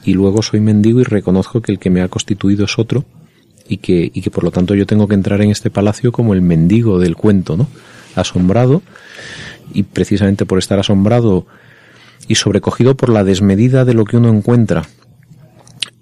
y 0.04 0.14
luego 0.14 0.42
soy 0.42 0.60
mendigo 0.60 1.02
y 1.02 1.04
reconozco 1.04 1.62
que 1.62 1.72
el 1.72 1.78
que 1.78 1.92
me 1.92 2.02
ha 2.02 2.08
constituido 2.08 2.66
es 2.66 2.80
otro 2.80 3.06
y 3.70 3.78
que, 3.78 4.10
y 4.12 4.22
que 4.22 4.32
por 4.32 4.44
lo 4.44 4.50
tanto 4.50 4.74
yo 4.74 4.88
tengo 4.88 5.08
que 5.08 5.14
entrar 5.14 5.42
en 5.42 5.52
este 5.52 5.70
palacio 5.70 6.12
como 6.12 6.34
el 6.34 6.42
mendigo 6.42 7.00
del 7.00 7.16
cuento, 7.16 7.58
¿no? 7.58 7.68
Asombrado 8.16 8.82
y 9.72 9.84
precisamente 9.84 10.48
por 10.48 10.58
estar 10.58 10.80
asombrado 10.80 11.46
y 12.28 12.36
sobrecogido 12.36 12.98
por 12.98 13.10
la 13.10 13.24
desmedida 13.24 13.86
de 13.86 13.94
lo 13.94 14.04
que 14.06 14.18
uno 14.18 14.30
encuentra 14.30 14.88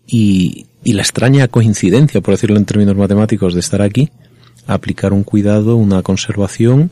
y, 0.08 0.68
la 0.84 1.01
extraña 1.01 1.47
coincidencia, 1.47 2.22
por 2.22 2.36
decirlo 2.36 2.58
en 2.58 2.66
términos 2.66 2.95
matemáticos, 2.95 3.56
de 3.56 3.60
estar 3.60 3.82
aquí, 3.82 4.12
aplicar 4.68 5.14
un 5.14 5.24
cuidado, 5.24 5.78
una 5.78 6.03
conservación, 6.03 6.91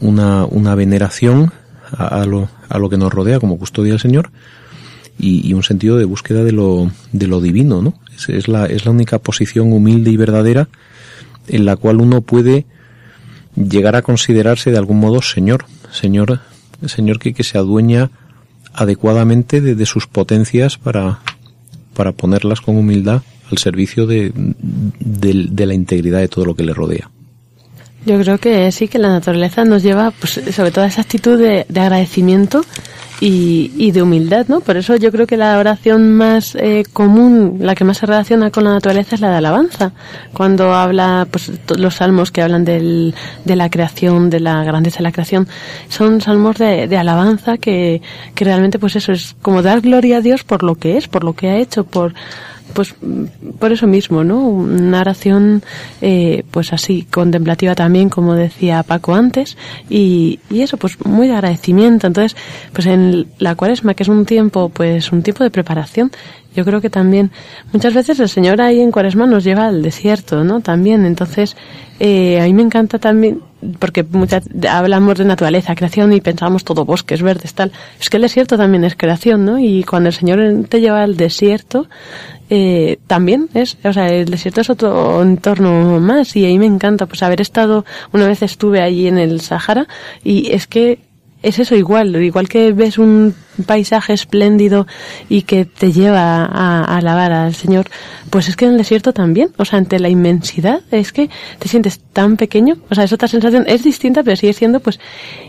una, 0.00 0.44
una 0.44 0.74
veneración 0.74 1.52
a, 1.90 2.22
a, 2.22 2.26
lo, 2.26 2.90
que 2.90 2.98
nos 2.98 3.12
rodea 3.12 3.40
como 3.40 3.58
custodia 3.58 3.92
del 3.92 4.00
Señor 4.00 4.30
y, 5.18 5.52
un 5.54 5.62
sentido 5.62 5.96
de 5.96 6.04
búsqueda 6.04 6.44
de 6.44 6.52
lo, 6.52 6.90
de 7.12 7.26
lo 7.26 7.40
divino, 7.40 7.80
¿no? 7.80 7.94
Es, 8.14 8.28
es, 8.28 8.48
la, 8.48 8.66
es 8.66 8.84
la 8.84 8.90
única 8.90 9.18
posición 9.18 9.72
humilde 9.72 10.10
y 10.10 10.16
verdadera 10.16 10.68
en 11.48 11.64
la 11.64 11.76
cual 11.76 12.00
uno 12.00 12.20
puede 12.20 12.66
llegar 13.56 13.96
a 13.96 14.02
considerarse 14.02 14.70
de 14.70 14.78
algún 14.78 15.00
modo 15.00 15.22
Señor, 15.22 15.64
Señor, 15.90 16.40
Señor 16.86 17.18
que, 17.18 17.32
que 17.32 17.44
se 17.44 17.58
adueña 17.58 18.10
adecuadamente 18.74 19.60
de, 19.60 19.74
de 19.74 19.86
sus 19.86 20.06
potencias 20.06 20.78
para, 20.78 21.20
para 21.94 22.12
ponerlas 22.12 22.60
con 22.60 22.76
humildad 22.76 23.22
al 23.50 23.58
servicio 23.58 24.06
de, 24.06 24.32
de, 24.34 25.46
de, 25.50 25.66
la 25.66 25.74
integridad 25.74 26.20
de 26.20 26.28
todo 26.28 26.44
lo 26.44 26.54
que 26.54 26.64
le 26.64 26.72
rodea. 26.72 27.10
Yo 28.04 28.18
creo 28.18 28.38
que 28.38 28.72
sí, 28.72 28.88
que 28.88 28.98
la 28.98 29.08
naturaleza 29.08 29.64
nos 29.64 29.82
lleva 29.82 30.10
pues, 30.10 30.40
sobre 30.54 30.70
todo 30.70 30.84
a 30.84 30.88
esa 30.88 31.02
actitud 31.02 31.38
de, 31.38 31.66
de 31.68 31.80
agradecimiento 31.80 32.64
y, 33.24 33.70
y, 33.76 33.92
de 33.92 34.02
humildad, 34.02 34.46
¿no? 34.48 34.58
Por 34.58 34.76
eso 34.76 34.96
yo 34.96 35.12
creo 35.12 35.28
que 35.28 35.36
la 35.36 35.56
oración 35.56 36.12
más 36.12 36.56
eh, 36.56 36.82
común, 36.92 37.58
la 37.60 37.76
que 37.76 37.84
más 37.84 37.98
se 37.98 38.06
relaciona 38.06 38.50
con 38.50 38.64
la 38.64 38.72
naturaleza 38.72 39.14
es 39.14 39.20
la 39.20 39.30
de 39.30 39.36
alabanza. 39.36 39.92
Cuando 40.32 40.74
habla, 40.74 41.28
pues 41.30 41.52
los 41.78 41.94
salmos 41.94 42.32
que 42.32 42.42
hablan 42.42 42.64
del, 42.64 43.14
de 43.44 43.54
la 43.54 43.70
creación, 43.70 44.28
de 44.28 44.40
la 44.40 44.64
grandeza 44.64 44.98
de 44.98 45.04
la 45.04 45.12
creación, 45.12 45.46
son 45.88 46.20
salmos 46.20 46.58
de, 46.58 46.88
de 46.88 46.96
alabanza 46.96 47.58
que, 47.58 48.02
que 48.34 48.44
realmente 48.44 48.80
pues 48.80 48.96
eso 48.96 49.12
es 49.12 49.36
como 49.40 49.62
dar 49.62 49.82
gloria 49.82 50.16
a 50.16 50.20
Dios 50.20 50.42
por 50.42 50.64
lo 50.64 50.74
que 50.74 50.96
es, 50.96 51.06
por 51.06 51.22
lo 51.22 51.34
que 51.34 51.48
ha 51.48 51.58
hecho, 51.58 51.84
por 51.84 52.14
pues 52.74 52.94
por 53.58 53.72
eso 53.72 53.86
mismo, 53.86 54.24
¿no? 54.24 54.46
Una 54.46 55.00
oración, 55.00 55.62
eh, 56.00 56.44
pues 56.50 56.72
así, 56.72 57.06
contemplativa 57.10 57.74
también, 57.74 58.08
como 58.08 58.34
decía 58.34 58.82
Paco 58.82 59.14
antes, 59.14 59.56
y, 59.88 60.40
eso, 60.50 60.76
pues 60.76 61.04
muy 61.04 61.28
de 61.28 61.34
agradecimiento. 61.34 62.06
Entonces, 62.06 62.36
pues 62.72 62.86
en 62.86 63.26
la 63.38 63.54
cuaresma, 63.54 63.94
que 63.94 64.02
es 64.02 64.08
un 64.08 64.24
tiempo, 64.26 64.68
pues 64.68 65.12
un 65.12 65.22
tiempo 65.22 65.44
de 65.44 65.50
preparación, 65.50 66.10
yo 66.54 66.64
creo 66.64 66.80
que 66.80 66.90
también 66.90 67.30
muchas 67.72 67.94
veces 67.94 68.20
el 68.20 68.28
Señor 68.28 68.60
ahí 68.60 68.80
en 68.80 68.92
Cuaresma 68.92 69.26
nos 69.26 69.42
lleva 69.42 69.66
al 69.66 69.82
desierto, 69.82 70.44
¿no? 70.44 70.60
También, 70.60 71.06
entonces 71.06 71.56
eh, 71.98 72.40
a 72.40 72.44
mí 72.44 72.52
me 72.52 72.62
encanta 72.62 72.98
también 72.98 73.40
porque 73.78 74.02
muchas 74.02 74.44
hablamos 74.68 75.18
de 75.18 75.24
naturaleza, 75.24 75.74
creación 75.74 76.12
y 76.12 76.20
pensamos 76.20 76.64
todo 76.64 76.84
bosques 76.84 77.22
verdes 77.22 77.54
tal. 77.54 77.72
Es 78.00 78.10
que 78.10 78.16
el 78.16 78.24
desierto 78.24 78.56
también 78.56 78.84
es 78.84 78.96
creación, 78.96 79.44
¿no? 79.44 79.58
Y 79.58 79.84
cuando 79.84 80.08
el 80.08 80.14
Señor 80.14 80.66
te 80.68 80.80
lleva 80.80 81.02
al 81.02 81.16
desierto 81.16 81.88
eh, 82.54 82.98
también 83.06 83.48
es, 83.54 83.78
o 83.82 83.94
sea, 83.94 84.10
el 84.10 84.26
desierto 84.26 84.60
es 84.60 84.68
otro 84.68 85.22
entorno 85.22 85.98
más 86.00 86.36
y 86.36 86.44
ahí 86.44 86.58
me 86.58 86.66
encanta 86.66 87.06
pues 87.06 87.22
haber 87.22 87.40
estado 87.40 87.86
una 88.12 88.26
vez 88.28 88.42
estuve 88.42 88.82
allí 88.82 89.08
en 89.08 89.16
el 89.16 89.40
Sahara 89.40 89.88
y 90.22 90.52
es 90.52 90.66
que 90.66 90.98
es 91.42 91.58
eso 91.58 91.74
igual, 91.76 92.14
igual 92.22 92.50
que 92.50 92.74
ves 92.74 92.98
un 92.98 93.34
paisaje 93.64 94.12
espléndido 94.12 94.86
y 95.30 95.42
que 95.42 95.64
te 95.64 95.92
lleva 95.92 96.44
a, 96.44 96.84
a, 96.84 96.98
alabar 96.98 97.32
al 97.32 97.54
Señor, 97.54 97.86
pues 98.28 98.50
es 98.50 98.56
que 98.56 98.66
en 98.66 98.72
el 98.72 98.76
desierto 98.76 99.14
también, 99.14 99.48
o 99.56 99.64
sea, 99.64 99.78
ante 99.78 99.98
la 99.98 100.10
inmensidad, 100.10 100.82
es 100.90 101.10
que 101.10 101.30
te 101.58 101.68
sientes 101.68 102.00
tan 102.12 102.36
pequeño, 102.36 102.76
o 102.90 102.94
sea, 102.94 103.04
es 103.04 103.14
otra 103.14 103.28
sensación, 103.28 103.64
es 103.66 103.82
distinta, 103.82 104.22
pero 104.22 104.36
sigue 104.36 104.52
siendo 104.52 104.80
pues 104.80 105.00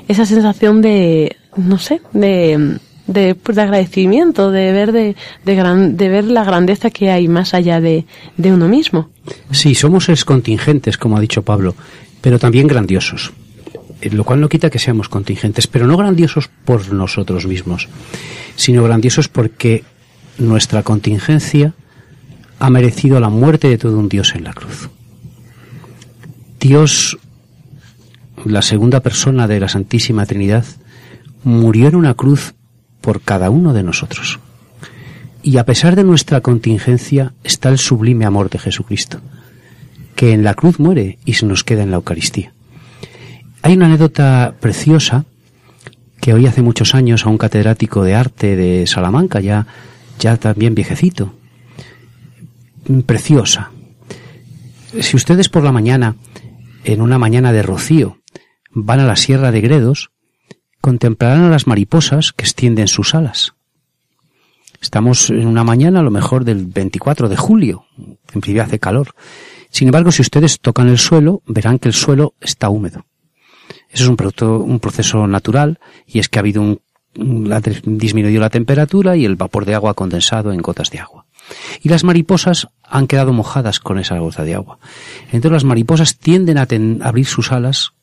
esa 0.07 0.25
sensación 0.25 0.81
de, 0.81 1.35
no 1.57 1.77
sé, 1.79 1.99
de, 2.13 2.79
de, 3.07 3.35
pues, 3.35 3.55
de 3.55 3.61
agradecimiento, 3.61 4.51
de 4.51 4.71
ver 4.71 4.91
de, 4.91 5.15
de, 5.45 5.55
gran, 5.55 5.97
de 5.97 6.09
ver 6.09 6.25
la 6.25 6.43
grandeza 6.43 6.89
que 6.89 7.11
hay 7.11 7.27
más 7.27 7.53
allá 7.53 7.81
de, 7.81 8.05
de 8.37 8.53
uno 8.53 8.67
mismo. 8.67 9.09
Sí, 9.51 9.75
somos 9.75 10.09
es 10.09 10.25
contingentes, 10.25 10.97
como 10.97 11.17
ha 11.17 11.21
dicho 11.21 11.43
Pablo, 11.43 11.75
pero 12.21 12.39
también 12.39 12.67
grandiosos 12.67 13.33
lo 14.11 14.23
cual 14.23 14.41
no 14.41 14.49
quita 14.49 14.69
que 14.69 14.79
seamos 14.79 15.07
contingentes, 15.07 15.67
pero 15.67 15.87
no 15.87 15.95
grandiosos 15.95 16.49
por 16.65 16.91
nosotros 16.91 17.45
mismos, 17.45 17.87
sino 18.55 18.83
grandiosos 18.83 19.29
porque 19.29 19.83
nuestra 20.37 20.83
contingencia 20.83 21.73
ha 22.59 22.69
merecido 22.69 23.19
la 23.19 23.29
muerte 23.29 23.69
de 23.69 23.77
todo 23.77 23.97
un 23.97 24.09
Dios 24.09 24.35
en 24.35 24.43
la 24.43 24.53
cruz. 24.53 24.89
Dios, 26.59 27.17
la 28.45 28.61
segunda 28.61 28.99
persona 29.01 29.47
de 29.47 29.59
la 29.59 29.69
Santísima 29.69 30.25
Trinidad, 30.25 30.65
murió 31.43 31.87
en 31.87 31.95
una 31.95 32.13
cruz 32.13 32.55
por 33.03 33.21
cada 33.21 33.49
uno 33.49 33.73
de 33.73 33.83
nosotros. 33.83 34.39
Y 35.43 35.57
a 35.57 35.65
pesar 35.65 35.97
de 35.97 36.05
nuestra 36.05 36.39
contingencia 36.39 37.33
está 37.43 37.67
el 37.67 37.77
sublime 37.77 38.23
amor 38.23 38.49
de 38.49 38.59
Jesucristo, 38.59 39.19
que 40.15 40.31
en 40.31 40.45
la 40.45 40.53
cruz 40.53 40.79
muere 40.79 41.19
y 41.25 41.33
se 41.33 41.45
nos 41.45 41.65
queda 41.65 41.83
en 41.83 41.91
la 41.91 41.97
Eucaristía. 41.97 42.53
Hay 43.61 43.73
una 43.73 43.87
anécdota 43.87 44.55
preciosa 44.61 45.25
que 46.21 46.33
oí 46.33 46.47
hace 46.47 46.61
muchos 46.61 46.95
años 46.95 47.25
a 47.25 47.29
un 47.29 47.37
catedrático 47.37 48.05
de 48.05 48.15
arte 48.15 48.55
de 48.55 48.87
Salamanca, 48.87 49.41
ya, 49.41 49.67
ya 50.17 50.37
también 50.37 50.73
viejecito. 50.73 51.35
Preciosa. 53.05 53.71
Si 55.01 55.17
ustedes 55.17 55.49
por 55.49 55.63
la 55.63 55.73
mañana, 55.73 56.15
en 56.85 57.01
una 57.01 57.17
mañana 57.17 57.51
de 57.51 57.63
rocío, 57.63 58.19
van 58.71 59.01
a 59.01 59.05
la 59.05 59.17
Sierra 59.17 59.51
de 59.51 59.59
Gredos, 59.59 60.11
contemplarán 60.83 61.45
a 61.45 61.49
las 61.49 61.65
mariposas 61.65 62.33
que 62.33 62.43
extienden 62.43 62.89
sus 62.89 63.15
alas. 63.15 63.53
Estamos 64.81 65.29
en 65.29 65.47
una 65.47 65.63
mañana, 65.63 66.01
a 66.01 66.03
lo 66.03 66.11
mejor 66.11 66.43
del 66.43 66.65
24 66.65 67.29
de 67.29 67.37
julio, 67.37 67.85
en 67.97 68.41
principio 68.41 68.63
hace 68.63 68.79
calor. 68.79 69.15
Sin 69.69 69.87
embargo, 69.87 70.11
si 70.11 70.21
ustedes 70.21 70.59
tocan 70.59 70.89
el 70.89 70.97
suelo, 70.97 71.41
verán 71.45 71.79
que 71.79 71.87
el 71.87 71.93
suelo 71.93 72.33
está 72.41 72.67
húmedo. 72.67 73.05
Eso 73.89 74.03
es 74.03 74.09
un, 74.09 74.17
producto, 74.17 74.59
un 74.59 74.81
proceso 74.81 75.25
natural 75.25 75.79
y 76.05 76.19
es 76.19 76.27
que 76.27 76.39
ha 76.39 76.41
habido 76.41 76.61
un, 76.61 76.81
disminuido 77.85 78.41
la 78.41 78.49
temperatura 78.49 79.15
y 79.15 79.23
el 79.23 79.37
vapor 79.37 79.63
de 79.63 79.75
agua 79.75 79.91
ha 79.91 79.93
condensado 79.93 80.51
en 80.51 80.61
gotas 80.61 80.91
de 80.91 80.99
agua. 80.99 81.27
Y 81.81 81.87
las 81.87 82.03
mariposas 82.03 82.67
han 82.83 83.07
quedado 83.07 83.31
mojadas 83.31 83.79
con 83.79 83.99
esa 83.99 84.17
gota 84.17 84.43
de 84.43 84.55
agua. 84.55 84.79
Entonces 85.27 85.51
las 85.53 85.63
mariposas 85.63 86.17
tienden 86.17 86.57
a 86.57 86.67
abrir 87.07 87.25
sus 87.25 87.53
alas 87.53 87.93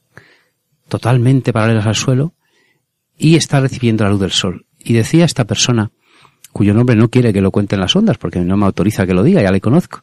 totalmente 0.89 1.53
paralelas 1.53 1.87
al 1.87 1.95
suelo 1.95 2.33
y 3.21 3.37
está 3.37 3.61
recibiendo 3.61 4.03
la 4.03 4.11
luz 4.11 4.21
del 4.21 4.33
sol. 4.33 4.67
Y 4.79 4.95
decía 4.95 5.27
esta 5.27 5.45
persona, 5.45 5.93
cuyo 6.53 6.73
nombre 6.73 6.97
no 6.97 7.11
quiere 7.11 7.35
que 7.35 7.43
lo 7.43 7.51
cuenten 7.51 7.79
las 7.79 7.95
ondas 7.95 8.17
porque 8.17 8.41
no 8.41 8.57
me 8.57 8.65
autoriza 8.65 9.07
que 9.07 9.13
lo 9.13 9.23
diga, 9.23 9.43
ya 9.43 9.53
le 9.53 9.61
conozco, 9.61 10.03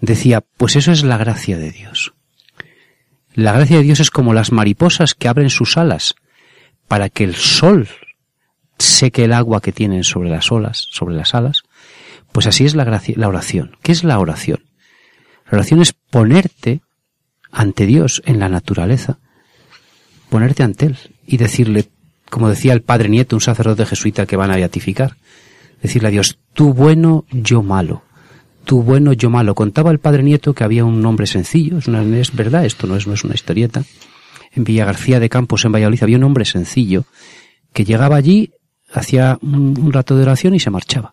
decía, 0.00 0.42
pues 0.56 0.76
eso 0.76 0.92
es 0.92 1.02
la 1.02 1.18
gracia 1.18 1.58
de 1.58 1.72
Dios. 1.72 2.14
La 3.34 3.52
gracia 3.52 3.78
de 3.78 3.82
Dios 3.82 3.98
es 3.98 4.10
como 4.10 4.32
las 4.32 4.52
mariposas 4.52 5.14
que 5.14 5.28
abren 5.28 5.50
sus 5.50 5.76
alas 5.76 6.14
para 6.86 7.08
que 7.08 7.24
el 7.24 7.34
sol 7.34 7.88
seque 8.78 9.24
el 9.24 9.32
agua 9.32 9.60
que 9.60 9.72
tienen 9.72 10.04
sobre 10.04 10.30
las 10.30 10.52
olas, 10.52 10.86
sobre 10.90 11.16
las 11.16 11.34
alas. 11.34 11.62
Pues 12.30 12.46
así 12.46 12.64
es 12.64 12.76
la, 12.76 12.84
gracia, 12.84 13.14
la 13.18 13.28
oración. 13.28 13.76
¿Qué 13.82 13.90
es 13.90 14.04
la 14.04 14.18
oración? 14.20 14.64
La 15.46 15.58
oración 15.58 15.82
es 15.82 15.92
ponerte 15.92 16.80
ante 17.50 17.86
Dios 17.86 18.22
en 18.24 18.38
la 18.38 18.48
naturaleza, 18.48 19.18
ponerte 20.30 20.62
ante 20.62 20.86
Él 20.86 20.98
y 21.26 21.38
decirle, 21.38 21.90
como 22.32 22.48
decía 22.48 22.72
el 22.72 22.80
padre 22.80 23.10
Nieto, 23.10 23.36
un 23.36 23.42
sacerdote 23.42 23.84
jesuita 23.84 24.24
que 24.24 24.36
van 24.36 24.50
a 24.50 24.56
beatificar, 24.56 25.18
decirle 25.82 26.08
a 26.08 26.10
Dios, 26.10 26.38
tú 26.54 26.72
bueno, 26.72 27.26
yo 27.30 27.62
malo, 27.62 28.04
tú 28.64 28.82
bueno, 28.82 29.12
yo 29.12 29.28
malo. 29.28 29.54
Contaba 29.54 29.90
el 29.90 29.98
padre 29.98 30.22
Nieto 30.22 30.54
que 30.54 30.64
había 30.64 30.82
un 30.82 31.04
hombre 31.04 31.26
sencillo, 31.26 31.76
es, 31.76 31.88
una, 31.88 32.02
es 32.16 32.34
verdad, 32.34 32.64
esto 32.64 32.86
no 32.86 32.96
es, 32.96 33.06
no 33.06 33.12
es 33.12 33.22
una 33.22 33.34
historieta. 33.34 33.84
En 34.50 34.64
Villa 34.64 34.86
García 34.86 35.20
de 35.20 35.28
Campos, 35.28 35.66
en 35.66 35.72
Valladolid, 35.72 36.02
había 36.02 36.16
un 36.16 36.24
hombre 36.24 36.46
sencillo 36.46 37.04
que 37.74 37.84
llegaba 37.84 38.16
allí, 38.16 38.50
hacía 38.90 39.38
un, 39.42 39.92
rato 39.92 40.16
de 40.16 40.22
oración 40.22 40.54
y 40.54 40.60
se 40.60 40.70
marchaba. 40.70 41.12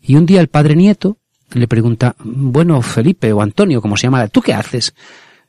Y 0.00 0.16
un 0.16 0.24
día 0.24 0.40
el 0.40 0.48
padre 0.48 0.74
Nieto 0.74 1.18
le 1.52 1.68
pregunta, 1.68 2.16
bueno, 2.18 2.80
Felipe 2.80 3.30
o 3.30 3.42
Antonio, 3.42 3.82
como 3.82 3.98
se 3.98 4.04
llama, 4.04 4.26
¿tú 4.28 4.40
qué 4.40 4.54
haces? 4.54 4.94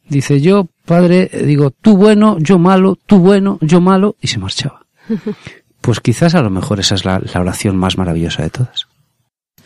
Dice, 0.09 0.41
yo, 0.41 0.67
padre, 0.83 1.31
digo, 1.45 1.71
tú 1.71 1.95
bueno, 1.95 2.39
yo 2.39 2.59
malo, 2.59 2.97
tú 3.05 3.19
bueno, 3.19 3.57
yo 3.61 3.79
malo, 3.79 4.17
y 4.21 4.27
se 4.27 4.37
marchaba. 4.37 4.86
Pues 5.79 6.01
quizás 6.01 6.35
a 6.35 6.41
lo 6.41 6.49
mejor 6.49 6.81
esa 6.81 6.95
es 6.95 7.05
la 7.05 7.21
oración 7.35 7.77
más 7.77 7.97
maravillosa 7.97 8.43
de 8.43 8.49
todas. 8.49 8.87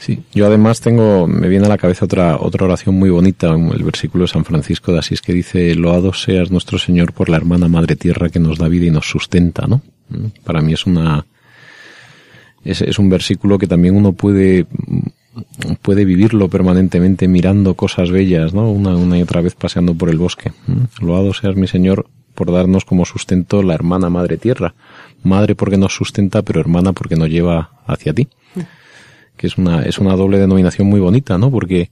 Sí, 0.02 0.24
yo 0.34 0.48
además 0.48 0.82
tengo, 0.82 1.28
me 1.28 1.48
viene 1.48 1.68
a 1.68 1.70
la 1.70 1.78
cabeza 1.78 2.06
otra, 2.06 2.38
otra 2.38 2.66
oración 2.66 2.96
muy 2.96 3.12
bonita, 3.12 3.52
el 3.52 3.84
versículo 3.84 4.24
de 4.24 4.30
San 4.30 4.44
Francisco 4.44 4.92
de 4.92 4.98
Asís 4.98 5.22
que 5.22 5.32
dice, 5.32 5.76
loado 5.76 6.12
seas 6.12 6.50
nuestro 6.50 6.80
Señor 6.80 7.14
por 7.14 7.30
la 7.30 7.38
hermana 7.38 7.68
Madre 7.68 7.96
Tierra 7.96 8.30
que 8.30 8.40
nos 8.40 8.58
da 8.58 8.68
vida 8.68 8.88
y 8.88 8.90
nos 8.90 9.08
sustenta, 9.08 9.68
¿no? 9.68 9.84
Mm, 10.10 10.26
para 10.44 10.62
mí 10.62 10.74
es 10.74 10.88
una, 10.88 11.24
es, 12.66 12.82
es 12.82 12.98
un 12.98 13.10
versículo 13.10 13.60
que 13.60 13.68
también 13.68 13.96
uno 13.96 14.14
puede, 14.14 14.66
puede 15.84 16.04
vivirlo 16.04 16.50
permanentemente 16.50 17.28
mirando 17.28 17.76
cosas 17.76 18.10
bellas, 18.10 18.56
¿no? 18.56 18.72
Una, 18.72 18.96
una 18.96 19.20
y 19.20 19.22
otra 19.22 19.42
vez 19.42 19.54
paseando 19.54 19.94
por 19.94 20.10
el 20.10 20.18
bosque. 20.18 20.52
Mm, 20.66 21.06
loado 21.06 21.32
seas 21.36 21.56
mi 21.56 21.68
Señor 21.68 22.08
por 22.34 22.52
darnos 22.52 22.86
como 22.86 23.06
sustento 23.06 23.62
la 23.62 23.76
hermana 23.76 24.10
Madre 24.10 24.38
Tierra. 24.38 24.74
Madre 25.24 25.56
porque 25.56 25.78
nos 25.78 25.94
sustenta, 25.96 26.42
pero 26.42 26.60
hermana 26.60 26.94
porque 26.94 27.16
nos 27.16 27.30
lleva 27.30 27.72
hacia 27.86 28.14
ti 28.14 28.28
que 29.42 29.48
es 29.48 29.58
una, 29.58 29.82
es 29.82 29.98
una 29.98 30.16
doble 30.16 30.38
denominación 30.38 30.88
muy 30.88 31.00
bonita, 31.00 31.40
¿no? 31.40 31.50
Porque 31.50 31.90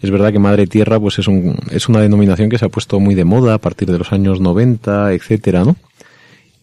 es 0.00 0.10
verdad 0.12 0.30
que 0.30 0.38
Madre 0.38 0.68
Tierra, 0.68 1.00
pues 1.00 1.18
es, 1.18 1.26
un, 1.26 1.56
es 1.72 1.88
una 1.88 2.00
denominación 2.00 2.48
que 2.48 2.56
se 2.56 2.64
ha 2.64 2.68
puesto 2.68 3.00
muy 3.00 3.16
de 3.16 3.24
moda 3.24 3.54
a 3.54 3.58
partir 3.58 3.90
de 3.90 3.98
los 3.98 4.12
años 4.12 4.40
90, 4.40 5.12
etcétera, 5.12 5.64
¿no? 5.64 5.74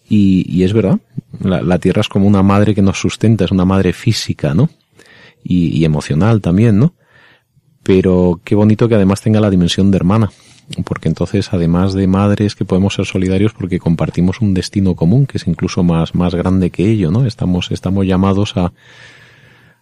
Y, 0.07 0.45
y 0.49 0.63
es 0.63 0.71
verdad, 0.71 0.99
la, 1.41 1.61
la, 1.61 1.79
Tierra 1.79 1.99
es 1.99 2.07
como 2.07 2.27
una 2.27 2.41
madre 2.41 2.73
que 2.73 2.81
nos 2.81 2.97
sustenta, 2.97 3.43
es 3.43 3.51
una 3.51 3.65
madre 3.65 3.91
física, 3.91 4.53
¿no? 4.53 4.69
Y, 5.43 5.77
y 5.77 5.83
emocional 5.83 6.39
también, 6.39 6.79
¿no? 6.79 6.93
Pero 7.83 8.39
qué 8.45 8.55
bonito 8.55 8.87
que 8.87 8.95
además 8.95 9.19
tenga 9.19 9.41
la 9.41 9.49
dimensión 9.49 9.91
de 9.91 9.97
hermana, 9.97 10.31
porque 10.85 11.09
entonces 11.09 11.49
además 11.51 11.93
de 11.93 12.07
madres 12.07 12.55
que 12.55 12.65
podemos 12.65 12.93
ser 12.93 13.05
solidarios 13.05 13.53
porque 13.53 13.79
compartimos 13.79 14.41
un 14.41 14.53
destino 14.53 14.95
común 14.95 15.25
que 15.25 15.37
es 15.37 15.47
incluso 15.47 15.83
más, 15.83 16.15
más 16.15 16.35
grande 16.35 16.69
que 16.69 16.89
ello, 16.89 17.11
¿no? 17.11 17.25
Estamos, 17.25 17.71
estamos 17.71 18.05
llamados 18.05 18.55
a, 18.57 18.71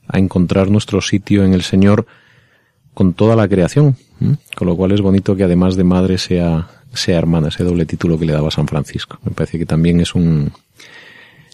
a 0.07 0.19
encontrar 0.19 0.69
nuestro 0.69 1.01
sitio 1.01 1.43
en 1.43 1.53
el 1.53 1.61
Señor 1.61 2.05
con 2.93 3.13
toda 3.13 3.35
la 3.35 3.47
creación. 3.47 3.95
Con 4.55 4.67
lo 4.67 4.75
cual 4.75 4.91
es 4.91 5.01
bonito 5.01 5.35
que 5.35 5.43
además 5.43 5.75
de 5.75 5.83
madre 5.83 6.17
sea, 6.17 6.67
sea 6.93 7.19
hermana, 7.19 7.49
ese 7.49 7.63
doble 7.63 7.85
título 7.85 8.17
que 8.17 8.25
le 8.25 8.33
daba 8.33 8.49
San 8.49 8.67
Francisco. 8.67 9.19
Me 9.23 9.31
parece 9.31 9.59
que 9.59 9.67
también 9.67 9.99
es 9.99 10.15
un, 10.15 10.51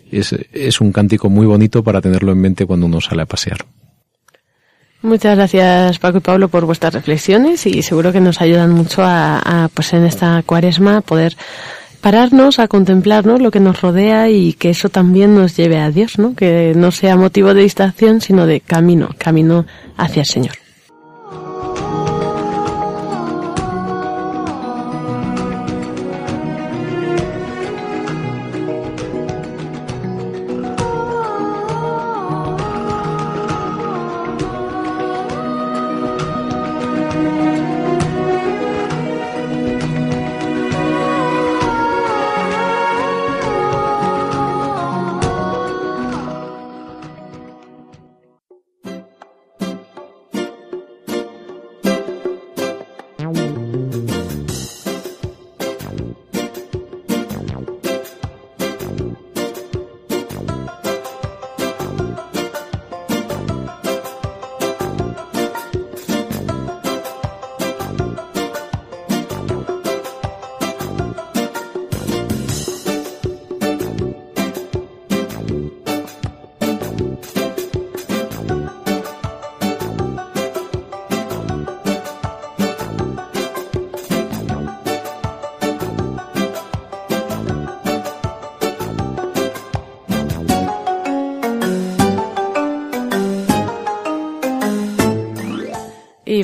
es, 0.10 0.34
es 0.54 0.80
un 0.80 0.94
cántico 0.94 1.30
muy 1.30 1.46
bonito 1.46 1.84
para 1.84 2.00
tenerlo 2.00 2.32
en 2.32 2.40
mente 2.40 2.66
cuando 2.66 2.86
uno 2.86 3.02
sale 3.02 3.24
a 3.24 3.26
pasear. 3.26 3.58
Muchas 5.04 5.36
gracias 5.36 6.00
Paco 6.00 6.20
y 6.20 6.22
Pablo 6.22 6.48
por 6.48 6.66
vuestras 6.66 6.94
reflexiones 6.94 7.66
y 7.68 7.82
seguro 7.82 8.14
que 8.14 8.22
nos 8.22 8.40
ayudan 8.40 8.72
mucho 8.72 9.02
a, 9.04 9.70
pues 9.74 9.92
en 9.92 10.06
esta 10.06 10.42
cuaresma 10.46 11.02
poder 11.02 11.36
pararnos 12.00 12.58
a 12.58 12.70
contemplarnos 12.70 13.42
lo 13.42 13.52
que 13.52 13.60
nos 13.60 13.82
rodea 13.82 14.30
y 14.30 14.54
que 14.54 14.70
eso 14.70 14.88
también 14.88 15.36
nos 15.36 15.58
lleve 15.58 15.80
a 15.80 15.92
Dios, 15.92 16.20
¿no? 16.20 16.36
Que 16.36 16.72
no 16.74 16.92
sea 16.92 17.18
motivo 17.18 17.54
de 17.54 17.64
distracción, 17.64 18.22
sino 18.22 18.46
de 18.46 18.62
camino, 18.62 19.10
camino 19.18 19.66
hacia 19.98 20.22
el 20.22 20.26
Señor. 20.26 20.63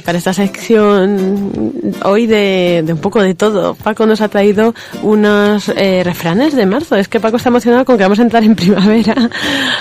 Para 0.09 0.17
esta 0.17 0.33
sección 0.33 1.93
hoy 2.03 2.25
de, 2.25 2.83
un 2.89 2.97
poco 2.97 3.21
de 3.21 3.35
todo. 3.35 3.75
Paco 3.75 4.07
nos 4.07 4.21
ha 4.21 4.27
traído 4.27 4.73
unos 5.03 5.69
eh, 5.69 6.01
refranes 6.03 6.55
de 6.55 6.65
marzo. 6.65 6.95
Es 6.95 7.07
que 7.07 7.19
Paco 7.19 7.37
está 7.37 7.49
emocionado 7.49 7.85
con 7.85 7.95
que 7.95 8.01
vamos 8.01 8.17
a 8.17 8.23
entrar 8.23 8.43
en 8.43 8.55
primavera. 8.55 9.29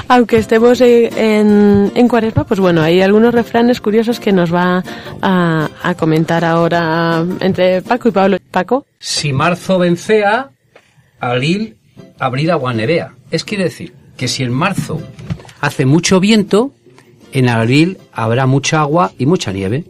Aunque 0.06 0.36
estemos 0.36 0.82
en, 0.82 2.08
cuaresma, 2.10 2.44
pues 2.44 2.60
bueno, 2.60 2.82
hay 2.82 3.00
algunos 3.00 3.32
refranes 3.32 3.80
curiosos 3.80 4.20
que 4.20 4.30
nos 4.30 4.52
va 4.52 4.84
a, 5.22 5.70
a 5.82 5.94
comentar 5.94 6.44
ahora 6.44 7.24
entre 7.40 7.80
Paco 7.80 8.10
y 8.10 8.12
Pablo. 8.12 8.36
Paco. 8.50 8.84
Si 8.98 9.32
marzo 9.32 9.78
vencea, 9.78 10.50
abril 11.20 11.78
abrir 12.18 12.52
agua 12.52 12.74
nevea. 12.74 13.14
es 13.30 13.44
quiere 13.44 13.64
decir 13.64 13.94
que 14.18 14.28
si 14.28 14.42
en 14.42 14.52
marzo 14.52 15.00
hace 15.62 15.86
mucho 15.86 16.20
viento, 16.20 16.74
en 17.32 17.48
abril 17.48 17.96
habrá 18.12 18.46
mucha 18.46 18.82
agua 18.82 19.12
y 19.16 19.24
mucha 19.24 19.52
nieve. 19.52 19.84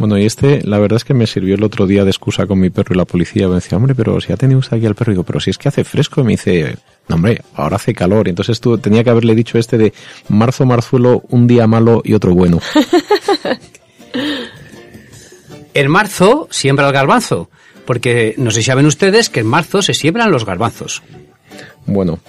Bueno, 0.00 0.16
y 0.16 0.24
este, 0.24 0.62
la 0.62 0.78
verdad 0.78 0.96
es 0.96 1.04
que 1.04 1.12
me 1.12 1.26
sirvió 1.26 1.56
el 1.56 1.62
otro 1.62 1.86
día 1.86 2.04
de 2.04 2.10
excusa 2.10 2.46
con 2.46 2.58
mi 2.58 2.70
perro 2.70 2.94
y 2.94 2.96
la 2.96 3.04
policía. 3.04 3.48
Me 3.48 3.56
decía, 3.56 3.76
hombre, 3.76 3.94
pero 3.94 4.18
si 4.18 4.32
ha 4.32 4.36
tenido 4.38 4.58
usted 4.58 4.78
aquí 4.78 4.86
al 4.86 4.94
perro, 4.94 5.12
digo, 5.12 5.24
pero 5.24 5.40
si 5.40 5.50
es 5.50 5.58
que 5.58 5.68
hace 5.68 5.84
fresco, 5.84 6.22
y 6.22 6.24
me 6.24 6.30
dice, 6.30 6.78
no, 7.06 7.16
hombre, 7.16 7.42
ahora 7.54 7.76
hace 7.76 7.92
calor. 7.92 8.26
Y 8.26 8.30
entonces 8.30 8.62
tú 8.62 8.78
tenía 8.78 9.04
que 9.04 9.10
haberle 9.10 9.34
dicho 9.34 9.58
este 9.58 9.76
de 9.76 9.92
marzo, 10.30 10.64
marzuelo, 10.64 11.22
un 11.28 11.46
día 11.46 11.66
malo 11.66 12.00
y 12.02 12.14
otro 12.14 12.32
bueno. 12.32 12.60
en 15.74 15.90
marzo 15.90 16.48
siembra 16.50 16.86
el 16.86 16.94
garbanzo, 16.94 17.50
porque 17.84 18.34
no 18.38 18.50
sé 18.52 18.60
si 18.62 18.66
saben 18.68 18.86
ustedes 18.86 19.28
que 19.28 19.40
en 19.40 19.48
marzo 19.48 19.82
se 19.82 19.92
siembran 19.92 20.30
los 20.30 20.46
garbanzos. 20.46 21.02
Bueno, 21.84 22.20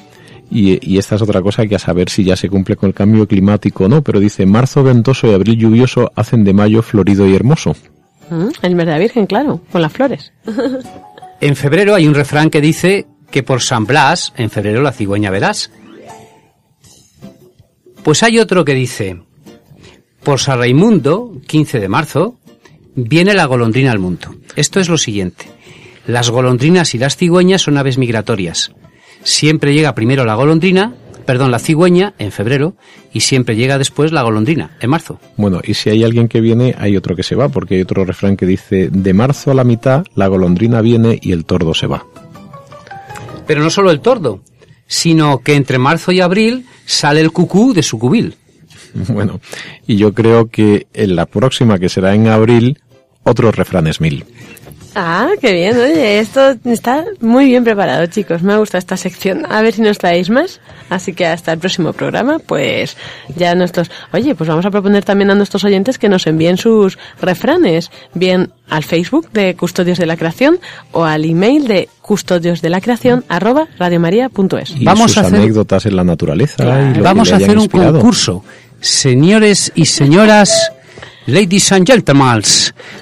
y, 0.52 0.98
esta 0.98 1.16
es 1.16 1.22
otra 1.22 1.42
cosa 1.42 1.66
que 1.66 1.76
a 1.76 1.80
saber 1.80 2.10
si 2.10 2.26
ya 2.26 2.36
se 2.36 2.50
cumple 2.50 2.76
con 2.76 2.90
el 2.90 2.94
cambio 2.94 3.26
climático 3.26 3.86
o 3.86 3.88
no, 3.88 4.02
pero 4.02 4.20
dice 4.20 4.46
marzo 4.46 4.84
ventoso 4.84 5.28
y 5.28 5.34
abril 5.34 5.58
lluvioso 5.58 6.12
hacen 6.14 6.44
de 6.44 6.54
mayo 6.54 6.82
florido 6.82 7.26
y 7.26 7.34
hermoso. 7.34 7.74
Mm, 8.30 8.50
el 8.62 8.76
mes 8.76 8.86
de 8.86 8.92
la 8.92 8.98
Virgen, 8.98 9.28
claro, 9.28 9.62
con 9.72 9.82
las 9.82 9.94
flores. 9.94 10.34
en 11.42 11.56
febrero 11.56 11.96
hay 11.96 12.06
un 12.06 12.14
refrán 12.14 12.50
que 12.50 12.60
dice 12.60 13.08
que 13.32 13.44
por 13.44 13.62
San 13.62 13.86
Blas, 13.86 14.34
en 14.36 14.50
febrero 14.50 14.82
la 14.82 14.92
cigüeña 14.92 15.32
verás. 15.32 15.72
Pues 18.04 18.22
hay 18.22 18.38
otro 18.38 18.66
que 18.66 18.74
dice, 18.74 19.22
por 20.22 20.40
San 20.40 20.60
Raimundo, 20.60 21.40
15 21.48 21.80
de 21.80 21.88
marzo, 21.88 22.40
viene 22.94 23.34
la 23.34 23.46
golondrina 23.46 23.92
al 23.92 24.00
mundo. 24.00 24.36
Esto 24.58 24.82
es 24.82 24.90
lo 24.90 24.98
siguiente. 24.98 25.46
Las 26.08 26.30
golondrinas 26.30 26.94
y 26.94 26.98
las 26.98 27.16
cigüeñas 27.16 27.62
son 27.62 27.78
aves 27.78 27.98
migratorias 27.98 28.74
siempre 29.24 29.74
llega 29.74 29.96
primero 29.96 30.26
la 30.26 30.36
golondrina, 30.36 30.94
perdón, 31.26 31.52
la 31.52 31.60
cigüeña 31.60 32.14
en 32.18 32.32
febrero 32.32 32.76
y 33.14 33.22
siempre 33.22 33.56
llega 33.56 33.78
después 33.78 34.12
la 34.12 34.24
golondrina 34.24 34.78
en 34.80 34.90
marzo. 34.90 35.20
Bueno, 35.38 35.62
y 35.64 35.74
si 35.74 35.90
hay 35.90 36.04
alguien 36.04 36.28
que 36.28 36.42
viene, 36.42 36.76
hay 36.78 36.98
otro 36.98 37.16
que 37.16 37.24
se 37.24 37.36
va, 37.36 37.50
porque 37.50 37.76
hay 37.76 37.82
otro 37.82 38.06
refrán 38.06 38.38
que 38.38 38.46
dice, 38.46 38.90
de 38.92 39.14
marzo 39.14 39.52
a 39.52 39.54
la 39.54 39.64
mitad, 39.64 40.06
la 40.16 40.28
golondrina 40.28 40.82
viene 40.82 41.20
y 41.22 41.32
el 41.32 41.46
tordo 41.46 41.74
se 41.74 41.88
va. 41.88 42.06
Pero 43.48 43.62
no 43.62 43.70
solo 43.70 43.92
el 43.92 44.02
tordo, 44.02 44.42
sino 44.88 45.40
que 45.40 45.56
entre 45.56 45.78
marzo 45.78 46.12
y 46.12 46.22
abril 46.22 46.66
sale 46.86 47.22
el 47.22 47.32
cucú 47.32 47.74
de 47.74 47.84
su 47.84 47.98
cubil. 48.00 48.36
Bueno, 49.08 49.40
y 49.88 49.96
yo 49.96 50.14
creo 50.14 50.50
que 50.50 50.88
en 50.94 51.16
la 51.16 51.26
próxima, 51.26 51.80
que 51.80 51.88
será 51.88 52.14
en 52.14 52.28
abril, 52.28 52.78
otros 53.24 53.56
refranes 53.56 54.02
mil. 54.02 54.26
Ah, 54.96 55.30
qué 55.40 55.54
bien. 55.54 55.78
Oye, 55.78 56.20
esto 56.20 56.56
está 56.66 57.06
muy 57.22 57.46
bien 57.46 57.64
preparado, 57.64 58.06
chicos. 58.08 58.44
Me 58.44 58.58
gusta 58.58 58.78
esta 58.78 58.98
sección. 58.98 59.46
A 59.50 59.62
ver 59.62 59.74
si 59.74 59.82
nos 59.82 59.98
traéis 59.98 60.30
más. 60.30 60.60
Así 60.90 61.14
que 61.14 61.26
hasta 61.26 61.54
el 61.54 61.60
próximo 61.60 61.94
programa, 61.94 62.40
pues 62.40 62.98
ya 63.36 63.56
nuestros... 63.56 63.90
Oye, 64.12 64.36
pues 64.36 64.50
vamos 64.50 64.66
a 64.66 64.72
proponer 64.72 65.06
también 65.06 65.32
a 65.32 65.36
nuestros 65.36 65.64
oyentes 65.64 65.98
que 65.98 66.10
nos 66.10 66.28
envíen 66.28 66.58
sus 66.58 66.98
refranes, 67.22 67.92
bien 68.14 68.52
al 68.70 68.84
Facebook 68.84 69.32
de 69.32 69.56
Custodios 69.56 69.98
de 69.98 70.06
la 70.06 70.18
Creación 70.18 70.60
o 70.92 71.06
al 71.06 71.24
email 71.26 71.68
de 71.68 71.88
custodios 72.02 72.62
de 72.62 72.70
la 72.70 72.82
creación 72.82 73.24
arroba 73.30 73.68
radiomaria.es. 73.78 74.84
Vamos 74.84 75.18
a 75.18 75.22
hacer 75.22 75.36
anécdotas 75.36 75.86
en 75.86 75.96
la 75.96 76.04
naturaleza. 76.04 76.64
vamos 77.02 77.32
a 77.32 77.38
hacer 77.38 77.58
un 77.58 77.68
concurso. 77.68 78.44
Señores 78.82 79.72
y 79.76 79.86
señoras 79.86 80.72
Ladies 81.28 81.72
and 81.72 81.86
gentlemen, 81.86 82.42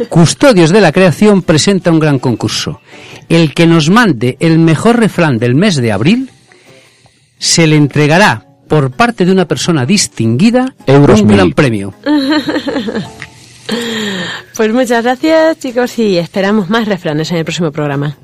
Custodios 0.09 0.71
de 0.71 0.81
la 0.81 0.91
Creación 0.91 1.41
presenta 1.41 1.91
un 1.91 1.99
gran 1.99 2.19
concurso. 2.19 2.81
El 3.29 3.53
que 3.53 3.65
nos 3.65 3.89
mande 3.89 4.35
el 4.39 4.59
mejor 4.59 4.99
refrán 4.99 5.39
del 5.39 5.55
mes 5.55 5.75
de 5.75 5.91
abril 5.91 6.29
se 7.37 7.65
le 7.65 7.77
entregará 7.77 8.45
por 8.67 8.91
parte 8.91 9.25
de 9.25 9.31
una 9.31 9.45
persona 9.45 9.85
distinguida 9.85 10.75
un 10.87 11.27
gran 11.27 11.53
premio. 11.53 11.93
Pues 14.55 14.73
muchas 14.73 15.03
gracias 15.05 15.59
chicos 15.59 15.97
y 15.99 16.17
esperamos 16.17 16.69
más 16.69 16.85
refranes 16.85 17.31
en 17.31 17.37
el 17.37 17.45
próximo 17.45 17.71
programa. 17.71 18.17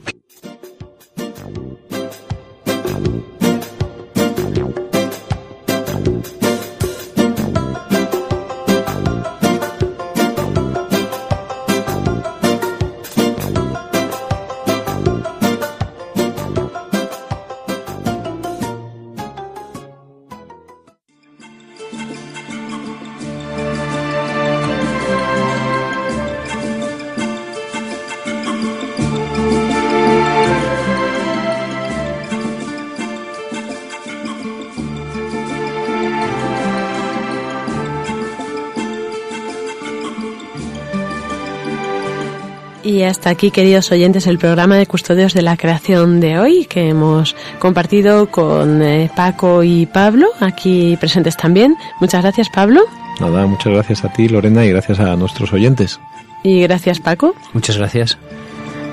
Y 42.96 43.04
hasta 43.04 43.30
aquí, 43.30 43.52
queridos 43.52 43.92
oyentes, 43.92 44.26
el 44.26 44.38
programa 44.38 44.78
de 44.78 44.86
Custodios 44.86 45.34
de 45.34 45.42
la 45.42 45.58
Creación 45.58 46.22
de 46.22 46.40
hoy, 46.40 46.66
que 46.66 46.88
hemos 46.88 47.36
compartido 47.60 48.32
con 48.32 48.82
eh, 48.82 49.12
Paco 49.14 49.64
y 49.64 49.86
Pablo, 49.86 50.28
aquí 50.40 50.96
presentes 50.98 51.36
también. 51.36 51.76
Muchas 52.00 52.22
gracias, 52.22 52.48
Pablo. 52.48 52.86
Nada, 53.20 53.48
muchas 53.48 53.74
gracias 53.74 54.06
a 54.06 54.14
ti, 54.14 54.30
Lorena, 54.30 54.64
y 54.64 54.70
gracias 54.70 55.02
a 55.02 55.14
nuestros 55.18 55.52
oyentes. 55.52 56.00
Y 56.42 56.62
gracias, 56.62 57.02
Paco. 57.02 57.36
Muchas 57.52 57.78
gracias 57.78 58.18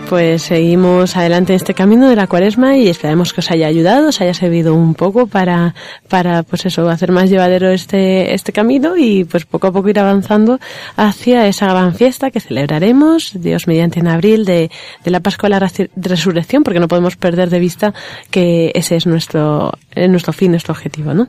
pues 0.08 0.42
seguimos 0.42 1.16
adelante 1.16 1.52
en 1.52 1.56
este 1.56 1.74
camino 1.74 2.08
de 2.08 2.16
la 2.16 2.26
cuaresma 2.26 2.76
y 2.76 2.88
esperemos 2.88 3.32
que 3.32 3.40
os 3.40 3.50
haya 3.50 3.66
ayudado, 3.66 4.08
os 4.08 4.20
haya 4.20 4.34
servido 4.34 4.74
un 4.74 4.94
poco 4.94 5.26
para, 5.26 5.74
para 6.08 6.42
pues 6.42 6.66
eso, 6.66 6.88
hacer 6.88 7.12
más 7.12 7.30
llevadero 7.30 7.70
este, 7.70 8.34
este 8.34 8.52
camino 8.52 8.96
y 8.96 9.24
pues 9.24 9.44
poco 9.44 9.68
a 9.68 9.72
poco 9.72 9.88
ir 9.88 9.98
avanzando 9.98 10.58
hacia 10.96 11.46
esa 11.46 11.66
gran 11.66 11.94
fiesta 11.94 12.30
que 12.30 12.40
celebraremos, 12.40 13.32
Dios 13.34 13.66
mediante 13.66 14.00
en 14.00 14.08
abril, 14.08 14.44
de, 14.44 14.70
de 15.04 15.10
la 15.10 15.20
Pascua 15.20 15.48
de 15.48 15.60
la 15.60 15.72
Resurrección, 15.96 16.62
porque 16.62 16.80
no 16.80 16.88
podemos 16.88 17.16
perder 17.16 17.50
de 17.50 17.58
vista 17.58 17.94
que 18.30 18.72
ese 18.74 18.96
es 18.96 19.06
nuestro, 19.06 19.72
nuestro 19.96 20.32
fin, 20.32 20.50
nuestro 20.50 20.72
objetivo, 20.72 21.14
¿no? 21.14 21.28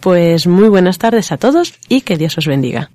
Pues 0.00 0.46
muy 0.46 0.68
buenas 0.68 0.98
tardes 0.98 1.32
a 1.32 1.36
todos 1.36 1.74
y 1.88 2.02
que 2.02 2.16
Dios 2.16 2.38
os 2.38 2.46
bendiga. 2.46 2.90